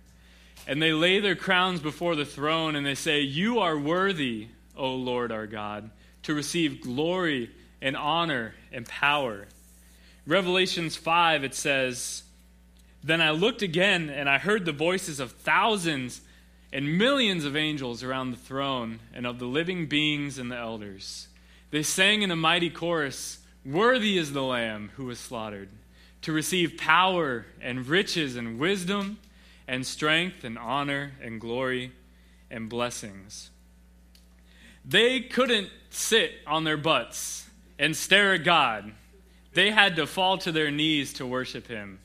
And 0.67 0.83
they 0.83 0.93
lay 0.93 1.21
their 1.21 1.37
crowns 1.37 1.81
before 1.81 2.17
the 2.17 2.25
throne 2.25 2.77
and 2.77 2.85
they 2.85 2.95
say, 2.95 3.21
You 3.21 3.61
are 3.61 3.79
worthy, 3.79 4.49
O 4.77 4.95
Lord 4.95 5.33
our 5.33 5.47
God, 5.47 5.91
to 6.25 6.35
receive 6.35 6.83
glory 6.83 7.51
and 7.81 7.97
honor 7.97 8.55
and 8.73 8.87
power. 8.87 9.47
Revelations 10.27 10.97
5, 10.97 11.45
it 11.45 11.55
says, 11.55 12.25
Then 13.03 13.21
I 13.23 13.31
looked 13.31 13.63
again 13.63 14.11
and 14.11 14.29
I 14.29 14.39
heard 14.39 14.65
the 14.65 14.73
voices 14.73 15.21
of 15.21 15.33
thousands 15.33 16.21
and 16.73 16.99
millions 16.99 17.45
of 17.45 17.57
angels 17.57 18.03
around 18.03 18.31
the 18.31 18.37
throne 18.37 19.01
and 19.13 19.27
of 19.27 19.39
the 19.39 19.47
living 19.47 19.87
beings 19.87 20.39
and 20.39 20.51
the 20.51 20.57
elders. 20.57 21.29
They 21.71 21.83
sang 21.83 22.23
in 22.23 22.31
a 22.31 22.37
mighty 22.37 22.71
chorus. 22.71 23.40
Worthy 23.65 24.17
is 24.17 24.33
the 24.33 24.43
Lamb 24.43 24.91
who 24.97 25.05
was 25.05 25.19
slaughtered 25.19 25.69
to 26.23 26.33
receive 26.33 26.77
power 26.77 27.47
and 27.61 27.87
riches 27.87 28.37
and 28.37 28.59
wisdom 28.59 29.19
and 29.69 29.87
strength 29.87 30.45
and 30.45 30.59
honor 30.59 31.13
and 31.23 31.41
glory 31.41 31.93
and 32.51 32.69
blessings. 32.69 33.51
They 34.85 35.21
couldn't 35.21 35.71
sit 35.91 36.33
on 36.47 36.65
their 36.65 36.77
butts 36.77 37.49
and 37.79 37.97
stare 37.97 38.35
at 38.35 38.45
God. 38.45 38.93
They 39.53 39.71
had 39.71 39.97
to 39.97 40.07
fall 40.07 40.39
to 40.39 40.53
their 40.53 40.71
knees 40.71 41.13
to 41.15 41.27
worship 41.27 41.67
Him. 41.67 41.99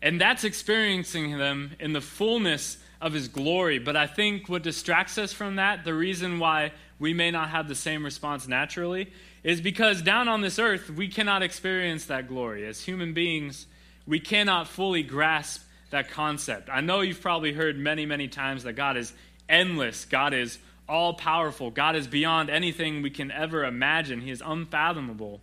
And 0.00 0.20
that's 0.20 0.44
experiencing 0.44 1.38
them 1.38 1.72
in 1.78 1.92
the 1.92 2.00
fullness 2.00 2.78
of 3.00 3.12
His 3.12 3.28
glory. 3.28 3.78
But 3.78 3.96
I 3.96 4.06
think 4.06 4.48
what 4.48 4.62
distracts 4.62 5.18
us 5.18 5.32
from 5.32 5.56
that, 5.56 5.84
the 5.84 5.94
reason 5.94 6.38
why 6.38 6.72
we 7.02 7.12
may 7.12 7.32
not 7.32 7.50
have 7.50 7.66
the 7.66 7.74
same 7.74 8.04
response 8.04 8.46
naturally, 8.46 9.10
is 9.42 9.60
because 9.60 10.02
down 10.02 10.28
on 10.28 10.40
this 10.40 10.60
earth, 10.60 10.88
we 10.88 11.08
cannot 11.08 11.42
experience 11.42 12.04
that 12.04 12.28
glory. 12.28 12.64
As 12.64 12.80
human 12.80 13.12
beings, 13.12 13.66
we 14.06 14.20
cannot 14.20 14.68
fully 14.68 15.02
grasp 15.02 15.64
that 15.90 16.10
concept. 16.10 16.70
I 16.70 16.80
know 16.80 17.00
you've 17.00 17.20
probably 17.20 17.52
heard 17.52 17.76
many, 17.76 18.06
many 18.06 18.28
times 18.28 18.62
that 18.62 18.74
God 18.74 18.96
is 18.96 19.12
endless, 19.48 20.04
God 20.04 20.32
is 20.32 20.60
all 20.88 21.14
powerful, 21.14 21.72
God 21.72 21.96
is 21.96 22.06
beyond 22.06 22.50
anything 22.50 23.02
we 23.02 23.10
can 23.10 23.32
ever 23.32 23.64
imagine. 23.64 24.20
He 24.20 24.30
is 24.30 24.40
unfathomable, 24.40 25.40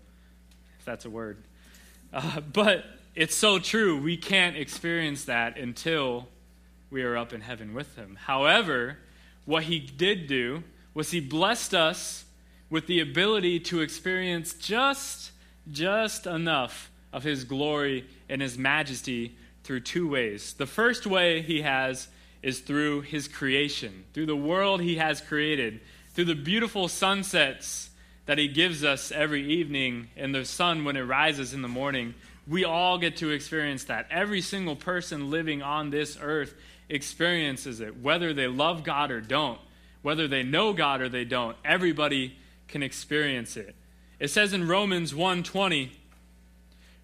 if 0.80 0.86
that's 0.86 1.04
a 1.04 1.10
word. 1.10 1.44
Uh, 2.14 2.40
but 2.54 2.86
it's 3.16 3.36
so 3.36 3.60
true. 3.60 4.02
We 4.02 4.16
can't 4.16 4.56
experience 4.56 5.26
that 5.26 5.58
until 5.58 6.30
we 6.90 7.04
are 7.04 7.18
up 7.18 7.34
in 7.34 7.42
heaven 7.42 7.74
with 7.74 7.98
Him. 7.98 8.18
However, 8.18 8.98
what 9.44 9.64
He 9.64 9.80
did 9.82 10.28
do 10.28 10.64
was 10.94 11.12
He 11.12 11.20
blessed 11.20 11.74
us 11.74 12.26
with 12.70 12.88
the 12.88 13.00
ability 13.00 13.60
to 13.60 13.82
experience 13.82 14.54
just, 14.54 15.32
just 15.72 16.28
enough 16.28 16.92
of 17.12 17.24
his 17.24 17.44
glory 17.44 18.06
and 18.30 18.42
his 18.42 18.58
majesty 18.58 19.36
through 19.64 19.82
two 19.82 20.08
ways. 20.08 20.54
The 20.54 20.66
first 20.66 21.06
way 21.06 21.42
he 21.42 21.62
has 21.62 22.08
is 22.42 22.60
through 22.60 23.02
his 23.02 23.28
creation, 23.28 24.06
through 24.14 24.28
the 24.28 24.36
world 24.36 24.82
he 24.82 24.96
has 24.96 25.20
created, 25.20 25.82
through 26.14 26.26
the 26.26 26.36
beautiful 26.36 26.88
sunsets 26.88 27.90
that 28.26 28.38
he 28.38 28.48
gives 28.48 28.84
us 28.84 29.12
every 29.12 29.46
evening 29.54 30.10
and 30.16 30.34
the 30.34 30.46
sun 30.46 30.86
when 30.86 30.96
it 30.96 31.02
rises 31.02 31.54
in 31.54 31.62
the 31.62 31.68
morning. 31.68 32.14
We 32.48 32.64
all 32.64 32.98
get 32.98 33.18
to 33.18 33.32
experience 33.32 33.86
that. 33.86 34.08
Every 34.12 34.42
single 34.42 34.76
person 34.76 35.32
living 35.32 35.62
on 35.62 35.90
this 35.90 36.18
earth 36.22 36.54
experiences 36.88 37.82
it, 37.82 38.00
whether 38.00 38.34
they 38.34 38.48
love 38.48 38.84
God 38.84 39.12
or 39.12 39.22
don't, 39.22 39.60
whether 40.02 40.28
they 40.28 40.44
know 40.44 40.74
God 40.74 41.02
or 41.02 41.10
they 41.10 41.26
don't. 41.26 41.58
Everybody 41.64 42.38
can 42.68 42.84
experience 42.84 43.58
it. 43.58 43.76
It 44.20 44.30
says 44.30 44.54
in 44.54 44.68
Romans 44.68 45.14
1:20, 45.14 45.92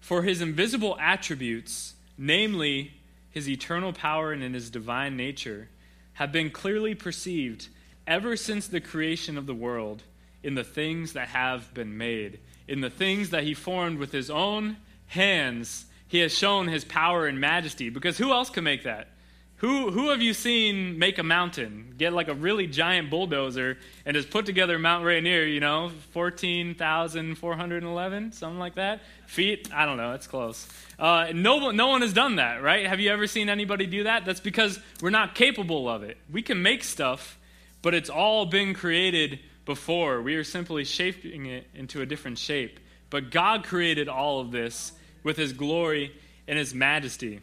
"For 0.00 0.22
his 0.22 0.40
invisible 0.40 0.96
attributes, 1.00 1.94
namely 2.16 2.92
his 3.30 3.48
eternal 3.48 3.92
power 3.92 4.32
and 4.32 4.42
in 4.42 4.54
his 4.54 4.70
divine 4.70 5.16
nature, 5.16 5.68
have 6.14 6.32
been 6.32 6.50
clearly 6.50 6.94
perceived 6.94 7.68
ever 8.06 8.36
since 8.36 8.66
the 8.66 8.80
creation 8.80 9.36
of 9.36 9.46
the 9.46 9.54
world 9.54 10.02
in 10.42 10.54
the 10.54 10.64
things 10.64 11.12
that 11.12 11.28
have 11.28 11.74
been 11.74 11.98
made, 11.98 12.38
in 12.68 12.80
the 12.80 12.90
things 12.90 13.30
that 13.30 13.44
he 13.44 13.52
formed 13.52 13.98
with 13.98 14.12
his 14.12 14.30
own 14.30 14.76
hands." 15.08 15.86
He 16.08 16.18
has 16.20 16.36
shown 16.36 16.68
his 16.68 16.84
power 16.84 17.26
and 17.26 17.40
majesty 17.40 17.88
because 17.90 18.18
who 18.18 18.30
else 18.30 18.48
can 18.48 18.62
make 18.62 18.84
that? 18.84 19.08
Who, 19.60 19.90
who 19.90 20.10
have 20.10 20.20
you 20.20 20.34
seen 20.34 20.98
make 20.98 21.18
a 21.18 21.22
mountain? 21.22 21.94
Get 21.96 22.12
like 22.12 22.28
a 22.28 22.34
really 22.34 22.66
giant 22.66 23.08
bulldozer 23.08 23.78
and 24.04 24.14
just 24.14 24.28
put 24.28 24.44
together 24.44 24.78
Mount 24.78 25.06
Rainier, 25.06 25.44
you 25.44 25.60
know, 25.60 25.90
14,411, 26.12 28.32
something 28.32 28.58
like 28.58 28.74
that? 28.74 29.00
Feet? 29.26 29.70
I 29.72 29.86
don't 29.86 29.96
know, 29.96 30.12
it's 30.12 30.26
close. 30.26 30.68
Uh, 30.98 31.28
no, 31.32 31.70
no 31.70 31.86
one 31.86 32.02
has 32.02 32.12
done 32.12 32.36
that, 32.36 32.62
right? 32.62 32.86
Have 32.86 33.00
you 33.00 33.10
ever 33.10 33.26
seen 33.26 33.48
anybody 33.48 33.86
do 33.86 34.04
that? 34.04 34.26
That's 34.26 34.40
because 34.40 34.78
we're 35.00 35.08
not 35.08 35.34
capable 35.34 35.88
of 35.88 36.02
it. 36.02 36.18
We 36.30 36.42
can 36.42 36.62
make 36.62 36.84
stuff, 36.84 37.38
but 37.80 37.94
it's 37.94 38.10
all 38.10 38.44
been 38.44 38.74
created 38.74 39.40
before. 39.64 40.20
We 40.20 40.34
are 40.34 40.44
simply 40.44 40.84
shaping 40.84 41.46
it 41.46 41.66
into 41.74 42.02
a 42.02 42.06
different 42.06 42.36
shape. 42.36 42.78
But 43.08 43.30
God 43.30 43.64
created 43.64 44.10
all 44.10 44.40
of 44.40 44.50
this 44.50 44.92
with 45.22 45.38
His 45.38 45.54
glory 45.54 46.14
and 46.46 46.58
His 46.58 46.74
majesty. 46.74 47.40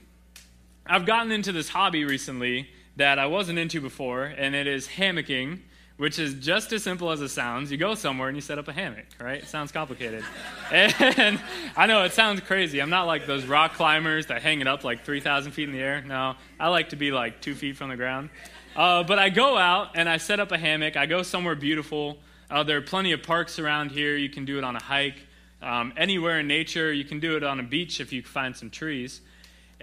I've 0.86 1.06
gotten 1.06 1.32
into 1.32 1.54
this 1.54 1.70
hobby 1.70 2.04
recently 2.04 2.70
that 2.98 3.18
I 3.18 3.26
wasn't 3.28 3.58
into 3.58 3.80
before, 3.80 4.24
and 4.26 4.54
it 4.54 4.68
is 4.68 4.88
hammocking, 4.88 5.62
which 5.96 6.20
is 6.20 6.34
just 6.34 6.74
as 6.74 6.84
simple 6.84 7.12
as 7.12 7.22
it 7.22 7.30
sounds. 7.30 7.72
You 7.72 7.78
go 7.78 7.96
somewhere 7.96 8.28
and 8.28 8.36
you 8.36 8.42
set 8.42 8.60
up 8.60 8.68
a 8.68 8.74
hammock, 8.74 9.06
right? 9.20 9.42
It 9.42 9.48
sounds 9.48 9.72
complicated. 9.72 10.26
and 10.72 11.40
I 11.78 11.86
know 11.86 12.04
it 12.04 12.12
sounds 12.12 12.42
crazy. 12.42 12.82
I'm 12.82 12.90
not 12.90 13.08
like 13.08 13.26
those 13.26 13.46
rock 13.46 13.76
climbers 13.76 14.26
that 14.28 14.42
hang 14.42 14.60
it 14.60 14.68
up 14.68 14.84
like 14.84 15.06
3,000 15.06 15.54
feet 15.54 15.70
in 15.70 15.74
the 15.74 15.82
air. 15.82 16.02
No, 16.02 16.36
I 16.60 16.68
like 16.68 16.90
to 16.90 16.98
be 16.98 17.12
like 17.12 17.42
two 17.42 17.56
feet 17.56 17.78
from 17.78 17.90
the 17.90 17.96
ground. 17.96 18.30
Uh, 18.76 19.04
but 19.04 19.20
I 19.20 19.30
go 19.30 19.58
out 19.58 19.92
and 19.96 20.10
I 20.10 20.18
set 20.18 20.42
up 20.42 20.52
a 20.52 20.58
hammock. 20.58 20.98
I 20.98 21.06
go 21.06 21.24
somewhere 21.24 21.56
beautiful. 21.56 22.18
Uh, 22.50 22.64
there 22.64 22.78
are 22.78 22.82
plenty 22.82 23.14
of 23.14 23.24
parks 23.24 23.58
around 23.58 23.92
here. 23.92 24.18
You 24.18 24.30
can 24.30 24.44
do 24.44 24.58
it 24.58 24.64
on 24.66 24.76
a 24.76 24.84
hike. 24.84 25.18
Um, 25.62 25.94
anywhere 25.96 26.40
in 26.40 26.48
nature, 26.48 26.92
you 26.92 27.06
can 27.06 27.22
do 27.22 27.38
it 27.38 27.44
on 27.44 27.60
a 27.62 27.64
beach 27.64 28.02
if 28.02 28.12
you 28.12 28.22
find 28.22 28.54
some 28.54 28.70
trees. 28.70 29.22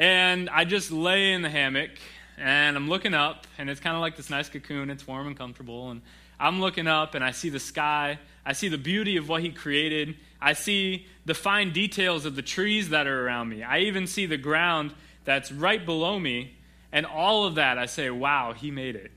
And 0.01 0.49
I 0.49 0.65
just 0.65 0.91
lay 0.91 1.35
in 1.35 1.43
the 1.43 1.51
hammock 1.51 1.91
and 2.39 2.75
I'm 2.75 2.89
looking 2.89 3.13
up, 3.13 3.47
and 3.59 3.69
it's 3.69 3.81
kind 3.81 3.95
of 3.95 4.01
like 4.01 4.17
this 4.17 4.31
nice 4.31 4.49
cocoon. 4.49 4.89
It's 4.89 5.07
warm 5.07 5.27
and 5.27 5.37
comfortable. 5.37 5.91
And 5.91 6.01
I'm 6.41 6.59
looking 6.59 6.87
up 6.87 7.15
and 7.15 7.23
I 7.23 7.33
see 7.33 7.51
the 7.51 7.61
sky. 7.61 8.19
I 8.47 8.55
see 8.55 8.69
the 8.69 8.79
beauty 8.79 9.19
of 9.19 9.29
what 9.29 9.43
He 9.43 9.51
created. 9.51 10.17
I 10.41 10.55
see 10.55 11.07
the 11.27 11.35
fine 11.35 11.75
details 11.75 12.25
of 12.25 12.35
the 12.35 12.41
trees 12.41 12.89
that 12.89 13.07
are 13.07 13.27
around 13.27 13.51
me. 13.51 13.63
I 13.63 13.81
even 13.81 14.07
see 14.07 14.25
the 14.25 14.39
ground 14.39 14.95
that's 15.27 15.53
right 15.53 15.85
below 15.85 16.19
me. 16.19 16.57
And 16.93 17.05
all 17.05 17.45
of 17.45 17.57
that, 17.57 17.77
I 17.77 17.85
say, 17.85 18.09
wow, 18.09 18.55
He 18.55 18.71
made 18.71 18.97
it. 18.97 19.11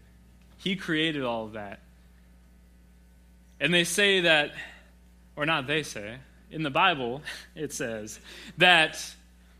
He 0.57 0.75
created 0.75 1.23
all 1.23 1.45
of 1.45 1.53
that. 1.53 1.79
And 3.57 3.73
they 3.73 3.85
say 3.85 4.19
that, 4.19 4.51
or 5.37 5.45
not 5.45 5.65
they 5.65 5.83
say, 5.83 6.17
in 6.51 6.61
the 6.61 6.69
Bible, 6.69 7.21
it 7.55 7.71
says 7.71 8.19
that 8.57 8.99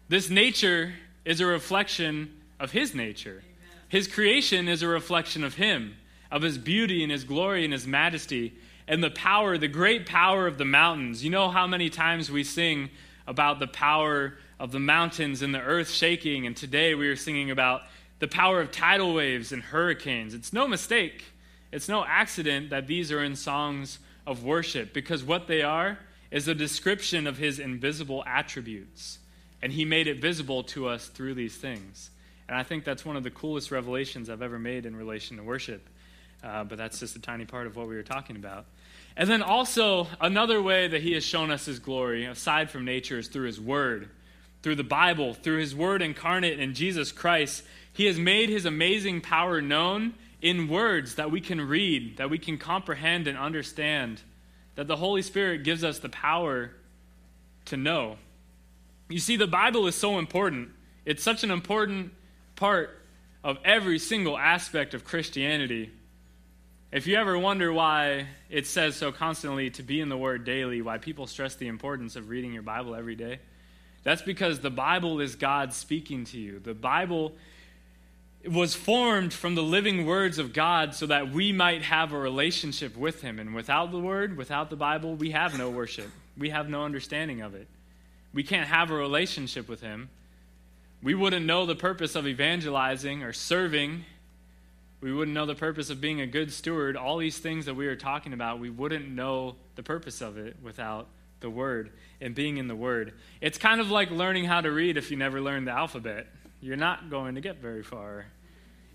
this 0.09 0.29
nature 0.29 0.93
is 1.25 1.39
a 1.39 1.45
reflection 1.45 2.41
of 2.59 2.71
His 2.71 2.93
nature. 2.93 3.43
His 3.87 4.07
creation 4.07 4.67
is 4.67 4.81
a 4.81 4.87
reflection 4.87 5.43
of 5.43 5.55
Him, 5.55 5.95
of 6.31 6.41
His 6.41 6.57
beauty 6.57 7.03
and 7.03 7.11
His 7.11 7.23
glory 7.23 7.63
and 7.63 7.73
His 7.73 7.87
majesty, 7.87 8.53
and 8.87 9.03
the 9.03 9.11
power, 9.11 9.57
the 9.57 9.67
great 9.67 10.05
power 10.05 10.47
of 10.47 10.57
the 10.57 10.65
mountains. 10.65 11.23
You 11.23 11.29
know 11.29 11.49
how 11.49 11.67
many 11.67 11.89
times 11.89 12.29
we 12.29 12.43
sing 12.43 12.89
about 13.27 13.59
the 13.59 13.67
power 13.67 14.33
of 14.59 14.71
the 14.71 14.79
mountains 14.79 15.41
and 15.41 15.53
the 15.53 15.61
earth 15.61 15.89
shaking, 15.89 16.45
and 16.45 16.55
today 16.55 16.95
we 16.95 17.07
are 17.07 17.15
singing 17.15 17.51
about 17.51 17.83
the 18.19 18.27
power 18.27 18.59
of 18.61 18.71
tidal 18.71 19.13
waves 19.13 19.51
and 19.51 19.61
hurricanes. 19.61 20.33
It's 20.33 20.53
no 20.53 20.67
mistake, 20.67 21.23
it's 21.71 21.87
no 21.87 22.05
accident 22.05 22.69
that 22.69 22.87
these 22.87 23.11
are 23.11 23.23
in 23.23 23.35
songs 23.35 23.99
of 24.25 24.43
worship, 24.43 24.93
because 24.93 25.23
what 25.23 25.47
they 25.47 25.61
are 25.61 25.99
is 26.31 26.47
a 26.47 26.55
description 26.55 27.27
of 27.27 27.37
His 27.37 27.59
invisible 27.59 28.23
attributes 28.25 29.19
and 29.63 29.71
he 29.71 29.85
made 29.85 30.07
it 30.07 30.19
visible 30.19 30.63
to 30.63 30.89
us 30.89 31.07
through 31.07 31.33
these 31.33 31.55
things. 31.55 32.11
And 32.49 32.57
I 32.57 32.63
think 32.63 32.83
that's 32.83 33.05
one 33.05 33.15
of 33.15 33.23
the 33.23 33.31
coolest 33.31 33.71
revelations 33.71 34.29
I've 34.29 34.41
ever 34.41 34.59
made 34.59 34.85
in 34.85 34.93
relation 34.93 35.37
to 35.37 35.43
worship. 35.43 35.87
Uh, 36.43 36.65
but 36.65 36.77
that's 36.77 36.99
just 36.99 37.15
a 37.15 37.21
tiny 37.21 37.45
part 37.45 37.65
of 37.65 37.77
what 37.77 37.87
we 37.87 37.95
were 37.95 38.03
talking 38.03 38.35
about. 38.35 38.65
And 39.15 39.29
then 39.29 39.41
also, 39.41 40.07
another 40.19 40.61
way 40.61 40.89
that 40.89 41.01
he 41.01 41.13
has 41.13 41.23
shown 41.23 41.49
us 41.49 41.65
his 41.65 41.79
glory, 41.79 42.25
aside 42.25 42.71
from 42.71 42.83
nature, 42.83 43.17
is 43.17 43.29
through 43.29 43.45
his 43.45 43.61
word. 43.61 44.09
Through 44.63 44.75
the 44.75 44.83
Bible, 44.83 45.33
through 45.33 45.59
his 45.59 45.73
word 45.73 46.01
incarnate 46.01 46.59
in 46.59 46.73
Jesus 46.73 47.13
Christ, 47.13 47.63
he 47.93 48.07
has 48.07 48.19
made 48.19 48.49
his 48.49 48.65
amazing 48.65 49.21
power 49.21 49.61
known 49.61 50.13
in 50.41 50.67
words 50.67 51.15
that 51.15 51.31
we 51.31 51.39
can 51.39 51.61
read, 51.61 52.17
that 52.17 52.29
we 52.29 52.37
can 52.37 52.57
comprehend 52.57 53.27
and 53.27 53.37
understand, 53.37 54.21
that 54.75 54.87
the 54.87 54.97
Holy 54.97 55.21
Spirit 55.21 55.63
gives 55.63 55.85
us 55.85 55.99
the 55.99 56.09
power 56.09 56.71
to 57.65 57.77
know. 57.77 58.17
You 59.13 59.19
see, 59.19 59.35
the 59.35 59.45
Bible 59.45 59.85
is 59.85 59.93
so 59.93 60.17
important. 60.17 60.71
It's 61.05 61.21
such 61.21 61.43
an 61.43 61.51
important 61.51 62.13
part 62.55 62.99
of 63.43 63.59
every 63.63 63.99
single 63.99 64.35
aspect 64.35 64.95
of 64.95 65.05
Christianity. 65.05 65.91
If 66.91 67.05
you 67.05 67.17
ever 67.17 67.37
wonder 67.37 67.71
why 67.71 68.25
it 68.49 68.65
says 68.65 68.95
so 68.95 69.11
constantly 69.11 69.69
to 69.69 69.83
be 69.83 70.01
in 70.01 70.09
the 70.09 70.17
Word 70.17 70.45
daily, 70.45 70.81
why 70.81 70.97
people 70.97 71.27
stress 71.27 71.53
the 71.53 71.67
importance 71.67 72.15
of 72.15 72.27
reading 72.27 72.53
your 72.53 72.63
Bible 72.63 72.95
every 72.95 73.13
day, 73.13 73.37
that's 74.01 74.23
because 74.23 74.61
the 74.61 74.71
Bible 74.71 75.19
is 75.19 75.35
God 75.35 75.73
speaking 75.73 76.25
to 76.25 76.39
you. 76.39 76.57
The 76.57 76.73
Bible 76.73 77.33
was 78.49 78.73
formed 78.73 79.31
from 79.31 79.53
the 79.53 79.61
living 79.61 80.07
words 80.07 80.39
of 80.39 80.53
God 80.53 80.95
so 80.95 81.05
that 81.05 81.31
we 81.31 81.51
might 81.51 81.83
have 81.83 82.13
a 82.13 82.17
relationship 82.17 82.97
with 82.97 83.21
Him. 83.21 83.37
And 83.37 83.53
without 83.53 83.91
the 83.91 83.99
Word, 83.99 84.37
without 84.37 84.71
the 84.71 84.75
Bible, 84.75 85.13
we 85.13 85.29
have 85.29 85.55
no 85.55 85.69
worship, 85.69 86.09
we 86.35 86.49
have 86.49 86.67
no 86.67 86.83
understanding 86.83 87.41
of 87.41 87.53
it 87.53 87.67
we 88.33 88.43
can't 88.43 88.67
have 88.67 88.91
a 88.91 88.95
relationship 88.95 89.69
with 89.69 89.81
Him. 89.81 90.09
We 91.01 91.13
wouldn't 91.13 91.45
know 91.45 91.65
the 91.65 91.75
purpose 91.75 92.15
of 92.15 92.27
evangelizing 92.27 93.23
or 93.23 93.33
serving. 93.33 94.05
We 95.01 95.13
wouldn't 95.13 95.35
know 95.35 95.45
the 95.45 95.55
purpose 95.55 95.89
of 95.89 95.99
being 95.99 96.21
a 96.21 96.27
good 96.27 96.51
steward. 96.51 96.95
All 96.95 97.17
these 97.17 97.37
things 97.37 97.65
that 97.65 97.75
we 97.75 97.87
are 97.87 97.95
talking 97.95 98.31
about, 98.31 98.59
we 98.59 98.69
wouldn't 98.69 99.09
know 99.09 99.55
the 99.75 99.83
purpose 99.83 100.21
of 100.21 100.37
it 100.37 100.55
without 100.63 101.07
the 101.41 101.49
Word 101.49 101.91
and 102.21 102.33
being 102.33 102.57
in 102.57 102.67
the 102.67 102.75
Word. 102.75 103.13
It's 103.41 103.57
kind 103.57 103.81
of 103.81 103.91
like 103.91 104.09
learning 104.11 104.45
how 104.45 104.61
to 104.61 104.71
read 104.71 104.97
if 104.97 105.11
you 105.11 105.17
never 105.17 105.41
learned 105.41 105.67
the 105.67 105.73
alphabet. 105.73 106.27
You're 106.61 106.77
not 106.77 107.09
going 107.09 107.35
to 107.35 107.41
get 107.41 107.57
very 107.57 107.83
far. 107.83 108.25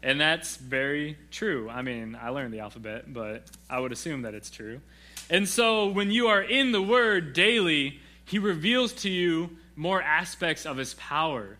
And 0.02 0.20
that's 0.20 0.56
very 0.56 1.18
true. 1.30 1.68
I 1.68 1.82
mean, 1.82 2.16
I 2.20 2.30
learned 2.30 2.54
the 2.54 2.60
alphabet, 2.60 3.12
but 3.12 3.44
I 3.68 3.78
would 3.78 3.92
assume 3.92 4.22
that 4.22 4.32
it's 4.32 4.48
true. 4.48 4.80
And 5.28 5.46
so 5.46 5.88
when 5.88 6.10
you 6.10 6.28
are 6.28 6.40
in 6.40 6.72
the 6.72 6.80
Word 6.80 7.34
daily, 7.34 8.00
he 8.28 8.38
reveals 8.38 8.92
to 8.92 9.10
you 9.10 9.56
more 9.74 10.02
aspects 10.02 10.66
of 10.66 10.76
his 10.76 10.94
power. 10.94 11.56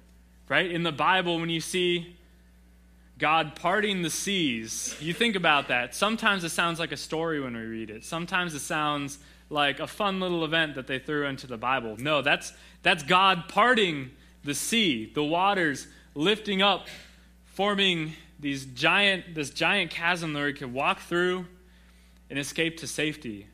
Right? 0.48 0.70
In 0.70 0.82
the 0.82 0.92
Bible, 0.92 1.40
when 1.40 1.50
you 1.50 1.60
see 1.60 2.16
God 3.18 3.56
parting 3.56 4.02
the 4.02 4.10
seas, 4.10 4.96
you 5.00 5.12
think 5.12 5.34
about 5.34 5.68
that. 5.68 5.94
Sometimes 5.94 6.44
it 6.44 6.50
sounds 6.50 6.78
like 6.78 6.92
a 6.92 6.96
story 6.96 7.40
when 7.40 7.54
we 7.54 7.62
read 7.62 7.90
it. 7.90 8.04
Sometimes 8.04 8.54
it 8.54 8.60
sounds 8.60 9.18
like 9.50 9.80
a 9.80 9.86
fun 9.86 10.20
little 10.20 10.44
event 10.44 10.74
that 10.74 10.86
they 10.86 10.98
threw 10.98 11.26
into 11.26 11.46
the 11.46 11.56
Bible. 11.56 11.96
No, 11.98 12.22
that's, 12.22 12.52
that's 12.82 13.02
God 13.02 13.48
parting 13.48 14.10
the 14.44 14.54
sea, 14.54 15.10
the 15.14 15.24
waters 15.24 15.86
lifting 16.14 16.62
up, 16.62 16.86
forming 17.46 18.12
these 18.40 18.66
giant, 18.66 19.34
this 19.34 19.50
giant 19.50 19.90
chasm 19.90 20.32
that 20.34 20.44
we 20.44 20.52
could 20.52 20.72
walk 20.72 21.00
through 21.00 21.46
and 22.30 22.38
escape 22.38 22.76
to 22.78 22.86
safety. 22.86 23.46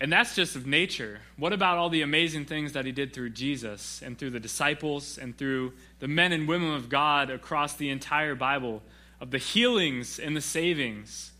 And 0.00 0.10
that's 0.10 0.34
just 0.34 0.56
of 0.56 0.66
nature. 0.66 1.20
What 1.36 1.52
about 1.52 1.76
all 1.76 1.90
the 1.90 2.00
amazing 2.00 2.46
things 2.46 2.72
that 2.72 2.86
he 2.86 2.92
did 2.92 3.12
through 3.12 3.30
Jesus 3.30 4.00
and 4.02 4.18
through 4.18 4.30
the 4.30 4.40
disciples 4.40 5.18
and 5.18 5.36
through 5.36 5.74
the 5.98 6.08
men 6.08 6.32
and 6.32 6.48
women 6.48 6.72
of 6.72 6.88
God 6.88 7.28
across 7.28 7.74
the 7.74 7.90
entire 7.90 8.34
Bible, 8.34 8.82
of 9.20 9.30
the 9.30 9.38
healings 9.38 10.18
and 10.18 10.34
the 10.34 10.40
savings? 10.40 11.32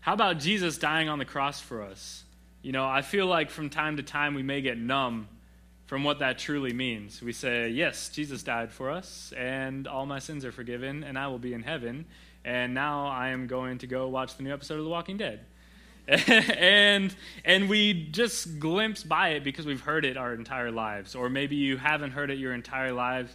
How 0.00 0.14
about 0.14 0.38
Jesus 0.38 0.78
dying 0.78 1.10
on 1.10 1.18
the 1.18 1.26
cross 1.26 1.60
for 1.60 1.82
us? 1.82 2.24
You 2.62 2.72
know, 2.72 2.86
I 2.86 3.02
feel 3.02 3.26
like 3.26 3.50
from 3.50 3.68
time 3.68 3.98
to 3.98 4.02
time 4.02 4.34
we 4.34 4.42
may 4.42 4.62
get 4.62 4.78
numb 4.78 5.28
from 5.84 6.02
what 6.02 6.18
that 6.20 6.38
truly 6.38 6.72
means. 6.72 7.22
We 7.22 7.32
say, 7.32 7.68
Yes, 7.68 8.08
Jesus 8.08 8.42
died 8.42 8.72
for 8.72 8.90
us, 8.90 9.32
and 9.36 9.86
all 9.86 10.06
my 10.06 10.20
sins 10.20 10.44
are 10.44 10.52
forgiven, 10.52 11.04
and 11.04 11.18
I 11.18 11.28
will 11.28 11.38
be 11.38 11.52
in 11.52 11.62
heaven, 11.62 12.06
and 12.44 12.74
now 12.74 13.06
I 13.06 13.28
am 13.28 13.46
going 13.46 13.78
to 13.78 13.86
go 13.86 14.08
watch 14.08 14.36
the 14.36 14.42
new 14.42 14.52
episode 14.52 14.78
of 14.78 14.84
The 14.84 14.90
Walking 14.90 15.16
Dead. 15.16 15.44
and 16.08 17.14
and 17.44 17.68
we 17.68 17.92
just 17.92 18.60
glimpse 18.60 19.02
by 19.02 19.30
it 19.30 19.42
because 19.42 19.66
we've 19.66 19.80
heard 19.80 20.04
it 20.04 20.16
our 20.16 20.34
entire 20.34 20.70
lives. 20.70 21.14
Or 21.14 21.28
maybe 21.28 21.56
you 21.56 21.76
haven't 21.76 22.12
heard 22.12 22.30
it 22.30 22.38
your 22.38 22.54
entire 22.54 22.92
lives. 22.92 23.34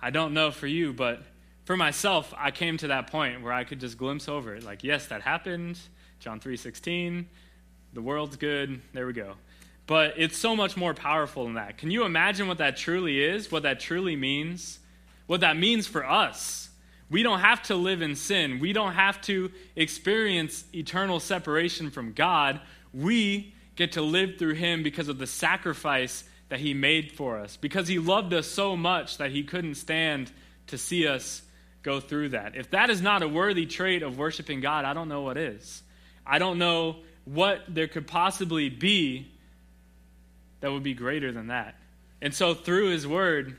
I 0.00 0.10
don't 0.10 0.32
know 0.32 0.50
for 0.50 0.66
you 0.66 0.92
but 0.92 1.22
for 1.64 1.76
myself 1.76 2.32
i 2.38 2.50
came 2.50 2.78
to 2.78 2.86
that 2.86 3.10
point 3.10 3.42
where 3.42 3.52
i 3.52 3.64
could 3.64 3.80
just 3.80 3.98
glimpse 3.98 4.28
over 4.28 4.54
it. 4.54 4.62
Like 4.62 4.82
yes 4.82 5.06
that 5.06 5.22
happened. 5.22 5.78
John 6.18 6.40
3.16 6.40 7.26
the 7.92 8.02
world's 8.02 8.36
good. 8.36 8.80
There 8.92 9.06
we 9.06 9.12
go. 9.12 9.34
But 9.86 10.14
it's 10.16 10.36
so 10.36 10.54
much 10.54 10.76
more 10.76 10.92
powerful 10.92 11.44
than 11.44 11.54
that. 11.54 11.78
Can 11.78 11.90
you 11.90 12.04
imagine 12.04 12.46
what 12.46 12.58
that 12.58 12.76
truly 12.76 13.22
is? 13.22 13.50
What 13.50 13.62
that 13.62 13.80
truly 13.80 14.16
means? 14.16 14.78
What 15.26 15.40
that 15.40 15.56
means 15.56 15.86
for 15.86 16.06
us 16.06 16.67
we 17.10 17.22
don't 17.22 17.40
have 17.40 17.62
to 17.64 17.74
live 17.74 18.02
in 18.02 18.14
sin. 18.14 18.58
We 18.58 18.72
don't 18.72 18.92
have 18.92 19.20
to 19.22 19.50
experience 19.76 20.64
eternal 20.74 21.20
separation 21.20 21.90
from 21.90 22.12
God. 22.12 22.60
We 22.92 23.54
get 23.76 23.92
to 23.92 24.02
live 24.02 24.38
through 24.38 24.54
Him 24.54 24.82
because 24.82 25.08
of 25.08 25.18
the 25.18 25.26
sacrifice 25.26 26.24
that 26.48 26.60
He 26.60 26.74
made 26.74 27.12
for 27.12 27.38
us, 27.38 27.56
because 27.56 27.88
He 27.88 27.98
loved 27.98 28.34
us 28.34 28.46
so 28.46 28.76
much 28.76 29.18
that 29.18 29.30
He 29.30 29.42
couldn't 29.42 29.76
stand 29.76 30.30
to 30.66 30.76
see 30.76 31.06
us 31.06 31.42
go 31.82 32.00
through 32.00 32.30
that. 32.30 32.56
If 32.56 32.70
that 32.70 32.90
is 32.90 33.00
not 33.00 33.22
a 33.22 33.28
worthy 33.28 33.66
trait 33.66 34.02
of 34.02 34.18
worshiping 34.18 34.60
God, 34.60 34.84
I 34.84 34.92
don't 34.92 35.08
know 35.08 35.22
what 35.22 35.38
is. 35.38 35.82
I 36.26 36.38
don't 36.38 36.58
know 36.58 36.96
what 37.24 37.62
there 37.68 37.88
could 37.88 38.06
possibly 38.06 38.68
be 38.68 39.30
that 40.60 40.72
would 40.72 40.82
be 40.82 40.94
greater 40.94 41.32
than 41.32 41.48
that. 41.48 41.76
And 42.20 42.34
so 42.34 42.52
through 42.52 42.90
his 42.90 43.06
word, 43.06 43.56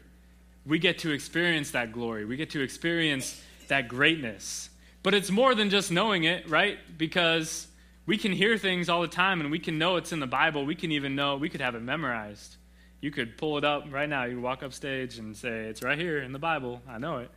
we 0.69 0.79
get 0.79 0.99
to 0.99 1.11
experience 1.11 1.71
that 1.71 1.91
glory. 1.91 2.25
We 2.25 2.37
get 2.37 2.51
to 2.51 2.61
experience 2.61 3.41
that 3.67 3.87
greatness. 3.87 4.69
But 5.01 5.13
it's 5.13 5.31
more 5.31 5.55
than 5.55 5.69
just 5.69 5.91
knowing 5.91 6.25
it, 6.25 6.47
right? 6.47 6.77
Because 6.97 7.67
we 8.05 8.17
can 8.17 8.31
hear 8.31 8.57
things 8.57 8.87
all 8.87 9.01
the 9.01 9.07
time 9.07 9.41
and 9.41 9.49
we 9.49 9.59
can 9.59 9.77
know 9.79 9.95
it's 9.95 10.11
in 10.11 10.19
the 10.19 10.27
Bible. 10.27 10.65
We 10.65 10.75
can 10.75 10.91
even 10.91 11.15
know, 11.15 11.37
we 11.37 11.49
could 11.49 11.61
have 11.61 11.75
it 11.75 11.81
memorized. 11.81 12.55
You 13.01 13.11
could 13.11 13.37
pull 13.37 13.57
it 13.57 13.63
up 13.63 13.85
right 13.89 14.07
now. 14.07 14.25
You 14.25 14.39
walk 14.41 14.61
up 14.61 14.73
stage 14.73 15.17
and 15.17 15.35
say, 15.35 15.65
It's 15.65 15.81
right 15.81 15.97
here 15.97 16.19
in 16.19 16.33
the 16.33 16.39
Bible. 16.39 16.81
I 16.87 16.97
know 16.97 17.19
it. 17.19 17.31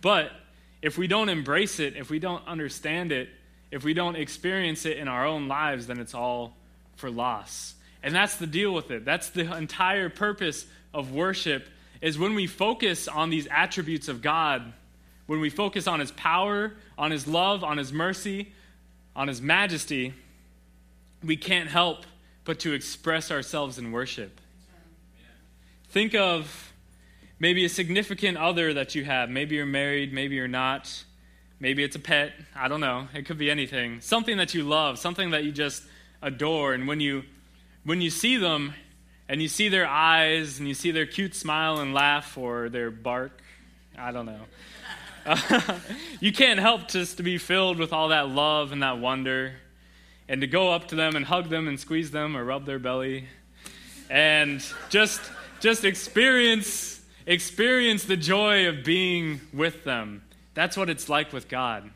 But 0.00 0.30
if 0.80 0.96
we 0.96 1.08
don't 1.08 1.28
embrace 1.28 1.80
it, 1.80 1.96
if 1.96 2.08
we 2.08 2.20
don't 2.20 2.46
understand 2.46 3.10
it, 3.10 3.28
if 3.70 3.84
we 3.84 3.94
don't 3.94 4.16
experience 4.16 4.86
it 4.86 4.96
in 4.96 5.08
our 5.08 5.26
own 5.26 5.48
lives, 5.48 5.88
then 5.88 5.98
it's 5.98 6.14
all 6.14 6.56
for 6.96 7.10
loss. 7.10 7.74
And 8.02 8.14
that's 8.14 8.36
the 8.36 8.46
deal 8.46 8.72
with 8.72 8.92
it. 8.92 9.04
That's 9.04 9.30
the 9.30 9.56
entire 9.56 10.08
purpose 10.08 10.66
of 10.94 11.12
worship 11.12 11.66
is 12.00 12.18
when 12.18 12.34
we 12.34 12.46
focus 12.46 13.08
on 13.08 13.30
these 13.30 13.46
attributes 13.50 14.08
of 14.08 14.22
God, 14.22 14.72
when 15.26 15.40
we 15.40 15.50
focus 15.50 15.86
on 15.86 16.00
his 16.00 16.10
power, 16.12 16.74
on 16.96 17.10
his 17.10 17.26
love, 17.26 17.62
on 17.62 17.76
his 17.76 17.92
mercy, 17.92 18.52
on 19.14 19.28
his 19.28 19.42
majesty, 19.42 20.14
we 21.22 21.36
can't 21.36 21.68
help 21.68 22.04
but 22.44 22.60
to 22.60 22.72
express 22.72 23.30
ourselves 23.30 23.78
in 23.78 23.92
worship. 23.92 24.40
Think 25.90 26.14
of 26.14 26.72
maybe 27.38 27.64
a 27.64 27.68
significant 27.68 28.38
other 28.38 28.72
that 28.74 28.94
you 28.94 29.04
have. 29.04 29.28
Maybe 29.28 29.56
you're 29.56 29.66
married, 29.66 30.12
maybe 30.12 30.36
you're 30.36 30.48
not. 30.48 31.04
Maybe 31.60 31.82
it's 31.82 31.96
a 31.96 32.00
pet. 32.00 32.32
I 32.54 32.68
don't 32.68 32.80
know. 32.80 33.08
It 33.14 33.26
could 33.26 33.38
be 33.38 33.50
anything. 33.50 34.00
Something 34.00 34.36
that 34.36 34.54
you 34.54 34.62
love, 34.62 34.98
something 34.98 35.30
that 35.30 35.42
you 35.42 35.50
just 35.50 35.82
adore. 36.22 36.72
And 36.72 36.86
when 36.86 37.00
you 37.00 37.24
when 37.84 38.00
you 38.00 38.10
see 38.10 38.36
them 38.36 38.74
and 39.28 39.42
you 39.42 39.48
see 39.48 39.68
their 39.68 39.86
eyes 39.86 40.58
and 40.58 40.66
you 40.66 40.74
see 40.74 40.90
their 40.90 41.06
cute 41.06 41.34
smile 41.34 41.78
and 41.80 41.92
laugh 41.92 42.38
or 42.38 42.68
their 42.68 42.90
bark, 42.90 43.40
I 43.98 44.12
don't 44.12 44.26
know. 44.26 44.40
you 46.20 46.32
can't 46.32 46.58
help 46.60 46.88
just 46.88 47.18
to 47.18 47.22
be 47.22 47.36
filled 47.38 47.78
with 47.78 47.92
all 47.92 48.08
that 48.08 48.28
love 48.28 48.72
and 48.72 48.82
that 48.82 48.98
wonder 48.98 49.54
and 50.28 50.40
to 50.40 50.46
go 50.46 50.70
up 50.70 50.88
to 50.88 50.94
them 50.94 51.16
and 51.16 51.24
hug 51.24 51.48
them 51.48 51.68
and 51.68 51.78
squeeze 51.78 52.10
them 52.10 52.36
or 52.36 52.44
rub 52.44 52.64
their 52.64 52.78
belly 52.78 53.26
and 54.10 54.64
just 54.88 55.20
just 55.60 55.84
experience 55.84 57.00
experience 57.26 58.04
the 58.04 58.16
joy 58.16 58.68
of 58.68 58.82
being 58.84 59.40
with 59.52 59.84
them. 59.84 60.22
That's 60.54 60.76
what 60.76 60.88
it's 60.88 61.08
like 61.08 61.32
with 61.32 61.48
God. 61.48 61.88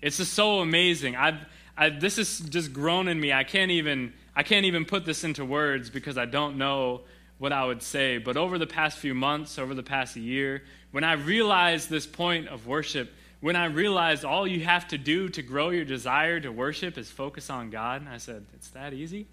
It's 0.00 0.18
just 0.18 0.32
so 0.32 0.60
amazing. 0.60 1.16
I've, 1.16 1.44
I, 1.76 1.90
this 1.90 2.16
has 2.16 2.40
just 2.40 2.72
grown 2.72 3.08
in 3.08 3.20
me. 3.20 3.32
I 3.32 3.44
can't 3.44 3.72
even 3.72 4.12
I 4.40 4.42
can't 4.42 4.64
even 4.64 4.86
put 4.86 5.04
this 5.04 5.22
into 5.22 5.44
words 5.44 5.90
because 5.90 6.16
I 6.16 6.24
don't 6.24 6.56
know 6.56 7.02
what 7.36 7.52
I 7.52 7.62
would 7.62 7.82
say. 7.82 8.16
But 8.16 8.38
over 8.38 8.56
the 8.56 8.66
past 8.66 8.96
few 8.96 9.12
months, 9.12 9.58
over 9.58 9.74
the 9.74 9.82
past 9.82 10.16
year, 10.16 10.62
when 10.92 11.04
I 11.04 11.12
realized 11.12 11.90
this 11.90 12.06
point 12.06 12.48
of 12.48 12.66
worship, 12.66 13.12
when 13.42 13.54
I 13.54 13.66
realized 13.66 14.24
all 14.24 14.46
you 14.46 14.64
have 14.64 14.88
to 14.88 14.96
do 14.96 15.28
to 15.28 15.42
grow 15.42 15.68
your 15.68 15.84
desire 15.84 16.40
to 16.40 16.50
worship 16.50 16.96
is 16.96 17.10
focus 17.10 17.50
on 17.50 17.68
God, 17.68 18.08
I 18.10 18.16
said, 18.16 18.46
it's 18.54 18.68
that 18.68 18.94
easy. 18.94 19.26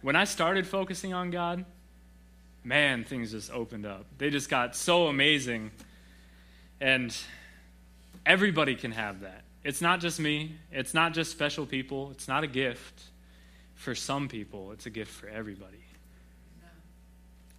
When 0.00 0.16
I 0.16 0.24
started 0.24 0.66
focusing 0.66 1.12
on 1.12 1.30
God, 1.30 1.66
man, 2.64 3.04
things 3.04 3.32
just 3.32 3.52
opened 3.52 3.84
up. 3.84 4.06
They 4.16 4.30
just 4.30 4.48
got 4.48 4.74
so 4.74 5.08
amazing. 5.08 5.70
And 6.80 7.14
everybody 8.24 8.74
can 8.74 8.92
have 8.92 9.20
that. 9.20 9.44
It's 9.64 9.82
not 9.82 10.00
just 10.00 10.18
me, 10.18 10.56
it's 10.72 10.94
not 10.94 11.12
just 11.12 11.30
special 11.30 11.66
people, 11.66 12.10
it's 12.12 12.26
not 12.26 12.42
a 12.42 12.46
gift. 12.46 13.02
For 13.76 13.94
some 13.94 14.28
people, 14.28 14.72
it's 14.72 14.86
a 14.86 14.90
gift 14.90 15.12
for 15.12 15.28
everybody. 15.28 15.84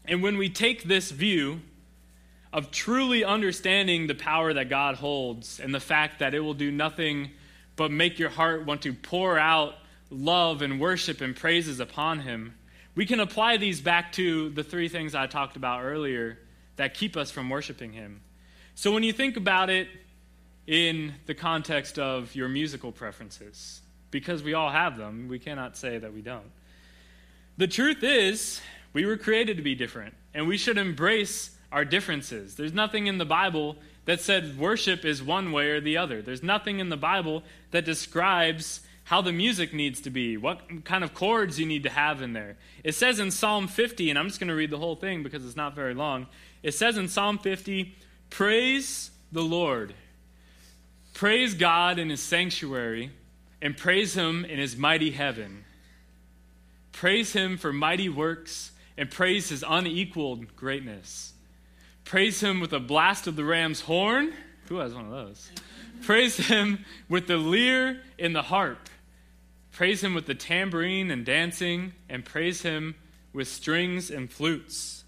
And 0.05 0.21
when 0.21 0.37
we 0.37 0.49
take 0.49 0.83
this 0.83 1.11
view 1.11 1.61
of 2.53 2.71
truly 2.71 3.23
understanding 3.23 4.07
the 4.07 4.15
power 4.15 4.53
that 4.53 4.69
God 4.69 4.95
holds 4.95 5.59
and 5.59 5.73
the 5.73 5.79
fact 5.79 6.19
that 6.19 6.33
it 6.33 6.39
will 6.39 6.53
do 6.53 6.71
nothing 6.71 7.31
but 7.75 7.91
make 7.91 8.17
your 8.17 8.29
heart 8.29 8.65
want 8.65 8.81
to 8.83 8.93
pour 8.93 9.37
out 9.37 9.75
love 10.09 10.61
and 10.61 10.79
worship 10.79 11.21
and 11.21 11.35
praises 11.35 11.79
upon 11.79 12.19
Him, 12.19 12.55
we 12.95 13.05
can 13.05 13.19
apply 13.19 13.57
these 13.57 13.81
back 13.81 14.11
to 14.13 14.49
the 14.49 14.63
three 14.63 14.89
things 14.89 15.13
I 15.13 15.27
talked 15.27 15.55
about 15.55 15.83
earlier 15.83 16.39
that 16.77 16.93
keep 16.93 17.17
us 17.17 17.29
from 17.29 17.49
worshiping 17.49 17.93
Him. 17.93 18.21
So 18.75 18.91
when 18.91 19.03
you 19.03 19.13
think 19.13 19.37
about 19.37 19.69
it 19.69 19.89
in 20.65 21.13
the 21.25 21.35
context 21.35 21.99
of 21.99 22.33
your 22.33 22.47
musical 22.47 22.91
preferences, 22.91 23.81
because 24.11 24.43
we 24.43 24.53
all 24.53 24.69
have 24.69 24.97
them, 24.97 25.27
we 25.27 25.39
cannot 25.39 25.77
say 25.77 25.97
that 25.97 26.13
we 26.13 26.21
don't. 26.21 26.51
The 27.57 27.67
truth 27.67 28.03
is, 28.03 28.61
we 28.93 29.05
were 29.05 29.17
created 29.17 29.57
to 29.57 29.63
be 29.63 29.75
different, 29.75 30.13
and 30.33 30.47
we 30.47 30.57
should 30.57 30.77
embrace 30.77 31.51
our 31.71 31.83
differences. 31.85 32.55
There's 32.55 32.73
nothing 32.73 33.07
in 33.07 33.17
the 33.17 33.25
Bible 33.25 33.77
that 34.05 34.21
said 34.21 34.57
worship 34.57 35.03
is 35.03 35.21
one 35.21 35.51
way 35.51 35.71
or 35.71 35.81
the 35.81 35.97
other. 35.97 36.21
There's 36.21 36.43
nothing 36.43 36.79
in 36.79 36.89
the 36.89 36.97
Bible 36.97 37.43
that 37.71 37.83
describes 37.83 38.81
how 39.03 39.21
the 39.21 39.31
music 39.31 39.73
needs 39.73 40.01
to 40.01 40.09
be, 40.09 40.35
what 40.35 40.83
kind 40.83 41.03
of 41.03 41.13
chords 41.13 41.59
you 41.59 41.65
need 41.65 41.83
to 41.83 41.89
have 41.89 42.21
in 42.21 42.33
there. 42.33 42.57
It 42.83 42.93
says 42.93 43.19
in 43.19 43.31
Psalm 43.31 43.67
50, 43.67 44.09
and 44.09 44.19
I'm 44.19 44.27
just 44.27 44.39
going 44.39 44.49
to 44.49 44.55
read 44.55 44.69
the 44.69 44.77
whole 44.77 44.95
thing 44.95 45.23
because 45.23 45.45
it's 45.45 45.55
not 45.55 45.75
very 45.75 45.93
long. 45.93 46.27
It 46.61 46.73
says 46.73 46.97
in 46.97 47.07
Psalm 47.07 47.37
50, 47.37 47.95
Praise 48.29 49.11
the 49.31 49.41
Lord. 49.41 49.93
Praise 51.13 51.53
God 51.53 51.99
in 51.99 52.09
his 52.09 52.21
sanctuary, 52.21 53.11
and 53.61 53.75
praise 53.75 54.13
him 54.13 54.45
in 54.45 54.59
his 54.59 54.77
mighty 54.77 55.11
heaven. 55.11 55.63
Praise 56.91 57.33
him 57.33 57.57
for 57.57 57.71
mighty 57.71 58.09
works, 58.09 58.71
and 58.97 59.11
praise 59.11 59.49
his 59.49 59.63
unequaled 59.67 60.55
greatness. 60.55 61.33
Praise 62.03 62.39
him 62.41 62.59
with 62.59 62.73
a 62.73 62.79
blast 62.79 63.27
of 63.27 63.35
the 63.35 63.43
ram's 63.43 63.81
horn. 63.81 64.33
Who 64.69 64.77
has 64.77 64.93
one 64.93 65.05
of 65.05 65.11
those? 65.11 65.51
Praise 66.03 66.37
him 66.37 66.85
with 67.09 67.27
the 67.27 67.37
lyre 67.37 68.01
and 68.17 68.35
the 68.35 68.41
harp. 68.41 68.89
Praise 69.71 70.03
him 70.03 70.13
with 70.13 70.25
the 70.25 70.35
tambourine 70.35 71.11
and 71.11 71.25
dancing, 71.25 71.93
and 72.09 72.25
praise 72.25 72.61
him 72.63 72.95
with 73.33 73.47
strings 73.47 74.09
and 74.09 74.31
flutes. 74.31 75.03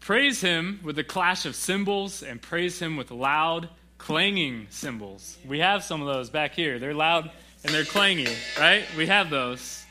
Praise 0.00 0.40
him 0.40 0.80
with 0.82 0.96
the 0.96 1.04
clash 1.04 1.46
of 1.46 1.54
cymbals, 1.54 2.22
and 2.22 2.42
praise 2.42 2.80
him 2.80 2.96
with 2.96 3.10
loud, 3.10 3.68
clanging 4.00 4.66
cymbals. 4.70 5.36
We 5.46 5.60
have 5.60 5.84
some 5.84 6.00
of 6.00 6.06
those 6.06 6.30
back 6.30 6.54
here. 6.54 6.78
They're 6.78 6.94
loud 6.94 7.30
and 7.62 7.72
they're 7.72 7.84
clanging, 7.84 8.34
right? 8.58 8.84
We 8.96 9.06
have 9.06 9.28
those. 9.28 9.84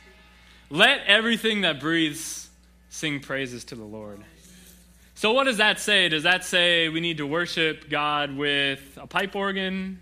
Let 0.71 1.05
everything 1.05 1.61
that 1.61 1.79
breathes 1.79 2.49
sing 2.89 3.19
praises 3.19 3.63
to 3.65 3.75
the 3.75 3.83
Lord. 3.83 4.23
So, 5.13 5.33
what 5.33 5.43
does 5.43 5.57
that 5.57 5.79
say? 5.79 6.09
Does 6.09 6.23
that 6.23 6.43
say 6.43 6.89
we 6.89 7.01
need 7.01 7.17
to 7.17 7.27
worship 7.27 7.89
God 7.89 8.35
with 8.35 8.97
a 8.99 9.05
pipe 9.05 9.35
organ? 9.35 9.99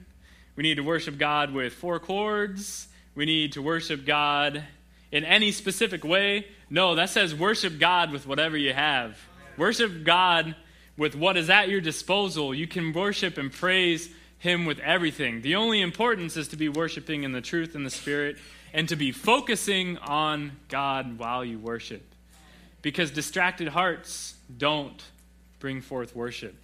We 0.55 0.63
need 0.63 0.75
to 0.75 0.83
worship 0.83 1.17
God 1.17 1.53
with 1.53 1.73
four 1.73 1.99
chords? 1.99 2.87
We 3.13 3.25
need 3.25 3.53
to 3.53 3.61
worship 3.61 4.05
God 4.05 4.63
in 5.11 5.25
any 5.25 5.51
specific 5.51 6.03
way? 6.03 6.47
No, 6.69 6.95
that 6.95 7.09
says 7.09 7.35
worship 7.35 7.77
God 7.77 8.11
with 8.11 8.25
whatever 8.25 8.57
you 8.57 8.73
have. 8.73 9.17
Worship 9.57 10.03
God 10.03 10.55
with 10.97 11.15
what 11.15 11.37
is 11.37 11.49
at 11.49 11.69
your 11.69 11.81
disposal. 11.81 12.53
You 12.53 12.67
can 12.67 12.91
worship 12.91 13.37
and 13.37 13.51
praise 13.51 14.09
Him 14.39 14.65
with 14.65 14.79
everything. 14.79 15.41
The 15.41 15.55
only 15.55 15.81
importance 15.81 16.35
is 16.35 16.47
to 16.49 16.57
be 16.57 16.69
worshiping 16.69 17.23
in 17.23 17.31
the 17.31 17.41
truth 17.41 17.75
and 17.75 17.85
the 17.85 17.91
Spirit 17.91 18.37
and 18.73 18.89
to 18.89 18.95
be 18.95 19.11
focusing 19.11 19.97
on 19.99 20.51
God 20.67 21.17
while 21.17 21.45
you 21.45 21.59
worship. 21.59 22.03
Because 22.81 23.11
distracted 23.11 23.69
hearts 23.69 24.35
don't 24.55 25.03
bring 25.59 25.81
forth 25.81 26.15
worship. 26.15 26.55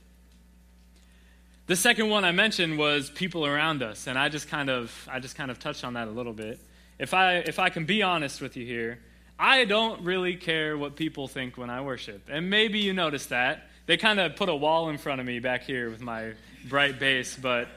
The 1.65 1.75
second 1.75 2.09
one 2.09 2.25
I 2.25 2.31
mentioned 2.31 2.77
was 2.77 3.09
people 3.09 3.45
around 3.45 3.81
us, 3.81 4.07
and 4.07 4.19
I 4.19 4.27
just 4.27 4.49
kind 4.49 4.69
of 4.69 5.07
I 5.09 5.19
just 5.19 5.35
kind 5.35 5.49
of 5.49 5.59
touched 5.59 5.85
on 5.85 5.93
that 5.93 6.07
a 6.07 6.11
little 6.11 6.33
bit. 6.33 6.59
If 6.99 7.13
I 7.13 7.35
if 7.35 7.57
I 7.57 7.69
can 7.69 7.85
be 7.85 8.03
honest 8.03 8.41
with 8.41 8.57
you 8.57 8.65
here, 8.65 8.99
I 9.39 9.63
don't 9.63 10.01
really 10.03 10.35
care 10.35 10.77
what 10.77 10.95
people 10.95 11.27
think 11.27 11.57
when 11.57 11.69
I 11.69 11.81
worship. 11.81 12.29
And 12.29 12.49
maybe 12.49 12.79
you 12.79 12.93
noticed 12.93 13.29
that. 13.29 13.69
They 13.85 13.97
kind 13.97 14.19
of 14.19 14.35
put 14.35 14.47
a 14.47 14.55
wall 14.55 14.89
in 14.89 14.97
front 14.97 15.19
of 15.19 15.27
me 15.27 15.39
back 15.39 15.63
here 15.63 15.89
with 15.89 16.01
my 16.01 16.33
bright 16.69 16.99
bass, 16.99 17.37
but 17.39 17.67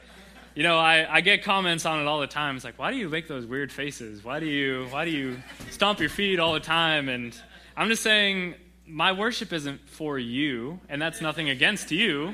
you 0.55 0.63
know, 0.63 0.79
I, 0.79 1.17
I 1.17 1.21
get 1.21 1.43
comments 1.43 1.85
on 1.85 1.99
it 1.99 2.07
all 2.07 2.19
the 2.19 2.27
time. 2.27 2.55
It's 2.55 2.65
like, 2.65 2.79
why 2.79 2.91
do 2.91 2.97
you 2.97 3.09
make 3.09 3.27
those 3.27 3.45
weird 3.45 3.71
faces? 3.71 4.23
Why 4.23 4.39
do 4.39 4.45
you 4.45 4.87
why 4.89 5.05
do 5.05 5.11
you 5.11 5.37
stomp 5.69 5.99
your 5.99 6.09
feet 6.09 6.39
all 6.39 6.53
the 6.53 6.59
time? 6.59 7.09
And 7.09 7.39
I'm 7.75 7.89
just 7.89 8.01
saying 8.01 8.55
my 8.87 9.11
worship 9.11 9.51
isn't 9.51 9.87
for 9.89 10.17
you, 10.17 10.79
and 10.89 11.01
that's 11.01 11.21
nothing 11.21 11.49
against 11.49 11.91
you. 11.91 12.33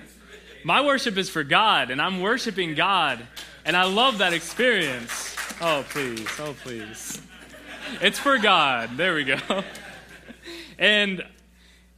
My 0.63 0.79
worship 0.79 1.17
is 1.17 1.29
for 1.29 1.43
God, 1.43 1.89
and 1.89 2.01
I'm 2.01 2.21
worshiping 2.21 2.75
God, 2.75 3.27
and 3.65 3.75
I 3.75 3.83
love 3.83 4.19
that 4.19 4.33
experience. 4.33 5.35
Oh, 5.59 5.83
please. 5.89 6.27
Oh, 6.39 6.55
please. 6.63 7.21
It's 8.01 8.19
for 8.19 8.37
God. 8.37 8.95
There 8.97 9.15
we 9.15 9.23
go. 9.23 9.37
And 10.79 11.23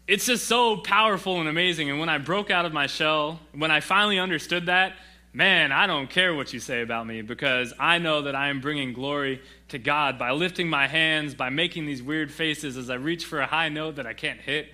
it's 0.08 0.26
just 0.26 0.46
so 0.46 0.78
powerful 0.78 1.40
and 1.40 1.50
amazing. 1.50 1.90
And 1.90 2.00
when 2.00 2.10
I 2.10 2.18
broke 2.18 2.52
out 2.52 2.66
of 2.66 2.74
my 2.74 2.88
shell, 2.88 3.40
when 3.54 3.72
I 3.72 3.80
finally 3.80 4.20
understood 4.20 4.68
that, 4.68 4.94
man, 5.34 5.72
I 5.72 5.88
don't 5.88 6.10
care 6.10 6.34
what 6.34 6.54
you 6.54 6.60
say 6.60 6.82
about 6.82 7.08
me 7.08 7.22
because 7.22 7.74
I 7.80 7.98
know 7.98 8.22
that 8.22 8.36
I 8.36 8.50
am 8.50 8.62
bringing 8.62 8.94
glory 8.94 9.42
to 9.70 9.80
God 9.80 10.20
by 10.20 10.32
lifting 10.32 10.70
my 10.70 10.88
hands, 10.88 11.34
by 11.34 11.50
making 11.50 11.86
these 11.86 12.04
weird 12.04 12.32
faces 12.32 12.78
as 12.78 12.90
I 12.90 12.96
reach 12.96 13.26
for 13.26 13.42
a 13.42 13.46
high 13.46 13.70
note 13.70 13.96
that 13.96 14.06
I 14.06 14.14
can't 14.14 14.40
hit. 14.40 14.68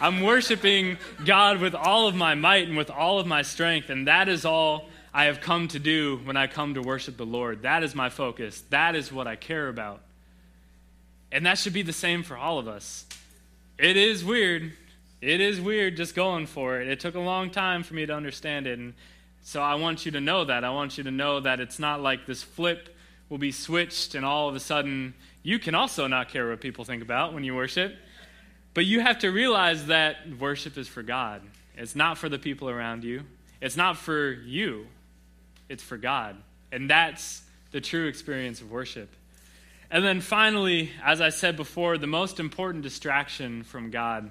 I'm 0.00 0.22
worshiping 0.22 0.96
God 1.26 1.60
with 1.60 1.74
all 1.74 2.08
of 2.08 2.14
my 2.14 2.34
might 2.34 2.66
and 2.66 2.76
with 2.76 2.90
all 2.90 3.18
of 3.18 3.26
my 3.26 3.42
strength, 3.42 3.90
and 3.90 4.06
that 4.08 4.28
is 4.28 4.46
all 4.46 4.88
I 5.12 5.24
have 5.24 5.40
come 5.40 5.68
to 5.68 5.78
do 5.78 6.20
when 6.24 6.36
I 6.36 6.46
come 6.46 6.74
to 6.74 6.80
worship 6.80 7.16
the 7.16 7.26
Lord. 7.26 7.62
That 7.62 7.82
is 7.82 7.94
my 7.94 8.08
focus. 8.08 8.62
That 8.70 8.94
is 8.94 9.12
what 9.12 9.26
I 9.26 9.36
care 9.36 9.68
about. 9.68 10.00
And 11.32 11.44
that 11.44 11.58
should 11.58 11.74
be 11.74 11.82
the 11.82 11.92
same 11.92 12.22
for 12.22 12.36
all 12.36 12.58
of 12.58 12.66
us. 12.66 13.04
It 13.80 13.96
is 13.96 14.22
weird. 14.22 14.72
It 15.22 15.40
is 15.40 15.58
weird 15.58 15.96
just 15.96 16.14
going 16.14 16.46
for 16.46 16.82
it. 16.82 16.88
It 16.88 17.00
took 17.00 17.14
a 17.14 17.20
long 17.20 17.48
time 17.48 17.82
for 17.82 17.94
me 17.94 18.04
to 18.04 18.12
understand 18.12 18.66
it. 18.66 18.78
And 18.78 18.92
so 19.40 19.62
I 19.62 19.76
want 19.76 20.04
you 20.04 20.12
to 20.12 20.20
know 20.20 20.44
that. 20.44 20.64
I 20.64 20.70
want 20.70 20.98
you 20.98 21.04
to 21.04 21.10
know 21.10 21.40
that 21.40 21.60
it's 21.60 21.78
not 21.78 22.02
like 22.02 22.26
this 22.26 22.42
flip 22.42 22.94
will 23.30 23.38
be 23.38 23.52
switched 23.52 24.14
and 24.14 24.22
all 24.22 24.50
of 24.50 24.54
a 24.54 24.60
sudden 24.60 25.14
you 25.42 25.58
can 25.58 25.74
also 25.74 26.06
not 26.06 26.28
care 26.28 26.50
what 26.50 26.60
people 26.60 26.84
think 26.84 27.02
about 27.02 27.32
when 27.32 27.42
you 27.42 27.54
worship. 27.54 27.96
But 28.74 28.84
you 28.84 29.00
have 29.00 29.18
to 29.20 29.30
realize 29.30 29.86
that 29.86 30.16
worship 30.38 30.76
is 30.76 30.86
for 30.86 31.02
God. 31.02 31.40
It's 31.74 31.96
not 31.96 32.18
for 32.18 32.28
the 32.28 32.38
people 32.38 32.68
around 32.68 33.02
you. 33.02 33.22
It's 33.62 33.78
not 33.78 33.96
for 33.96 34.30
you. 34.30 34.88
It's 35.70 35.82
for 35.82 35.96
God. 35.96 36.36
And 36.70 36.90
that's 36.90 37.44
the 37.70 37.80
true 37.80 38.08
experience 38.08 38.60
of 38.60 38.70
worship. 38.70 39.08
And 39.90 40.04
then 40.04 40.20
finally, 40.20 40.90
as 41.04 41.20
I 41.20 41.30
said 41.30 41.56
before, 41.56 41.98
the 41.98 42.06
most 42.06 42.38
important 42.38 42.84
distraction 42.84 43.64
from 43.64 43.90
God 43.90 44.30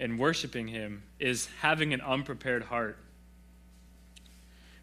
and 0.00 0.18
worshiping 0.18 0.66
Him 0.66 1.04
is 1.20 1.48
having 1.60 1.94
an 1.94 2.00
unprepared 2.00 2.64
heart. 2.64 2.98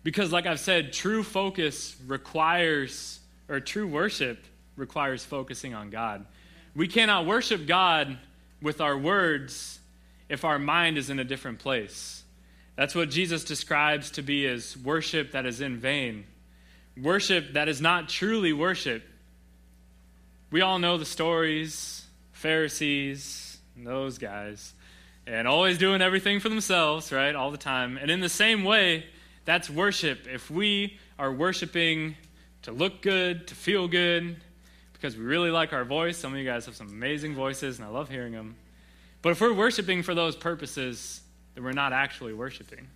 Because, 0.03 0.31
like 0.31 0.45
I've 0.45 0.61
said, 0.61 0.93
true 0.93 1.23
focus 1.23 1.97
requires, 2.07 3.19
or 3.49 3.59
true 3.59 3.87
worship 3.87 4.45
requires 4.77 5.25
focusing 5.25 5.73
on 5.73 5.89
God. 5.89 6.25
We 6.73 6.87
cannot 6.87 7.25
worship 7.25 7.67
God 7.67 8.17
with 8.61 8.79
our 8.79 8.97
words 8.97 9.79
if 10.29 10.45
our 10.45 10.59
mind 10.59 10.97
is 10.97 11.09
in 11.09 11.19
a 11.19 11.25
different 11.25 11.59
place. 11.59 12.23
That's 12.77 12.95
what 12.95 13.09
Jesus 13.09 13.43
describes 13.43 14.11
to 14.11 14.21
be 14.21 14.47
as 14.47 14.77
worship 14.77 15.33
that 15.33 15.45
is 15.45 15.59
in 15.59 15.77
vain. 15.77 16.23
Worship 16.95 17.53
that 17.53 17.67
is 17.67 17.81
not 17.81 18.07
truly 18.07 18.53
worship. 18.53 19.03
We 20.51 20.61
all 20.61 20.79
know 20.79 20.97
the 20.97 21.05
stories, 21.05 22.05
Pharisees, 22.31 23.59
those 23.77 24.17
guys, 24.17 24.73
and 25.27 25.47
always 25.47 25.77
doing 25.77 26.01
everything 26.01 26.39
for 26.39 26.49
themselves, 26.49 27.11
right? 27.11 27.35
All 27.35 27.51
the 27.51 27.57
time. 27.57 27.97
And 27.97 28.09
in 28.09 28.19
the 28.19 28.29
same 28.29 28.63
way, 28.63 29.05
that's 29.45 29.69
worship. 29.69 30.27
If 30.27 30.49
we 30.49 30.97
are 31.19 31.31
worshiping 31.31 32.15
to 32.63 32.71
look 32.71 33.01
good, 33.01 33.47
to 33.47 33.55
feel 33.55 33.87
good, 33.87 34.37
because 34.93 35.15
we 35.15 35.23
really 35.23 35.51
like 35.51 35.71
our 35.71 35.85
voice, 35.85 36.17
some 36.17 36.33
of 36.33 36.39
you 36.39 36.45
guys 36.45 36.65
have 36.65 36.75
some 36.75 36.87
amazing 36.87 37.35
voices, 37.35 37.77
and 37.77 37.87
I 37.87 37.91
love 37.91 38.09
hearing 38.09 38.33
them. 38.33 38.55
But 39.21 39.31
if 39.31 39.41
we're 39.41 39.53
worshiping 39.53 40.01
for 40.03 40.15
those 40.15 40.35
purposes, 40.35 41.21
then 41.53 41.63
we're 41.63 41.71
not 41.73 41.93
actually 41.93 42.33
worshiping. 42.33 42.87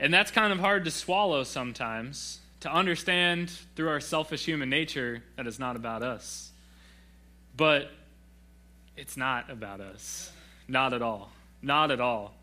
And 0.00 0.14
that's 0.14 0.30
kind 0.30 0.52
of 0.52 0.60
hard 0.60 0.84
to 0.86 0.90
swallow 0.90 1.44
sometimes, 1.44 2.40
to 2.60 2.72
understand 2.72 3.50
through 3.76 3.88
our 3.88 4.00
selfish 4.00 4.44
human 4.44 4.68
nature 4.68 5.22
that 5.36 5.46
it's 5.46 5.58
not 5.58 5.76
about 5.76 6.02
us. 6.02 6.50
But 7.56 7.90
it's 8.96 9.16
not 9.16 9.50
about 9.50 9.80
us. 9.80 10.32
Not 10.66 10.92
at 10.92 11.02
all. 11.02 11.30
Not 11.62 11.90
at 11.90 12.00
all. 12.00 12.34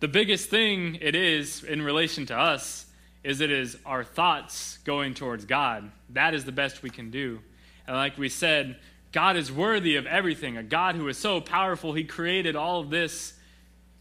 The 0.00 0.08
biggest 0.08 0.50
thing 0.50 0.98
it 1.00 1.14
is 1.14 1.64
in 1.64 1.82
relation 1.82 2.26
to 2.26 2.38
us 2.38 2.86
is 3.22 3.40
it 3.40 3.50
is 3.50 3.76
our 3.86 4.04
thoughts 4.04 4.78
going 4.84 5.14
towards 5.14 5.44
God. 5.46 5.90
That 6.10 6.34
is 6.34 6.44
the 6.44 6.52
best 6.52 6.82
we 6.82 6.90
can 6.90 7.10
do. 7.10 7.40
And 7.86 7.96
like 7.96 8.18
we 8.18 8.28
said, 8.28 8.76
God 9.12 9.36
is 9.36 9.50
worthy 9.50 9.96
of 9.96 10.06
everything. 10.06 10.56
A 10.56 10.62
God 10.62 10.94
who 10.94 11.08
is 11.08 11.16
so 11.16 11.40
powerful, 11.40 11.92
He 11.92 12.04
created 12.04 12.56
all 12.56 12.80
of 12.80 12.90
this. 12.90 13.34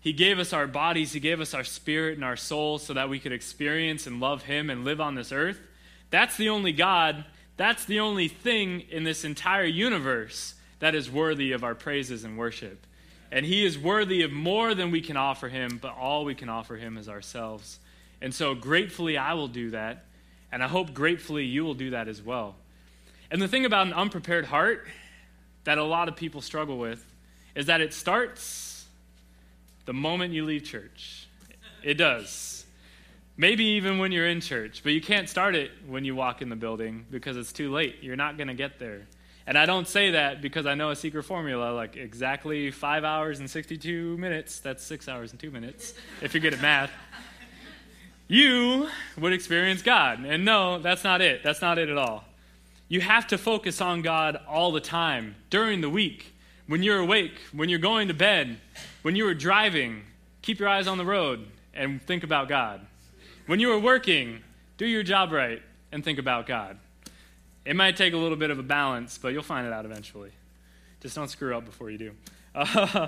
He 0.04 0.12
gave 0.12 0.38
us 0.38 0.52
our 0.52 0.68
bodies, 0.68 1.13
He 1.13 1.22
gave 1.22 1.39
us 1.39 1.54
our 1.54 1.63
spirit 1.63 2.16
and 2.16 2.26
our 2.26 2.36
soul 2.36 2.78
so 2.78 2.94
that 2.94 3.08
we 3.08 3.20
could 3.20 3.32
experience 3.32 4.06
and 4.06 4.20
love 4.20 4.44
Him 4.44 4.70
and 4.70 4.84
live 4.84 5.00
on 5.00 5.16
this 5.16 5.32
earth. 5.32 5.62
That's 6.10 6.36
the 6.36 6.50
only 6.50 6.74
God, 6.74 7.24
that's 7.56 7.86
the 7.86 8.02
only 8.02 8.28
thing 8.28 8.82
in 8.89 9.06
this 9.06 9.24
entire 9.24 9.63
universe 9.63 10.56
that 10.80 10.94
is 10.94 11.10
worthy 11.10 11.54
of 11.54 11.63
our 11.63 11.74
praises 11.74 12.26
and 12.26 12.38
worship. 12.38 12.86
And 13.32 13.46
he 13.46 13.66
is 13.66 13.80
worthy 13.80 14.24
of 14.24 14.32
more 14.32 14.76
than 14.76 14.92
we 14.92 15.00
can 15.00 15.16
offer 15.16 15.48
him, 15.48 15.80
but 15.82 15.96
all 15.98 16.26
we 16.26 16.36
can 16.36 16.50
offer 16.50 16.76
him 16.76 16.98
is 16.98 17.08
ourselves. 17.08 17.80
And 18.22 18.36
so 18.36 18.54
gratefully, 18.54 19.18
I 19.18 19.34
will 19.36 19.48
do 19.48 19.72
that. 19.72 20.06
And 20.52 20.62
I 20.62 20.68
hope 20.68 20.94
gratefully 20.94 21.46
you 21.46 21.63
will 21.63 21.74
do 21.74 21.92
that 21.92 22.10
as 22.10 22.22
well. 22.22 22.56
And 23.32 23.42
the 23.42 23.48
thing 23.48 23.66
about 23.66 23.88
an 23.88 23.94
unprepared 23.94 24.46
heart 24.46 24.86
that 25.63 25.78
a 25.78 25.84
lot 25.84 26.10
of 26.10 26.18
people 26.18 26.42
struggle 26.42 26.78
with 26.78 27.04
is 27.56 27.68
that 27.68 27.82
it 27.82 27.94
starts 27.94 28.73
the 29.86 29.93
moment 29.93 30.34
you 30.34 30.46
leave 30.46 30.63
church. 30.63 31.28
It 31.84 31.96
does. 31.96 32.65
Maybe 33.36 33.63
even 33.63 33.98
when 33.98 34.12
you're 34.12 34.28
in 34.28 34.41
church, 34.41 34.82
but 34.84 34.93
you 34.93 35.02
can't 35.02 35.28
start 35.28 35.56
it 35.56 35.72
when 35.88 36.06
you 36.06 36.15
walk 36.15 36.41
in 36.41 36.50
the 36.50 36.56
building 36.56 37.06
because 37.10 37.36
it's 37.36 37.52
too 37.52 37.72
late. 37.72 37.98
You're 38.02 38.15
not 38.15 38.38
going 38.38 38.48
to 38.48 38.54
get 38.54 38.80
there. 38.80 39.08
And 39.46 39.58
I 39.58 39.65
don't 39.65 39.88
say 39.88 40.12
that 40.12 40.41
because 40.41 40.65
I 40.65 40.76
know 40.76 40.91
a 40.91 40.96
secret 40.96 41.24
formula, 41.24 41.74
like 41.74 41.98
exactly 41.98 42.72
five 42.72 43.04
hours 43.04 43.39
and 43.39 43.50
62 43.50 44.17
minutes. 44.17 44.60
That's 44.60 44.84
six 44.84 45.10
hours 45.10 45.32
and 45.32 45.39
two 45.39 45.52
minutes, 45.52 45.96
if 46.22 46.34
you're 46.34 46.41
good 46.41 46.54
at 46.54 46.62
math. 46.62 46.91
You 48.28 48.88
would 49.19 49.34
experience 49.34 49.82
God. 49.82 50.19
And 50.19 50.46
no, 50.46 50.80
that's 50.80 51.04
not 51.04 51.22
it. 51.22 51.43
That's 51.43 51.62
not 51.62 51.78
it 51.78 51.89
at 51.89 51.98
all. 51.98 52.24
You 52.88 53.02
have 53.02 53.28
to 53.28 53.38
focus 53.38 53.82
on 53.82 54.02
God 54.02 54.39
all 54.48 54.72
the 54.72 54.80
time, 54.80 55.36
during 55.50 55.82
the 55.82 55.89
week, 55.89 56.34
when 56.67 56.84
you're 56.84 57.00
awake, 57.00 57.34
when 57.52 57.67
you're 57.67 57.80
going 57.80 58.08
to 58.08 58.13
bed, 58.13 58.58
when 59.04 59.16
you 59.16 59.28
are 59.28 59.36
driving. 59.36 60.02
Keep 60.42 60.60
your 60.60 60.68
eyes 60.68 60.88
on 60.88 60.98
the 60.98 61.06
road 61.06 61.48
and 61.74 62.02
think 62.02 62.24
about 62.24 62.50
God. 62.50 62.86
When 63.46 63.60
you 63.60 63.72
are 63.72 63.80
working, 63.80 64.42
do 64.78 64.86
your 64.86 65.04
job 65.04 65.32
right 65.32 65.62
and 65.92 66.04
think 66.04 66.20
about 66.20 66.48
God. 66.48 66.78
It 67.66 67.76
might 67.76 67.96
take 67.96 68.13
a 68.13 68.18
little 68.18 68.36
bit 68.36 68.50
of 68.50 68.60
a 68.60 68.63
balance, 68.63 69.18
but 69.18 69.30
you'll 69.30 69.44
find 69.44 69.66
it 69.66 69.72
out 69.72 69.86
eventually. 69.86 70.32
Just 71.00 71.16
don't 71.16 71.30
screw 71.30 71.56
up 71.56 71.66
before 71.66 71.89
you 71.89 71.98
do. 71.98 72.12
Uh, 72.54 73.08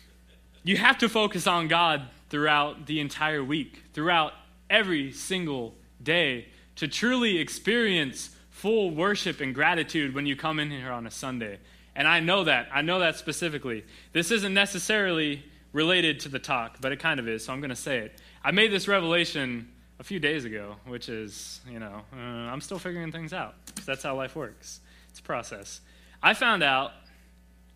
you 0.64 0.76
have 0.76 0.98
to 0.98 1.08
focus 1.08 1.46
on 1.46 1.68
God 1.68 2.08
throughout 2.30 2.86
the 2.86 3.00
entire 3.00 3.44
week, 3.44 3.84
throughout 3.92 4.32
every 4.68 5.12
single 5.12 5.74
day, 6.02 6.48
to 6.76 6.88
truly 6.88 7.38
experience 7.38 8.30
full 8.50 8.90
worship 8.90 9.40
and 9.40 9.54
gratitude 9.54 10.14
when 10.14 10.26
you 10.26 10.34
come 10.34 10.58
in 10.58 10.70
here 10.70 10.90
on 10.90 11.06
a 11.06 11.10
Sunday. 11.10 11.58
And 11.96 12.08
I 12.08 12.20
know 12.20 12.44
that. 12.44 12.68
I 12.72 12.82
know 12.82 12.98
that 13.00 13.16
specifically. 13.16 13.84
This 14.12 14.30
isn't 14.30 14.52
necessarily 14.52 15.44
related 15.72 16.20
to 16.20 16.28
the 16.28 16.38
talk, 16.38 16.78
but 16.80 16.92
it 16.92 16.98
kind 16.98 17.20
of 17.20 17.28
is, 17.28 17.44
so 17.44 17.52
I'm 17.52 17.60
going 17.60 17.70
to 17.70 17.76
say 17.76 17.98
it. 17.98 18.20
I 18.42 18.50
made 18.50 18.72
this 18.72 18.88
revelation 18.88 19.68
a 19.98 20.04
few 20.04 20.18
days 20.18 20.44
ago, 20.44 20.76
which 20.86 21.08
is, 21.08 21.60
you 21.70 21.78
know, 21.78 22.02
uh, 22.12 22.16
I'm 22.16 22.60
still 22.60 22.78
figuring 22.78 23.12
things 23.12 23.32
out. 23.32 23.54
That's 23.84 24.02
how 24.02 24.16
life 24.16 24.36
works. 24.36 24.80
It's 25.10 25.20
a 25.20 25.22
process. 25.22 25.80
I 26.22 26.34
found 26.34 26.62
out, 26.62 26.92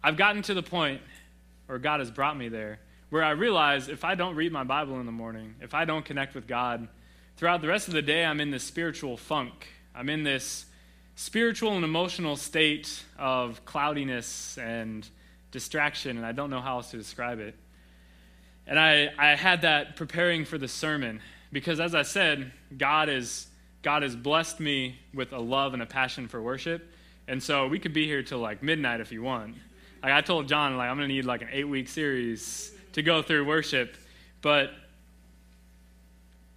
I've 0.02 0.16
gotten 0.16 0.42
to 0.42 0.54
the 0.54 0.62
point, 0.62 1.00
or 1.68 1.78
God 1.78 2.00
has 2.00 2.11
brought 2.11 2.37
me 2.37 2.48
there, 2.48 2.81
where 3.11 3.24
I 3.24 3.31
realize 3.31 3.88
if 3.88 4.04
I 4.04 4.14
don't 4.14 4.37
read 4.37 4.52
my 4.52 4.64
Bible 4.64 5.00
in 5.00 5.07
the 5.07 5.12
morning, 5.12 5.54
if 5.61 5.74
I 5.74 5.85
don't 5.85 6.04
connect 6.04 6.35
with 6.35 6.46
God, 6.46 6.88
throughout 7.37 7.62
the 7.62 7.68
rest 7.68 7.88
of 7.88 7.94
the 7.94 8.02
day, 8.02 8.24
I'm 8.24 8.40
in 8.40 8.50
this 8.50 8.64
spiritual 8.64 9.16
funk. 9.16 9.68
I'm 9.94 10.09
in 10.09 10.22
this 10.22 10.66
spiritual 11.18 11.74
and 11.74 11.85
emotional 11.85 12.37
state 12.37 13.02
of 13.18 13.64
cloudiness 13.64 14.57
and 14.57 15.09
distraction, 15.50 16.16
and 16.16 16.24
I 16.24 16.31
don't 16.31 16.48
know 16.48 16.61
how 16.61 16.76
else 16.76 16.92
to 16.92 16.96
describe 16.96 17.40
it. 17.40 17.57
And 18.68 18.78
I, 18.78 19.11
I 19.18 19.35
had 19.35 19.62
that 19.62 19.96
preparing 19.96 20.44
for 20.44 20.59
the 20.59 20.68
sermon 20.68 21.20
because 21.50 21.81
as 21.81 21.92
I 21.92 22.02
said, 22.02 22.52
God 22.76 23.09
is 23.09 23.48
God 23.83 24.04
has 24.04 24.14
blessed 24.14 24.61
me 24.61 25.00
with 25.12 25.33
a 25.33 25.38
love 25.40 25.74
and 25.74 25.83
a 25.83 25.87
passion 25.87 26.28
for 26.28 26.40
worship. 26.40 26.88
And 27.26 27.42
so 27.42 27.66
we 27.66 27.81
could 27.81 27.92
be 27.92 28.07
here 28.07 28.22
till 28.22 28.38
like 28.38 28.62
midnight 28.62 29.00
if 29.00 29.11
you 29.11 29.22
want. 29.22 29.57
Like 30.04 30.12
I 30.12 30.20
told 30.20 30.46
John, 30.46 30.76
like 30.76 30.88
I'm 30.88 30.96
gonna 30.96 31.09
need 31.09 31.24
like 31.24 31.42
an 31.42 31.48
eight 31.50 31.68
week 31.68 31.88
series 31.88 32.72
to 32.92 33.02
go 33.02 33.22
through 33.22 33.44
worship. 33.44 33.96
But 34.40 34.70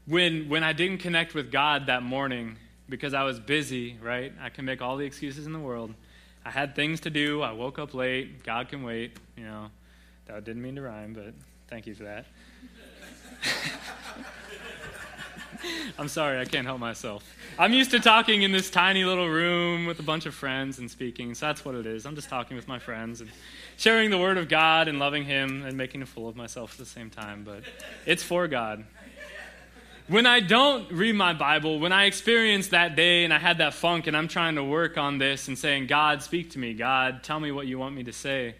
when 0.05 0.49
when 0.49 0.63
I 0.63 0.73
didn't 0.73 0.99
connect 0.99 1.33
with 1.33 1.51
God 1.51 1.87
that 1.87 2.03
morning 2.03 2.57
because 2.91 3.15
I 3.15 3.23
was 3.23 3.39
busy, 3.39 3.97
right? 3.99 4.31
I 4.39 4.49
can 4.49 4.65
make 4.65 4.81
all 4.81 4.97
the 4.97 5.05
excuses 5.05 5.47
in 5.47 5.53
the 5.53 5.59
world. 5.59 5.95
I 6.45 6.51
had 6.51 6.75
things 6.75 6.99
to 7.01 7.09
do. 7.09 7.41
I 7.41 7.53
woke 7.53 7.79
up 7.79 7.95
late. 7.95 8.43
God 8.43 8.69
can 8.69 8.83
wait. 8.83 9.17
You 9.35 9.45
know, 9.45 9.71
that 10.27 10.43
didn't 10.43 10.61
mean 10.61 10.75
to 10.75 10.81
rhyme, 10.81 11.13
but 11.13 11.33
thank 11.67 11.87
you 11.87 11.95
for 11.95 12.03
that. 12.03 12.25
I'm 15.97 16.07
sorry, 16.07 16.39
I 16.39 16.45
can't 16.45 16.65
help 16.65 16.79
myself. 16.79 17.23
I'm 17.57 17.71
used 17.71 17.91
to 17.91 17.99
talking 17.99 18.41
in 18.41 18.51
this 18.51 18.69
tiny 18.69 19.05
little 19.05 19.29
room 19.29 19.85
with 19.85 19.99
a 19.99 20.03
bunch 20.03 20.25
of 20.25 20.33
friends 20.33 20.79
and 20.79 20.89
speaking, 20.89 21.35
so 21.35 21.45
that's 21.45 21.63
what 21.63 21.75
it 21.75 21.85
is. 21.85 22.05
I'm 22.05 22.15
just 22.15 22.29
talking 22.29 22.57
with 22.57 22.67
my 22.67 22.79
friends 22.79 23.21
and 23.21 23.29
sharing 23.77 24.09
the 24.09 24.17
Word 24.17 24.37
of 24.37 24.49
God 24.49 24.87
and 24.87 24.97
loving 24.99 25.23
Him 25.23 25.63
and 25.63 25.77
making 25.77 26.01
a 26.01 26.05
fool 26.05 26.27
of 26.27 26.35
myself 26.35 26.73
at 26.73 26.79
the 26.79 26.85
same 26.85 27.09
time, 27.09 27.43
but 27.43 27.63
it's 28.05 28.23
for 28.23 28.47
God. 28.47 28.83
When 30.07 30.25
I 30.25 30.39
don't 30.39 30.91
read 30.91 31.15
my 31.15 31.33
Bible, 31.33 31.79
when 31.79 31.91
I 31.91 32.05
experience 32.05 32.69
that 32.69 32.95
day 32.95 33.23
and 33.23 33.33
I 33.33 33.39
had 33.39 33.59
that 33.59 33.73
funk 33.73 34.07
and 34.07 34.15
I'm 34.15 34.27
trying 34.27 34.55
to 34.55 34.63
work 34.63 34.97
on 34.97 35.17
this 35.17 35.47
and 35.47 35.57
saying, 35.57 35.87
God, 35.87 36.21
speak 36.21 36.51
to 36.51 36.59
me. 36.59 36.73
God, 36.73 37.23
tell 37.23 37.39
me 37.39 37.51
what 37.51 37.67
you 37.67 37.79
want 37.79 37.95
me 37.95 38.03
to 38.03 38.13
say. 38.13 38.55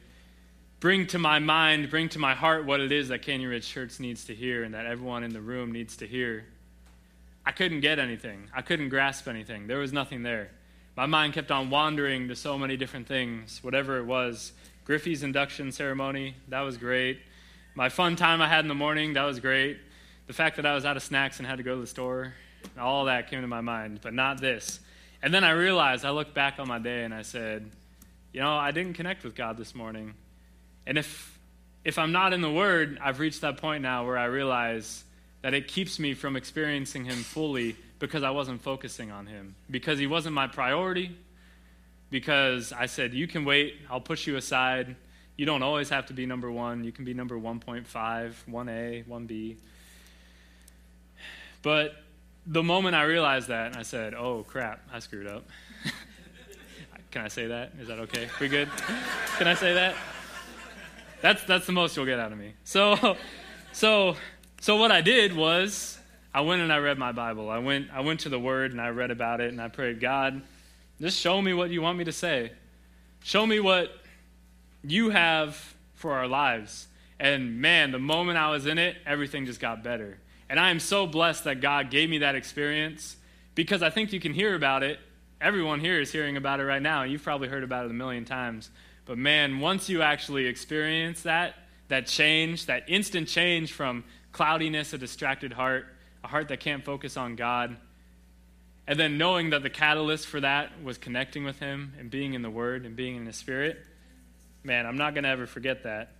Bring 0.79 1.05
to 1.07 1.19
my 1.19 1.39
mind, 1.39 1.89
bring 1.89 2.09
to 2.09 2.19
my 2.19 2.33
heart 2.33 2.65
what 2.65 2.79
it 2.79 2.91
is 2.91 3.09
that 3.09 3.21
Canyon 3.21 3.49
Ridge 3.49 3.67
Church 3.67 3.99
needs 3.99 4.25
to 4.25 4.35
hear 4.35 4.63
and 4.63 4.73
that 4.73 4.85
everyone 4.85 5.23
in 5.23 5.31
the 5.31 5.41
room 5.41 5.71
needs 5.71 5.97
to 5.97 6.07
hear. 6.07 6.45
I 7.45 7.51
couldn't 7.51 7.81
get 7.81 7.99
anything. 7.99 8.49
I 8.55 8.61
couldn't 8.61 8.89
grasp 8.89 9.27
anything. 9.27 9.67
There 9.67 9.79
was 9.79 9.93
nothing 9.93 10.23
there. 10.23 10.49
My 10.95 11.05
mind 11.05 11.33
kept 11.33 11.51
on 11.51 11.69
wandering 11.69 12.27
to 12.27 12.35
so 12.35 12.57
many 12.57 12.77
different 12.77 13.07
things, 13.07 13.59
whatever 13.61 13.97
it 13.97 14.05
was. 14.05 14.53
Griffey's 14.85 15.23
induction 15.23 15.71
ceremony, 15.71 16.35
that 16.49 16.61
was 16.61 16.77
great. 16.77 17.19
My 17.75 17.89
fun 17.89 18.15
time 18.15 18.41
I 18.41 18.47
had 18.47 18.65
in 18.65 18.67
the 18.67 18.75
morning, 18.75 19.13
that 19.13 19.23
was 19.23 19.39
great. 19.39 19.79
The 20.27 20.33
fact 20.33 20.55
that 20.57 20.65
I 20.65 20.73
was 20.73 20.85
out 20.85 20.97
of 20.97 21.03
snacks 21.03 21.39
and 21.39 21.47
had 21.47 21.57
to 21.57 21.63
go 21.63 21.75
to 21.75 21.81
the 21.81 21.87
store, 21.87 22.33
all 22.79 23.05
that 23.05 23.29
came 23.29 23.41
to 23.41 23.47
my 23.47 23.61
mind, 23.61 23.99
but 24.01 24.13
not 24.13 24.39
this. 24.39 24.79
And 25.21 25.33
then 25.33 25.43
I 25.43 25.51
realized, 25.51 26.05
I 26.05 26.11
looked 26.11 26.33
back 26.33 26.59
on 26.59 26.67
my 26.67 26.79
day 26.79 27.03
and 27.03 27.13
I 27.13 27.21
said, 27.21 27.69
you 28.33 28.39
know, 28.39 28.55
I 28.55 28.71
didn't 28.71 28.93
connect 28.93 29.23
with 29.23 29.35
God 29.35 29.57
this 29.57 29.75
morning. 29.75 30.13
And 30.87 30.97
if, 30.97 31.37
if 31.83 31.99
I'm 31.99 32.11
not 32.11 32.33
in 32.33 32.41
the 32.41 32.51
Word, 32.51 32.97
I've 33.01 33.19
reached 33.19 33.41
that 33.41 33.57
point 33.57 33.83
now 33.83 34.05
where 34.05 34.17
I 34.17 34.25
realize 34.25 35.03
that 35.41 35.53
it 35.53 35.67
keeps 35.67 35.99
me 35.99 36.13
from 36.13 36.35
experiencing 36.35 37.05
Him 37.05 37.17
fully 37.23 37.75
because 37.99 38.23
I 38.23 38.31
wasn't 38.31 38.61
focusing 38.61 39.11
on 39.11 39.27
Him, 39.27 39.55
because 39.69 39.99
He 39.99 40.07
wasn't 40.07 40.33
my 40.33 40.47
priority, 40.47 41.15
because 42.09 42.73
I 42.73 42.85
said, 42.87 43.13
You 43.13 43.27
can 43.27 43.45
wait, 43.45 43.75
I'll 43.89 44.01
push 44.01 44.27
you 44.27 44.37
aside. 44.37 44.95
You 45.37 45.45
don't 45.45 45.63
always 45.63 45.89
have 45.89 46.07
to 46.07 46.13
be 46.13 46.25
number 46.25 46.51
one, 46.51 46.83
you 46.83 46.91
can 46.91 47.05
be 47.05 47.13
number 47.13 47.35
1.5, 47.35 47.85
1A, 47.85 49.05
1B. 49.07 49.57
But 51.61 51.95
the 52.45 52.63
moment 52.63 52.95
I 52.95 53.03
realized 53.03 53.49
that, 53.49 53.77
I 53.77 53.83
said, 53.83 54.13
Oh 54.13 54.43
crap, 54.47 54.81
I 54.91 54.99
screwed 54.99 55.27
up. 55.27 55.45
Can 57.11 57.21
I 57.21 57.27
say 57.27 57.47
that? 57.47 57.73
Is 57.79 57.87
that 57.87 57.99
okay? 57.99 58.29
We 58.39 58.47
good? 58.47 58.69
Can 59.37 59.47
I 59.47 59.53
say 59.53 59.73
that? 59.73 59.95
That's 61.21 61.43
that's 61.43 61.65
the 61.65 61.71
most 61.71 61.95
you'll 61.95 62.05
get 62.05 62.19
out 62.19 62.31
of 62.31 62.37
me. 62.37 62.53
So 62.63 63.17
so 63.73 64.15
so 64.59 64.77
what 64.77 64.91
I 64.91 65.01
did 65.01 65.35
was 65.35 65.99
I 66.33 66.41
went 66.41 66.61
and 66.61 66.71
I 66.71 66.77
read 66.77 66.97
my 66.97 67.11
Bible. 67.11 67.49
I 67.49 67.59
went 67.59 67.89
I 67.91 68.01
went 68.01 68.21
to 68.21 68.29
the 68.29 68.39
word 68.39 68.71
and 68.71 68.81
I 68.81 68.89
read 68.89 69.11
about 69.11 69.41
it 69.41 69.51
and 69.51 69.61
I 69.61 69.67
prayed, 69.67 69.99
God, 69.99 70.41
just 70.99 71.19
show 71.19 71.41
me 71.41 71.53
what 71.53 71.69
you 71.69 71.81
want 71.81 71.97
me 71.97 72.05
to 72.05 72.11
say. 72.11 72.53
Show 73.23 73.45
me 73.45 73.59
what 73.59 73.91
you 74.83 75.09
have 75.11 75.75
for 75.93 76.13
our 76.13 76.27
lives. 76.27 76.87
And 77.19 77.61
man, 77.61 77.91
the 77.91 77.99
moment 77.99 78.37
I 78.37 78.49
was 78.49 78.65
in 78.65 78.77
it, 78.79 78.97
everything 79.05 79.45
just 79.45 79.59
got 79.59 79.83
better. 79.83 80.17
And 80.51 80.59
I 80.59 80.69
am 80.69 80.81
so 80.81 81.07
blessed 81.07 81.45
that 81.45 81.61
God 81.61 81.89
gave 81.89 82.09
me 82.09 82.17
that 82.17 82.35
experience 82.35 83.15
because 83.55 83.81
I 83.81 83.89
think 83.89 84.11
you 84.11 84.19
can 84.19 84.33
hear 84.33 84.53
about 84.53 84.83
it. 84.83 84.99
Everyone 85.39 85.79
here 85.79 86.01
is 86.01 86.11
hearing 86.11 86.35
about 86.35 86.59
it 86.59 86.65
right 86.65 86.81
now. 86.81 87.03
You've 87.03 87.23
probably 87.23 87.47
heard 87.47 87.63
about 87.63 87.85
it 87.85 87.91
a 87.91 87.93
million 87.93 88.25
times. 88.25 88.69
But 89.05 89.17
man, 89.17 89.61
once 89.61 89.87
you 89.87 90.01
actually 90.01 90.47
experience 90.47 91.21
that, 91.21 91.55
that 91.87 92.05
change, 92.05 92.65
that 92.65 92.83
instant 92.89 93.29
change 93.29 93.71
from 93.71 94.03
cloudiness, 94.33 94.91
a 94.91 94.97
distracted 94.97 95.53
heart, 95.53 95.85
a 96.21 96.27
heart 96.27 96.49
that 96.49 96.59
can't 96.59 96.83
focus 96.83 97.15
on 97.15 97.37
God. 97.37 97.77
And 98.87 98.99
then 98.99 99.17
knowing 99.17 99.51
that 99.51 99.63
the 99.63 99.69
catalyst 99.69 100.27
for 100.27 100.41
that 100.41 100.83
was 100.83 100.97
connecting 100.97 101.45
with 101.45 101.59
Him 101.59 101.93
and 101.97 102.11
being 102.11 102.33
in 102.33 102.41
the 102.41 102.49
Word 102.49 102.85
and 102.85 102.93
being 102.97 103.15
in 103.15 103.23
the 103.23 103.31
Spirit, 103.31 103.79
man, 104.65 104.85
I'm 104.85 104.97
not 104.97 105.13
going 105.13 105.23
to 105.23 105.29
ever 105.29 105.47
forget 105.47 105.83
that. 105.83 106.11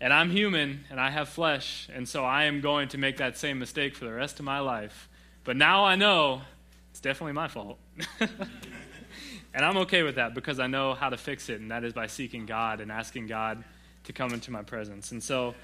And 0.00 0.12
I'm 0.12 0.30
human 0.30 0.84
and 0.90 1.00
I 1.00 1.10
have 1.10 1.28
flesh, 1.28 1.88
and 1.92 2.08
so 2.08 2.24
I 2.24 2.44
am 2.44 2.60
going 2.60 2.88
to 2.88 2.98
make 2.98 3.16
that 3.16 3.38
same 3.38 3.58
mistake 3.58 3.94
for 3.94 4.04
the 4.04 4.12
rest 4.12 4.38
of 4.38 4.44
my 4.44 4.60
life. 4.60 5.08
But 5.44 5.56
now 5.56 5.84
I 5.84 5.96
know 5.96 6.42
it's 6.90 7.00
definitely 7.00 7.32
my 7.32 7.48
fault. 7.48 7.78
and 8.20 9.64
I'm 9.64 9.76
okay 9.78 10.02
with 10.02 10.16
that 10.16 10.34
because 10.34 10.60
I 10.60 10.66
know 10.66 10.94
how 10.94 11.08
to 11.08 11.16
fix 11.16 11.48
it, 11.48 11.60
and 11.60 11.70
that 11.70 11.84
is 11.84 11.92
by 11.92 12.08
seeking 12.08 12.46
God 12.46 12.80
and 12.80 12.92
asking 12.92 13.26
God 13.26 13.64
to 14.04 14.12
come 14.12 14.32
into 14.32 14.50
my 14.50 14.62
presence. 14.62 15.12
And 15.12 15.22
so, 15.22 15.54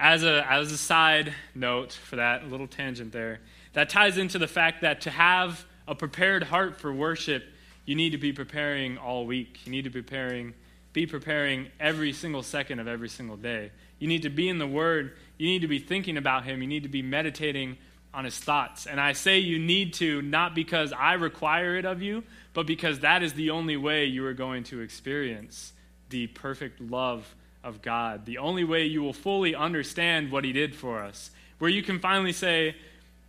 as 0.00 0.24
a, 0.24 0.44
as 0.50 0.72
a 0.72 0.78
side 0.78 1.32
note 1.54 1.92
for 1.92 2.16
that 2.16 2.48
little 2.48 2.66
tangent 2.66 3.12
there, 3.12 3.40
that 3.74 3.88
ties 3.88 4.18
into 4.18 4.38
the 4.38 4.48
fact 4.48 4.82
that 4.82 5.02
to 5.02 5.10
have 5.10 5.64
a 5.86 5.94
prepared 5.94 6.44
heart 6.44 6.76
for 6.76 6.92
worship, 6.92 7.44
you 7.84 7.94
need 7.94 8.10
to 8.10 8.18
be 8.18 8.32
preparing 8.32 8.98
all 8.98 9.26
week. 9.26 9.60
You 9.64 9.72
need 9.72 9.84
to 9.84 9.90
be 9.90 10.02
preparing, 10.02 10.54
be 10.92 11.06
preparing 11.06 11.68
every 11.80 12.12
single 12.12 12.42
second 12.42 12.78
of 12.78 12.88
every 12.88 13.08
single 13.08 13.36
day. 13.36 13.70
You 13.98 14.08
need 14.08 14.22
to 14.22 14.30
be 14.30 14.48
in 14.48 14.58
the 14.58 14.66
Word. 14.66 15.12
You 15.38 15.46
need 15.46 15.60
to 15.60 15.68
be 15.68 15.78
thinking 15.78 16.16
about 16.16 16.44
Him. 16.44 16.60
You 16.60 16.68
need 16.68 16.82
to 16.82 16.88
be 16.88 17.02
meditating 17.02 17.78
on 18.12 18.24
His 18.24 18.36
thoughts. 18.36 18.86
And 18.86 19.00
I 19.00 19.12
say 19.12 19.38
you 19.38 19.58
need 19.58 19.94
to, 19.94 20.20
not 20.22 20.54
because 20.54 20.92
I 20.92 21.14
require 21.14 21.76
it 21.76 21.84
of 21.84 22.02
you, 22.02 22.24
but 22.52 22.66
because 22.66 23.00
that 23.00 23.22
is 23.22 23.32
the 23.32 23.50
only 23.50 23.76
way 23.76 24.04
you 24.04 24.26
are 24.26 24.34
going 24.34 24.64
to 24.64 24.80
experience 24.80 25.72
the 26.10 26.26
perfect 26.26 26.80
love 26.80 27.34
of 27.64 27.80
God, 27.80 28.26
the 28.26 28.38
only 28.38 28.64
way 28.64 28.84
you 28.84 29.02
will 29.02 29.12
fully 29.12 29.54
understand 29.54 30.30
what 30.30 30.44
He 30.44 30.52
did 30.52 30.74
for 30.74 31.02
us. 31.02 31.30
Where 31.58 31.70
you 31.70 31.82
can 31.82 32.00
finally 32.00 32.32
say 32.32 32.76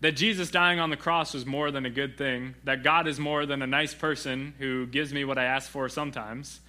that 0.01 0.13
Jesus 0.13 0.51
dying 0.51 0.79
on 0.79 0.89
the 0.89 0.97
cross 0.97 1.33
was 1.33 1.45
more 1.45 1.71
than 1.71 1.85
a 1.85 1.89
good 1.89 2.17
thing, 2.17 2.55
that 2.65 2.83
God 2.83 3.07
is 3.07 3.19
more 3.19 3.45
than 3.45 3.61
a 3.61 3.67
nice 3.67 3.93
person 3.93 4.53
who 4.57 4.85
gives 4.85 5.13
me 5.13 5.23
what 5.23 5.37
I 5.37 5.45
ask 5.45 5.69
for 5.69 5.87
sometimes. 5.87 6.59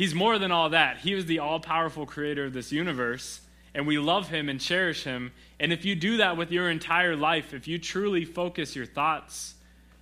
He's 0.00 0.14
more 0.14 0.38
than 0.38 0.50
all 0.50 0.70
that. 0.70 0.96
He 0.96 1.12
is 1.12 1.26
the 1.26 1.40
all 1.40 1.60
powerful 1.60 2.06
creator 2.06 2.46
of 2.46 2.54
this 2.54 2.72
universe, 2.72 3.42
and 3.74 3.86
we 3.86 3.98
love 3.98 4.30
Him 4.30 4.48
and 4.48 4.58
cherish 4.58 5.04
Him. 5.04 5.30
And 5.60 5.74
if 5.74 5.84
you 5.84 5.94
do 5.94 6.16
that 6.16 6.38
with 6.38 6.50
your 6.50 6.70
entire 6.70 7.14
life, 7.14 7.52
if 7.52 7.68
you 7.68 7.78
truly 7.78 8.24
focus 8.24 8.74
your 8.74 8.86
thoughts, 8.86 9.56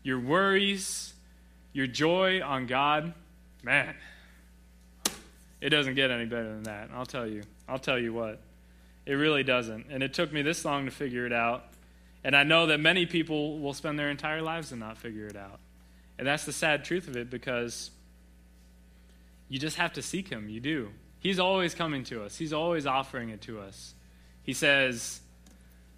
your 0.04 0.20
worries, 0.20 1.14
your 1.72 1.88
joy 1.88 2.40
on 2.40 2.68
God, 2.68 3.12
man, 3.64 3.96
it 5.60 5.70
doesn't 5.70 5.96
get 5.96 6.12
any 6.12 6.26
better 6.26 6.48
than 6.48 6.62
that. 6.62 6.90
I'll 6.94 7.04
tell 7.04 7.26
you. 7.26 7.42
I'll 7.68 7.80
tell 7.80 7.98
you 7.98 8.12
what. 8.12 8.40
It 9.04 9.14
really 9.14 9.42
doesn't. 9.42 9.86
And 9.90 10.04
it 10.04 10.14
took 10.14 10.32
me 10.32 10.42
this 10.42 10.64
long 10.64 10.84
to 10.84 10.92
figure 10.92 11.26
it 11.26 11.32
out. 11.32 11.64
And 12.22 12.36
I 12.36 12.44
know 12.44 12.66
that 12.66 12.78
many 12.78 13.04
people 13.04 13.58
will 13.58 13.74
spend 13.74 13.98
their 13.98 14.10
entire 14.10 14.42
lives 14.42 14.70
and 14.70 14.78
not 14.78 14.96
figure 14.96 15.26
it 15.26 15.36
out. 15.36 15.58
And 16.18 16.24
that's 16.24 16.44
the 16.44 16.52
sad 16.52 16.84
truth 16.84 17.08
of 17.08 17.16
it 17.16 17.30
because 17.30 17.90
you 19.48 19.58
just 19.58 19.76
have 19.76 19.92
to 19.94 20.02
seek 20.02 20.28
Him. 20.28 20.48
You 20.48 20.60
do. 20.60 20.90
He's 21.20 21.38
always 21.38 21.74
coming 21.74 22.04
to 22.04 22.22
us, 22.22 22.36
He's 22.36 22.52
always 22.52 22.86
offering 22.86 23.30
it 23.30 23.40
to 23.42 23.60
us. 23.60 23.94
He 24.42 24.52
says, 24.54 25.20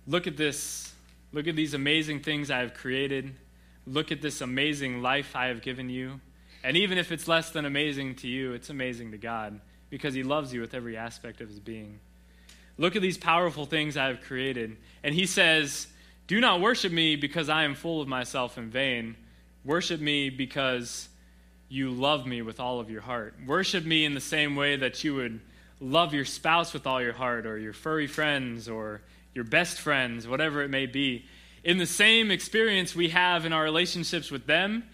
Look 0.07 0.27
at 0.27 0.37
this. 0.37 0.93
Look 1.33 1.47
at 1.47 1.55
these 1.55 1.75
amazing 1.75 2.21
things 2.21 2.51
I 2.51 2.59
have 2.59 2.75
created. 2.75 3.33
Look 3.87 4.11
at 4.11 4.21
this 4.21 4.41
amazing 4.41 5.03
life 5.03 5.37
I 5.37 5.47
have 5.47 5.63
given 5.63 5.89
you. 5.89 6.21
And 6.65 6.77
even 6.77 6.99
if 6.99 7.13
it's 7.13 7.29
less 7.29 7.51
than 7.51 7.65
amazing 7.65 8.17
to 8.17 8.29
you, 8.29 8.53
it's 8.53 8.71
amazing 8.71 9.13
to 9.13 9.19
God 9.19 9.61
because 9.89 10.15
He 10.15 10.23
loves 10.23 10.53
you 10.53 10.61
with 10.61 10.75
every 10.75 10.97
aspect 10.97 11.41
of 11.41 11.49
His 11.49 11.61
being. 11.61 12.01
Look 12.77 12.97
at 12.97 13.03
these 13.03 13.19
powerful 13.19 13.67
things 13.67 13.97
I 13.97 14.09
have 14.09 14.23
created. 14.23 14.77
And 15.03 15.15
He 15.15 15.27
says, 15.27 15.87
Do 16.27 16.41
not 16.41 16.61
worship 16.61 16.93
me 16.93 17.17
because 17.17 17.49
I 17.49 17.65
am 17.65 17.75
full 17.75 18.01
of 18.01 18.09
myself 18.09 18.59
in 18.59 18.71
vain. 18.71 19.17
Worship 19.65 20.01
me 20.01 20.31
because 20.31 21.09
you 21.71 21.91
love 21.91 22.27
me 22.27 22.43
with 22.43 22.61
all 22.61 22.81
of 22.81 22.91
your 22.91 23.01
heart. 23.01 23.35
Worship 23.47 23.87
me 23.87 24.05
in 24.05 24.13
the 24.13 24.21
same 24.21 24.57
way 24.57 24.77
that 24.77 25.03
you 25.05 25.15
would 25.15 25.41
love 25.81 26.13
your 26.13 26.25
spouse 26.25 26.75
with 26.75 26.87
all 26.87 27.01
your 27.01 27.13
heart, 27.13 27.47
or 27.47 27.57
your 27.57 27.73
furry 27.73 28.09
friends, 28.09 28.69
or 28.69 29.01
your 29.35 29.45
best 29.45 29.81
friends, 29.81 30.27
whatever 30.29 30.63
it 30.63 30.69
may 30.69 30.87
be. 30.87 31.25
In 31.63 31.79
the 31.79 31.87
same 31.87 32.31
experience 32.31 32.95
we 32.95 33.11
have 33.11 33.47
in 33.47 33.53
our 33.53 33.63
relationships 33.63 34.31
with 34.31 34.47
them, 34.47 34.85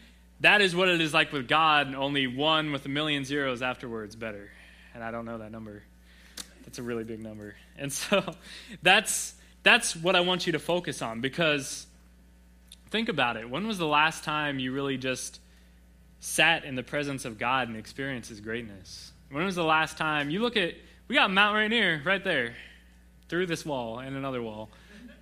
that 0.40 0.60
is 0.60 0.76
what 0.76 0.88
it 0.88 1.00
is 1.00 1.14
like 1.14 1.32
with 1.32 1.48
God, 1.48 1.94
only 1.94 2.26
one 2.26 2.70
with 2.70 2.84
a 2.84 2.90
million 2.90 3.24
zeros 3.24 3.62
afterwards 3.62 4.14
better. 4.14 4.50
And 4.94 5.02
I 5.02 5.10
don't 5.10 5.24
know 5.24 5.38
that 5.38 5.50
number. 5.50 5.82
That's 6.64 6.78
a 6.78 6.82
really 6.82 7.04
big 7.04 7.22
number. 7.22 7.54
And 7.78 7.92
so 7.92 8.34
that's 8.82 9.34
that's 9.62 9.94
what 9.94 10.16
I 10.16 10.20
want 10.20 10.46
you 10.46 10.52
to 10.52 10.58
focus 10.58 11.02
on 11.02 11.20
because 11.20 11.86
think 12.88 13.10
about 13.10 13.36
it. 13.36 13.50
When 13.50 13.66
was 13.66 13.76
the 13.76 13.86
last 13.86 14.24
time 14.24 14.58
you 14.58 14.72
really 14.72 14.96
just 14.96 15.38
sat 16.26 16.64
in 16.64 16.74
the 16.74 16.82
presence 16.82 17.24
of 17.24 17.38
God 17.38 17.68
and 17.68 17.76
experienced 17.76 18.28
his 18.28 18.40
greatness? 18.40 19.12
When 19.30 19.44
was 19.44 19.54
the 19.54 19.64
last 19.64 19.96
time 19.96 20.28
you 20.28 20.40
look 20.40 20.56
at 20.56 20.74
we 21.08 21.14
got 21.14 21.30
Mount 21.30 21.54
Rainier 21.54 22.02
right 22.04 22.22
there 22.22 22.56
through 23.28 23.46
this 23.46 23.64
wall 23.64 24.00
and 24.00 24.16
another 24.16 24.42
wall. 24.42 24.68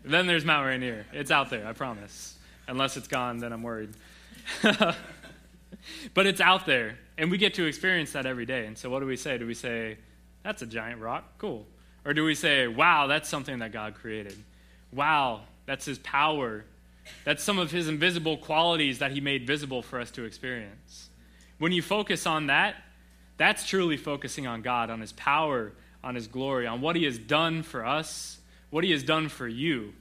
then 0.02 0.26
there's 0.26 0.46
Mount 0.46 0.66
Rainier. 0.66 1.04
It's 1.12 1.30
out 1.30 1.50
there, 1.50 1.66
I 1.66 1.74
promise. 1.74 2.36
Unless 2.66 2.96
it's 2.96 3.08
gone, 3.08 3.38
then 3.38 3.52
I'm 3.52 3.62
worried. 3.62 3.90
but 4.62 6.26
it's 6.26 6.40
out 6.40 6.64
there, 6.64 6.98
and 7.18 7.30
we 7.30 7.36
get 7.36 7.54
to 7.54 7.66
experience 7.66 8.12
that 8.12 8.24
every 8.24 8.46
day. 8.46 8.64
And 8.64 8.76
so, 8.76 8.88
what 8.88 9.00
do 9.00 9.06
we 9.06 9.16
say? 9.16 9.36
Do 9.36 9.46
we 9.46 9.54
say, 9.54 9.98
that's 10.42 10.62
a 10.62 10.66
giant 10.66 11.02
rock? 11.02 11.24
Cool. 11.36 11.66
Or 12.06 12.14
do 12.14 12.24
we 12.24 12.34
say, 12.34 12.66
wow, 12.66 13.06
that's 13.06 13.28
something 13.28 13.58
that 13.58 13.72
God 13.72 13.94
created? 13.94 14.36
Wow, 14.90 15.42
that's 15.66 15.84
His 15.84 15.98
power. 15.98 16.64
That's 17.24 17.42
some 17.42 17.58
of 17.58 17.70
His 17.70 17.88
invisible 17.88 18.36
qualities 18.36 18.98
that 18.98 19.12
He 19.12 19.20
made 19.20 19.46
visible 19.46 19.82
for 19.82 20.00
us 20.00 20.10
to 20.12 20.24
experience. 20.24 21.10
When 21.58 21.72
you 21.72 21.82
focus 21.82 22.26
on 22.26 22.48
that, 22.48 22.76
that's 23.36 23.66
truly 23.66 23.96
focusing 23.96 24.46
on 24.46 24.62
God, 24.62 24.90
on 24.90 25.00
His 25.00 25.12
power, 25.12 25.72
on 26.02 26.14
His 26.14 26.26
glory, 26.26 26.66
on 26.66 26.80
what 26.80 26.96
He 26.96 27.04
has 27.04 27.18
done 27.18 27.62
for 27.62 27.84
us, 27.84 28.38
what 28.70 28.84
He 28.84 28.90
has 28.90 29.02
done 29.02 29.28
for 29.28 29.48
you. 29.48 29.94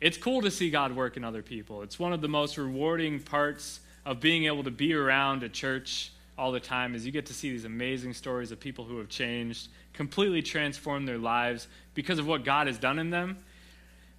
It's 0.00 0.16
cool 0.16 0.42
to 0.42 0.50
see 0.50 0.70
God 0.70 0.94
work 0.94 1.16
in 1.16 1.24
other 1.24 1.42
people. 1.42 1.82
It's 1.82 1.98
one 1.98 2.12
of 2.12 2.20
the 2.20 2.28
most 2.28 2.58
rewarding 2.58 3.20
parts 3.20 3.80
of 4.04 4.20
being 4.20 4.44
able 4.44 4.64
to 4.64 4.70
be 4.70 4.94
around 4.94 5.42
a 5.42 5.48
church 5.48 6.12
all 6.38 6.52
the 6.52 6.60
time 6.60 6.94
is 6.94 7.06
you 7.06 7.12
get 7.12 7.26
to 7.26 7.34
see 7.34 7.50
these 7.50 7.64
amazing 7.64 8.12
stories 8.12 8.52
of 8.52 8.60
people 8.60 8.84
who 8.84 8.98
have 8.98 9.08
changed, 9.08 9.68
completely 9.94 10.42
transformed 10.42 11.08
their 11.08 11.18
lives 11.18 11.66
because 11.94 12.18
of 12.18 12.26
what 12.26 12.44
God 12.44 12.66
has 12.66 12.78
done 12.78 12.98
in 12.98 13.10
them. 13.10 13.38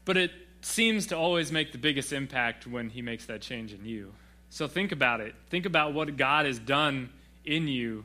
But 0.03 0.17
it 0.17 0.31
seems 0.61 1.07
to 1.07 1.17
always 1.17 1.51
make 1.51 1.71
the 1.71 1.77
biggest 1.77 2.13
impact 2.13 2.67
when 2.67 2.89
he 2.89 3.01
makes 3.01 3.25
that 3.25 3.41
change 3.41 3.73
in 3.73 3.85
you. 3.85 4.13
So 4.49 4.67
think 4.67 4.91
about 4.91 5.21
it. 5.21 5.35
Think 5.49 5.65
about 5.65 5.93
what 5.93 6.17
God 6.17 6.45
has 6.45 6.59
done 6.59 7.09
in 7.45 7.67
you. 7.67 8.03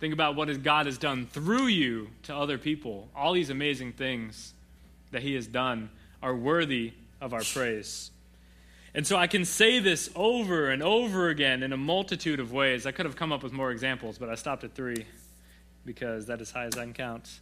Think 0.00 0.12
about 0.12 0.34
what 0.34 0.62
God 0.62 0.86
has 0.86 0.98
done 0.98 1.26
through 1.26 1.66
you 1.66 2.08
to 2.24 2.34
other 2.34 2.58
people. 2.58 3.08
All 3.14 3.32
these 3.32 3.50
amazing 3.50 3.92
things 3.92 4.52
that 5.12 5.22
he 5.22 5.34
has 5.34 5.46
done 5.46 5.90
are 6.22 6.34
worthy 6.34 6.92
of 7.20 7.32
our 7.32 7.42
praise. 7.42 8.10
And 8.94 9.06
so 9.06 9.16
I 9.16 9.26
can 9.26 9.44
say 9.44 9.78
this 9.78 10.10
over 10.14 10.70
and 10.70 10.82
over 10.82 11.28
again 11.28 11.62
in 11.62 11.72
a 11.72 11.76
multitude 11.76 12.40
of 12.40 12.52
ways. 12.52 12.84
I 12.84 12.92
could 12.92 13.06
have 13.06 13.16
come 13.16 13.32
up 13.32 13.42
with 13.42 13.52
more 13.52 13.70
examples, 13.70 14.18
but 14.18 14.28
I 14.28 14.34
stopped 14.34 14.64
at 14.64 14.74
three 14.74 15.06
because 15.86 16.26
that 16.26 16.40
is 16.40 16.50
high 16.50 16.64
as 16.64 16.76
I 16.76 16.82
can 16.82 16.92
count. 16.92 17.40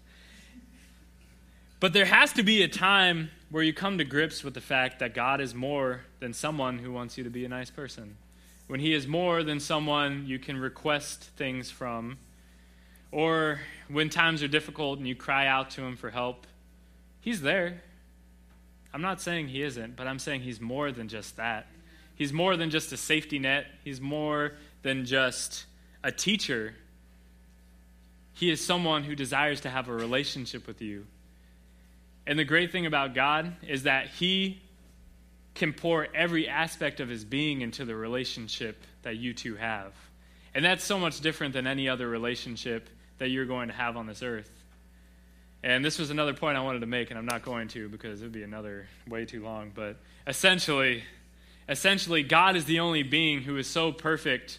But 1.80 1.92
there 1.92 2.04
has 2.04 2.32
to 2.34 2.42
be 2.42 2.62
a 2.62 2.68
time 2.68 3.30
where 3.50 3.62
you 3.62 3.72
come 3.72 3.98
to 3.98 4.04
grips 4.04 4.44
with 4.44 4.54
the 4.54 4.60
fact 4.60 5.00
that 5.00 5.14
God 5.14 5.40
is 5.40 5.54
more 5.54 6.02
than 6.20 6.32
someone 6.32 6.78
who 6.78 6.92
wants 6.92 7.18
you 7.18 7.24
to 7.24 7.30
be 7.30 7.44
a 7.44 7.48
nice 7.48 7.70
person. 7.70 8.16
When 8.68 8.80
He 8.80 8.94
is 8.94 9.06
more 9.06 9.42
than 9.42 9.58
someone 9.58 10.24
you 10.26 10.38
can 10.38 10.56
request 10.56 11.24
things 11.36 11.70
from, 11.70 12.18
or 13.10 13.60
when 13.88 14.10
times 14.10 14.42
are 14.42 14.48
difficult 14.48 14.98
and 14.98 15.08
you 15.08 15.16
cry 15.16 15.46
out 15.46 15.70
to 15.70 15.82
Him 15.82 15.96
for 15.96 16.10
help, 16.10 16.46
He's 17.20 17.40
there. 17.40 17.82
I'm 18.92 19.02
not 19.02 19.20
saying 19.20 19.48
he 19.48 19.62
isn't, 19.62 19.96
but 19.96 20.06
I'm 20.06 20.18
saying 20.18 20.40
he's 20.40 20.60
more 20.60 20.90
than 20.90 21.08
just 21.08 21.36
that. 21.36 21.66
He's 22.16 22.32
more 22.32 22.56
than 22.56 22.70
just 22.70 22.92
a 22.92 22.96
safety 22.96 23.38
net, 23.38 23.66
he's 23.84 24.00
more 24.00 24.52
than 24.82 25.04
just 25.04 25.66
a 26.02 26.10
teacher. 26.10 26.74
He 28.32 28.50
is 28.50 28.64
someone 28.64 29.04
who 29.04 29.14
desires 29.14 29.60
to 29.62 29.70
have 29.70 29.88
a 29.88 29.92
relationship 29.92 30.66
with 30.66 30.80
you. 30.80 31.06
And 32.26 32.38
the 32.38 32.44
great 32.44 32.72
thing 32.72 32.86
about 32.86 33.14
God 33.14 33.52
is 33.66 33.84
that 33.84 34.08
he 34.08 34.60
can 35.54 35.72
pour 35.72 36.06
every 36.14 36.48
aspect 36.48 37.00
of 37.00 37.08
his 37.08 37.24
being 37.24 37.60
into 37.60 37.84
the 37.84 37.94
relationship 37.94 38.82
that 39.02 39.16
you 39.16 39.34
two 39.34 39.56
have. 39.56 39.92
And 40.54 40.64
that's 40.64 40.84
so 40.84 40.98
much 40.98 41.20
different 41.20 41.54
than 41.54 41.66
any 41.66 41.88
other 41.88 42.08
relationship 42.08 42.88
that 43.18 43.28
you're 43.28 43.46
going 43.46 43.68
to 43.68 43.74
have 43.74 43.96
on 43.96 44.06
this 44.06 44.22
earth. 44.22 44.50
And 45.62 45.84
this 45.84 45.98
was 45.98 46.10
another 46.10 46.32
point 46.32 46.56
I 46.56 46.62
wanted 46.62 46.80
to 46.80 46.86
make, 46.86 47.10
and 47.10 47.18
I'm 47.18 47.26
not 47.26 47.42
going 47.42 47.68
to 47.68 47.88
because 47.88 48.22
it 48.22 48.24
would 48.24 48.32
be 48.32 48.42
another 48.42 48.86
way 49.06 49.26
too 49.26 49.42
long. 49.42 49.72
But 49.74 49.96
essentially, 50.26 51.04
essentially, 51.68 52.22
God 52.22 52.56
is 52.56 52.64
the 52.64 52.80
only 52.80 53.02
being 53.02 53.42
who 53.42 53.58
is 53.58 53.66
so 53.66 53.92
perfect 53.92 54.58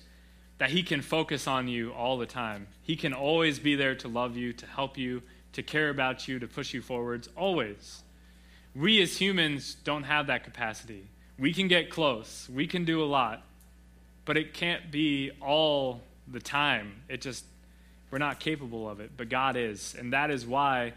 that 0.59 0.69
he 0.69 0.83
can 0.83 1.01
focus 1.01 1.47
on 1.47 1.67
you 1.67 1.91
all 1.91 2.19
the 2.19 2.27
time. 2.27 2.67
He 2.83 2.95
can 2.95 3.13
always 3.13 3.57
be 3.57 3.75
there 3.75 3.95
to 3.95 4.07
love 4.07 4.37
you, 4.37 4.53
to 4.53 4.67
help 4.67 4.97
you, 4.97 5.23
to 5.53 5.63
care 5.63 5.89
about 5.89 6.27
you, 6.27 6.39
to 6.39 6.47
push 6.47 6.73
you 6.73 6.81
forwards, 6.81 7.29
always. 7.35 8.03
We 8.75 9.01
as 9.01 9.17
humans 9.17 9.75
don't 9.83 10.03
have 10.03 10.27
that 10.27 10.43
capacity. 10.43 11.07
We 11.37 11.53
can 11.53 11.67
get 11.67 11.89
close, 11.89 12.49
we 12.53 12.67
can 12.67 12.85
do 12.85 13.03
a 13.03 13.05
lot, 13.05 13.43
but 14.25 14.37
it 14.37 14.53
can't 14.53 14.91
be 14.91 15.31
all 15.41 16.01
the 16.27 16.39
time. 16.39 17.01
It 17.09 17.21
just 17.21 17.45
we're 18.11 18.17
not 18.17 18.39
capable 18.39 18.89
of 18.89 18.99
it, 18.99 19.11
but 19.15 19.29
God 19.29 19.55
is. 19.55 19.95
And 19.97 20.11
that 20.13 20.31
is 20.31 20.45
why 20.45 20.93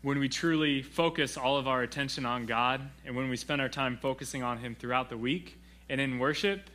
when 0.00 0.18
we 0.18 0.28
truly 0.28 0.82
focus 0.82 1.36
all 1.36 1.56
of 1.56 1.68
our 1.68 1.82
attention 1.82 2.26
on 2.26 2.46
God 2.46 2.80
and 3.04 3.14
when 3.14 3.28
we 3.28 3.36
spend 3.36 3.60
our 3.60 3.68
time 3.68 3.98
focusing 4.00 4.42
on 4.42 4.58
Him 4.58 4.74
throughout 4.74 5.10
the 5.10 5.18
week 5.18 5.58
and 5.88 6.00
in 6.00 6.18
worship, 6.18 6.70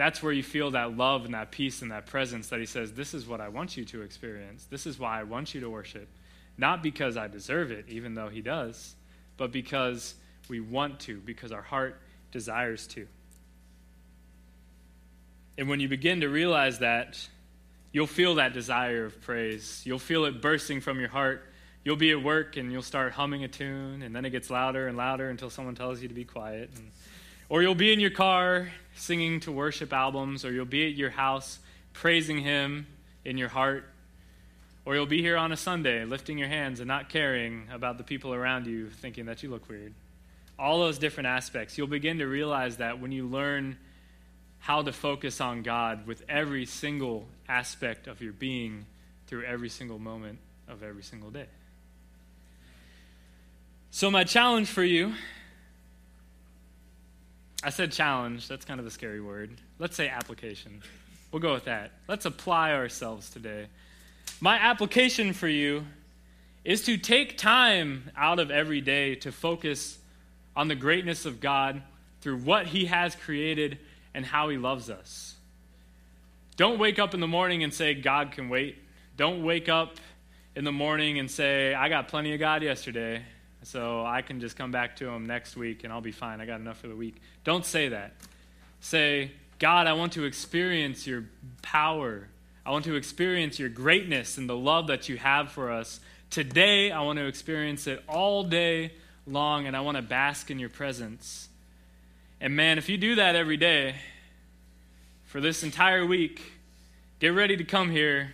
that's 0.00 0.22
where 0.22 0.32
you 0.32 0.42
feel 0.42 0.70
that 0.70 0.96
love 0.96 1.26
and 1.26 1.34
that 1.34 1.50
peace 1.50 1.82
and 1.82 1.90
that 1.90 2.06
presence 2.06 2.48
that 2.48 2.58
He 2.58 2.64
says, 2.64 2.90
This 2.94 3.12
is 3.12 3.26
what 3.26 3.42
I 3.42 3.50
want 3.50 3.76
you 3.76 3.84
to 3.84 4.00
experience. 4.00 4.64
This 4.64 4.86
is 4.86 4.98
why 4.98 5.20
I 5.20 5.24
want 5.24 5.54
you 5.54 5.60
to 5.60 5.68
worship. 5.68 6.08
Not 6.56 6.82
because 6.82 7.18
I 7.18 7.28
deserve 7.28 7.70
it, 7.70 7.84
even 7.86 8.14
though 8.14 8.30
He 8.30 8.40
does, 8.40 8.94
but 9.36 9.52
because 9.52 10.14
we 10.48 10.58
want 10.58 11.00
to, 11.00 11.20
because 11.20 11.52
our 11.52 11.60
heart 11.60 12.00
desires 12.32 12.86
to. 12.86 13.06
And 15.58 15.68
when 15.68 15.80
you 15.80 15.88
begin 15.88 16.22
to 16.22 16.30
realize 16.30 16.78
that, 16.78 17.28
you'll 17.92 18.06
feel 18.06 18.36
that 18.36 18.54
desire 18.54 19.04
of 19.04 19.20
praise. 19.20 19.82
You'll 19.84 19.98
feel 19.98 20.24
it 20.24 20.40
bursting 20.40 20.80
from 20.80 20.98
your 20.98 21.10
heart. 21.10 21.44
You'll 21.84 21.96
be 21.96 22.10
at 22.10 22.22
work 22.22 22.56
and 22.56 22.72
you'll 22.72 22.80
start 22.80 23.12
humming 23.12 23.44
a 23.44 23.48
tune, 23.48 24.00
and 24.00 24.16
then 24.16 24.24
it 24.24 24.30
gets 24.30 24.48
louder 24.48 24.88
and 24.88 24.96
louder 24.96 25.28
until 25.28 25.50
someone 25.50 25.74
tells 25.74 26.00
you 26.00 26.08
to 26.08 26.14
be 26.14 26.24
quiet. 26.24 26.70
And, 26.74 26.90
or 27.50 27.60
you'll 27.60 27.74
be 27.74 27.92
in 27.92 28.00
your 28.00 28.12
car 28.12 28.70
singing 28.94 29.40
to 29.40 29.52
worship 29.52 29.92
albums, 29.92 30.44
or 30.44 30.52
you'll 30.52 30.64
be 30.64 30.86
at 30.86 30.94
your 30.94 31.10
house 31.10 31.58
praising 31.92 32.38
Him 32.38 32.86
in 33.24 33.38
your 33.38 33.48
heart. 33.48 33.84
Or 34.84 34.94
you'll 34.94 35.06
be 35.06 35.20
here 35.20 35.36
on 35.36 35.52
a 35.52 35.56
Sunday 35.56 36.04
lifting 36.04 36.38
your 36.38 36.48
hands 36.48 36.80
and 36.80 36.88
not 36.88 37.08
caring 37.08 37.68
about 37.72 37.98
the 37.98 38.04
people 38.04 38.32
around 38.32 38.66
you 38.66 38.88
thinking 38.88 39.26
that 39.26 39.42
you 39.42 39.50
look 39.50 39.68
weird. 39.68 39.92
All 40.58 40.80
those 40.80 40.98
different 40.98 41.26
aspects. 41.26 41.76
You'll 41.76 41.86
begin 41.86 42.18
to 42.18 42.26
realize 42.26 42.78
that 42.78 43.00
when 43.00 43.12
you 43.12 43.26
learn 43.26 43.76
how 44.58 44.82
to 44.82 44.92
focus 44.92 45.40
on 45.40 45.62
God 45.62 46.06
with 46.06 46.22
every 46.28 46.66
single 46.66 47.26
aspect 47.48 48.06
of 48.06 48.20
your 48.20 48.32
being 48.32 48.86
through 49.26 49.44
every 49.44 49.68
single 49.68 49.98
moment 49.98 50.38
of 50.68 50.82
every 50.82 51.02
single 51.02 51.30
day. 51.30 51.46
So, 53.90 54.10
my 54.10 54.24
challenge 54.24 54.68
for 54.68 54.84
you 54.84 55.14
I 57.62 57.70
said 57.70 57.92
challenge, 57.92 58.48
that's 58.48 58.64
kind 58.64 58.80
of 58.80 58.86
a 58.86 58.90
scary 58.90 59.20
word. 59.20 59.50
Let's 59.78 59.94
say 59.94 60.08
application. 60.08 60.82
We'll 61.30 61.42
go 61.42 61.52
with 61.52 61.66
that. 61.66 61.92
Let's 62.08 62.24
apply 62.24 62.72
ourselves 62.72 63.28
today. 63.28 63.66
My 64.40 64.56
application 64.56 65.34
for 65.34 65.48
you 65.48 65.84
is 66.64 66.84
to 66.84 66.96
take 66.96 67.36
time 67.36 68.10
out 68.16 68.38
of 68.38 68.50
every 68.50 68.80
day 68.80 69.14
to 69.16 69.32
focus 69.32 69.98
on 70.56 70.68
the 70.68 70.74
greatness 70.74 71.26
of 71.26 71.40
God 71.40 71.82
through 72.22 72.38
what 72.38 72.66
He 72.66 72.86
has 72.86 73.14
created 73.14 73.78
and 74.14 74.24
how 74.24 74.48
He 74.48 74.56
loves 74.56 74.88
us. 74.88 75.34
Don't 76.56 76.78
wake 76.78 76.98
up 76.98 77.14
in 77.14 77.20
the 77.20 77.28
morning 77.28 77.62
and 77.62 77.72
say, 77.72 77.94
God 77.94 78.32
can 78.32 78.48
wait. 78.48 78.76
Don't 79.16 79.44
wake 79.44 79.68
up 79.68 79.96
in 80.56 80.64
the 80.64 80.72
morning 80.72 81.18
and 81.18 81.30
say, 81.30 81.74
I 81.74 81.88
got 81.88 82.08
plenty 82.08 82.32
of 82.34 82.40
God 82.40 82.62
yesterday, 82.62 83.22
so 83.62 84.04
I 84.04 84.22
can 84.22 84.40
just 84.40 84.56
come 84.56 84.70
back 84.70 84.96
to 84.96 85.08
Him 85.08 85.26
next 85.26 85.56
week 85.56 85.84
and 85.84 85.92
I'll 85.92 86.00
be 86.00 86.12
fine. 86.12 86.40
I 86.40 86.46
got 86.46 86.60
enough 86.60 86.78
for 86.78 86.88
the 86.88 86.96
week. 86.96 87.16
Don't 87.44 87.64
say 87.64 87.88
that. 87.88 88.12
Say, 88.80 89.32
God, 89.58 89.86
I 89.86 89.92
want 89.92 90.12
to 90.14 90.24
experience 90.24 91.06
your 91.06 91.24
power. 91.62 92.28
I 92.64 92.70
want 92.70 92.84
to 92.86 92.94
experience 92.94 93.58
your 93.58 93.68
greatness 93.68 94.38
and 94.38 94.48
the 94.48 94.56
love 94.56 94.86
that 94.86 95.08
you 95.08 95.18
have 95.18 95.50
for 95.50 95.70
us. 95.70 96.00
Today, 96.30 96.90
I 96.90 97.02
want 97.02 97.18
to 97.18 97.26
experience 97.26 97.86
it 97.86 98.02
all 98.08 98.44
day 98.44 98.92
long, 99.26 99.66
and 99.66 99.76
I 99.76 99.80
want 99.80 99.96
to 99.96 100.02
bask 100.02 100.50
in 100.50 100.58
your 100.58 100.68
presence. 100.68 101.48
And 102.40 102.56
man, 102.56 102.78
if 102.78 102.88
you 102.88 102.96
do 102.96 103.16
that 103.16 103.36
every 103.36 103.56
day 103.56 103.96
for 105.24 105.40
this 105.40 105.62
entire 105.62 106.06
week, 106.06 106.52
get 107.18 107.28
ready 107.28 107.56
to 107.56 107.64
come 107.64 107.90
here 107.90 108.32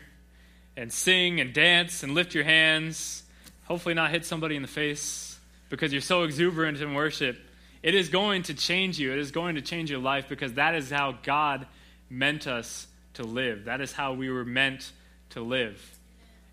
and 0.76 0.92
sing 0.92 1.40
and 1.40 1.52
dance 1.52 2.02
and 2.02 2.14
lift 2.14 2.34
your 2.34 2.44
hands. 2.44 3.22
Hopefully, 3.66 3.94
not 3.94 4.10
hit 4.10 4.24
somebody 4.24 4.56
in 4.56 4.62
the 4.62 4.68
face 4.68 5.38
because 5.68 5.92
you're 5.92 6.00
so 6.00 6.22
exuberant 6.22 6.80
in 6.80 6.94
worship. 6.94 7.38
It 7.82 7.94
is 7.94 8.08
going 8.08 8.44
to 8.44 8.54
change 8.54 8.98
you. 8.98 9.12
It 9.12 9.18
is 9.18 9.30
going 9.30 9.56
to 9.56 9.62
change 9.62 9.90
your 9.90 10.00
life 10.00 10.28
because 10.28 10.54
that 10.54 10.74
is 10.74 10.90
how 10.90 11.18
God 11.22 11.66
meant 12.08 12.46
us 12.46 12.86
to 13.14 13.24
live. 13.24 13.64
That 13.64 13.80
is 13.80 13.92
how 13.92 14.14
we 14.14 14.30
were 14.30 14.44
meant 14.44 14.90
to 15.30 15.40
live. 15.40 15.80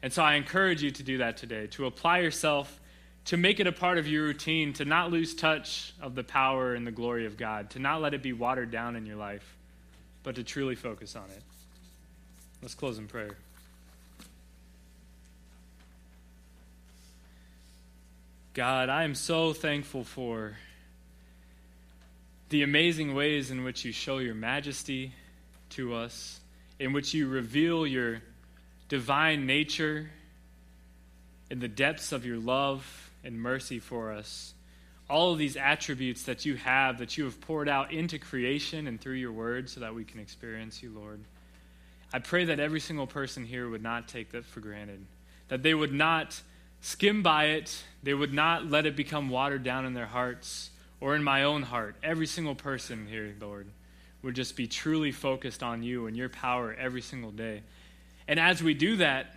And 0.01 0.11
so 0.11 0.21
I 0.21 0.35
encourage 0.35 0.83
you 0.83 0.91
to 0.91 1.03
do 1.03 1.19
that 1.19 1.37
today, 1.37 1.67
to 1.67 1.85
apply 1.85 2.19
yourself 2.19 2.79
to 3.25 3.37
make 3.37 3.59
it 3.59 3.67
a 3.67 3.71
part 3.71 3.97
of 3.97 4.07
your 4.07 4.23
routine, 4.23 4.73
to 4.73 4.85
not 4.85 5.11
lose 5.11 5.33
touch 5.33 5.93
of 6.01 6.13
the 6.15 6.23
power 6.23 6.73
and 6.73 6.85
the 6.85 6.91
glory 6.91 7.25
of 7.25 7.37
God, 7.37 7.69
to 7.71 7.79
not 7.79 8.01
let 8.01 8.13
it 8.13 8.21
be 8.21 8.33
watered 8.33 8.69
down 8.69 8.95
in 8.95 9.05
your 9.05 9.15
life, 9.15 9.55
but 10.23 10.35
to 10.35 10.43
truly 10.43 10.75
focus 10.75 11.15
on 11.15 11.29
it. 11.29 11.41
Let's 12.61 12.75
close 12.75 12.97
in 12.97 13.07
prayer. 13.07 13.37
God, 18.53 18.89
I 18.89 19.03
am 19.03 19.15
so 19.15 19.51
thankful 19.51 20.03
for 20.03 20.55
the 22.49 22.61
amazing 22.61 23.15
ways 23.15 23.49
in 23.49 23.63
which 23.63 23.83
you 23.83 23.91
show 23.91 24.19
your 24.19 24.35
majesty 24.35 25.11
to 25.71 25.95
us, 25.95 26.39
in 26.77 26.93
which 26.93 27.15
you 27.15 27.27
reveal 27.27 27.87
your 27.87 28.21
divine 28.89 29.47
nature 29.47 30.11
in 31.49 31.59
the 31.59 31.67
depths 31.67 32.11
of 32.11 32.27
your 32.27 32.37
love 32.37 33.09
and 33.23 33.41
mercy 33.41 33.79
for 33.79 34.11
us. 34.11 34.53
All 35.09 35.33
of 35.33 35.39
these 35.39 35.57
attributes 35.57 36.21
that 36.23 36.45
you 36.45 36.55
have, 36.57 36.99
that 36.99 37.17
you 37.17 37.23
have 37.23 37.41
poured 37.41 37.67
out 37.67 37.91
into 37.91 38.19
creation 38.19 38.85
and 38.85 39.01
through 39.01 39.15
your 39.15 39.31
word 39.31 39.67
so 39.67 39.79
that 39.79 39.95
we 39.95 40.03
can 40.03 40.19
experience 40.19 40.83
you, 40.83 40.91
Lord. 40.91 41.21
I 42.13 42.19
pray 42.19 42.45
that 42.45 42.59
every 42.59 42.81
single 42.81 43.07
person 43.07 43.45
here 43.45 43.67
would 43.67 43.81
not 43.81 44.07
take 44.07 44.31
that 44.33 44.45
for 44.45 44.59
granted, 44.59 45.03
that 45.47 45.63
they 45.63 45.73
would 45.73 45.91
not 45.91 46.39
skim 46.83 47.23
by 47.23 47.45
it, 47.45 47.81
they 48.03 48.13
would 48.13 48.33
not 48.33 48.69
let 48.69 48.85
it 48.85 48.95
become 48.95 49.29
watered 49.29 49.63
down 49.63 49.85
in 49.85 49.93
their 49.93 50.05
hearts, 50.05 50.69
or 50.99 51.15
in 51.15 51.23
my 51.23 51.43
own 51.43 51.63
heart, 51.63 51.95
every 52.03 52.27
single 52.27 52.55
person 52.55 53.07
here, 53.07 53.33
Lord, 53.39 53.67
would 54.21 54.35
just 54.35 54.57
be 54.57 54.67
truly 54.67 55.13
focused 55.13 55.63
on 55.63 55.81
you 55.81 56.07
and 56.07 56.15
your 56.15 56.27
power 56.27 56.75
every 56.77 57.01
single 57.01 57.31
day. 57.31 57.63
And 58.27 58.37
as 58.37 58.61
we 58.61 58.73
do 58.73 58.97
that, 58.97 59.33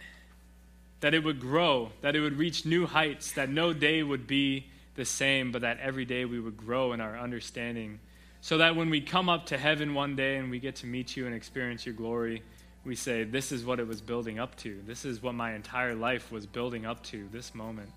that 1.00 1.14
it 1.14 1.22
would 1.22 1.40
grow, 1.40 1.92
that 2.00 2.16
it 2.16 2.20
would 2.20 2.36
reach 2.36 2.66
new 2.66 2.84
heights, 2.84 3.32
that 3.32 3.48
no 3.48 3.72
day 3.72 4.02
would 4.02 4.26
be 4.26 4.66
the 4.96 5.04
same, 5.04 5.52
but 5.52 5.62
that 5.62 5.78
every 5.78 6.04
day 6.04 6.24
we 6.24 6.40
would 6.40 6.56
grow 6.56 6.92
in 6.92 7.00
our 7.00 7.16
understanding. 7.16 8.00
So 8.40 8.58
that 8.58 8.74
when 8.74 8.90
we 8.90 9.00
come 9.00 9.28
up 9.28 9.46
to 9.46 9.58
heaven 9.58 9.94
one 9.94 10.16
day 10.16 10.36
and 10.36 10.50
we 10.50 10.58
get 10.58 10.76
to 10.76 10.86
meet 10.86 11.16
you 11.16 11.26
and 11.26 11.34
experience 11.34 11.86
your 11.86 11.94
glory, 11.94 12.42
we 12.86 12.94
say, 12.94 13.24
This 13.24 13.52
is 13.52 13.64
what 13.64 13.80
it 13.80 13.86
was 13.86 14.00
building 14.00 14.38
up 14.38 14.56
to. 14.58 14.80
This 14.86 15.04
is 15.04 15.22
what 15.22 15.34
my 15.34 15.54
entire 15.54 15.94
life 15.94 16.30
was 16.30 16.46
building 16.46 16.86
up 16.86 17.02
to, 17.04 17.28
this 17.32 17.54
moment. 17.54 17.90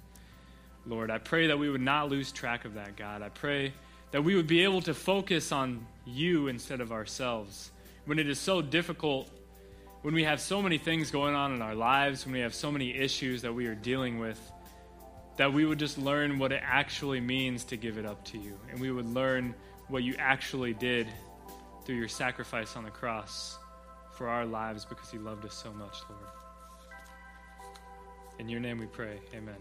Lord. 0.85 1.11
I 1.11 1.19
pray 1.19 1.47
that 1.47 1.59
we 1.59 1.69
would 1.69 1.81
not 1.81 2.09
lose 2.09 2.31
track 2.31 2.65
of 2.65 2.73
that, 2.73 2.95
God. 2.95 3.21
I 3.21 3.29
pray 3.29 3.73
that 4.11 4.23
we 4.23 4.35
would 4.35 4.47
be 4.47 4.63
able 4.63 4.81
to 4.81 4.93
focus 4.93 5.51
on 5.51 5.85
you 6.05 6.47
instead 6.47 6.81
of 6.81 6.91
ourselves. 6.91 7.71
When 8.05 8.17
it 8.17 8.27
is 8.27 8.39
so 8.39 8.61
difficult, 8.61 9.29
when 10.01 10.15
we 10.15 10.23
have 10.23 10.41
so 10.41 10.61
many 10.61 10.79
things 10.79 11.11
going 11.11 11.35
on 11.35 11.53
in 11.53 11.61
our 11.61 11.75
lives, 11.75 12.25
when 12.25 12.33
we 12.33 12.39
have 12.39 12.55
so 12.55 12.71
many 12.71 12.95
issues 12.95 13.43
that 13.43 13.53
we 13.53 13.67
are 13.67 13.75
dealing 13.75 14.17
with, 14.17 14.39
that 15.37 15.53
we 15.53 15.65
would 15.65 15.77
just 15.77 15.99
learn 15.99 16.39
what 16.39 16.51
it 16.51 16.61
actually 16.65 17.21
means 17.21 17.63
to 17.65 17.77
give 17.77 17.97
it 17.97 18.05
up 18.05 18.25
to 18.25 18.39
you. 18.39 18.57
And 18.71 18.79
we 18.79 18.89
would 18.89 19.07
learn 19.07 19.53
what 19.89 20.01
you 20.01 20.15
actually 20.17 20.73
did 20.73 21.07
through 21.85 21.95
your 21.95 22.07
sacrifice 22.07 22.75
on 22.75 22.83
the 22.83 22.89
cross 22.89 23.58
for 24.19 24.27
our 24.27 24.45
lives 24.45 24.83
because 24.83 25.09
he 25.09 25.17
loved 25.17 25.45
us 25.45 25.53
so 25.53 25.71
much, 25.71 25.99
Lord. 26.09 26.21
In 28.37 28.49
your 28.49 28.59
name 28.59 28.77
we 28.77 28.85
pray. 28.85 29.17
Amen. 29.33 29.55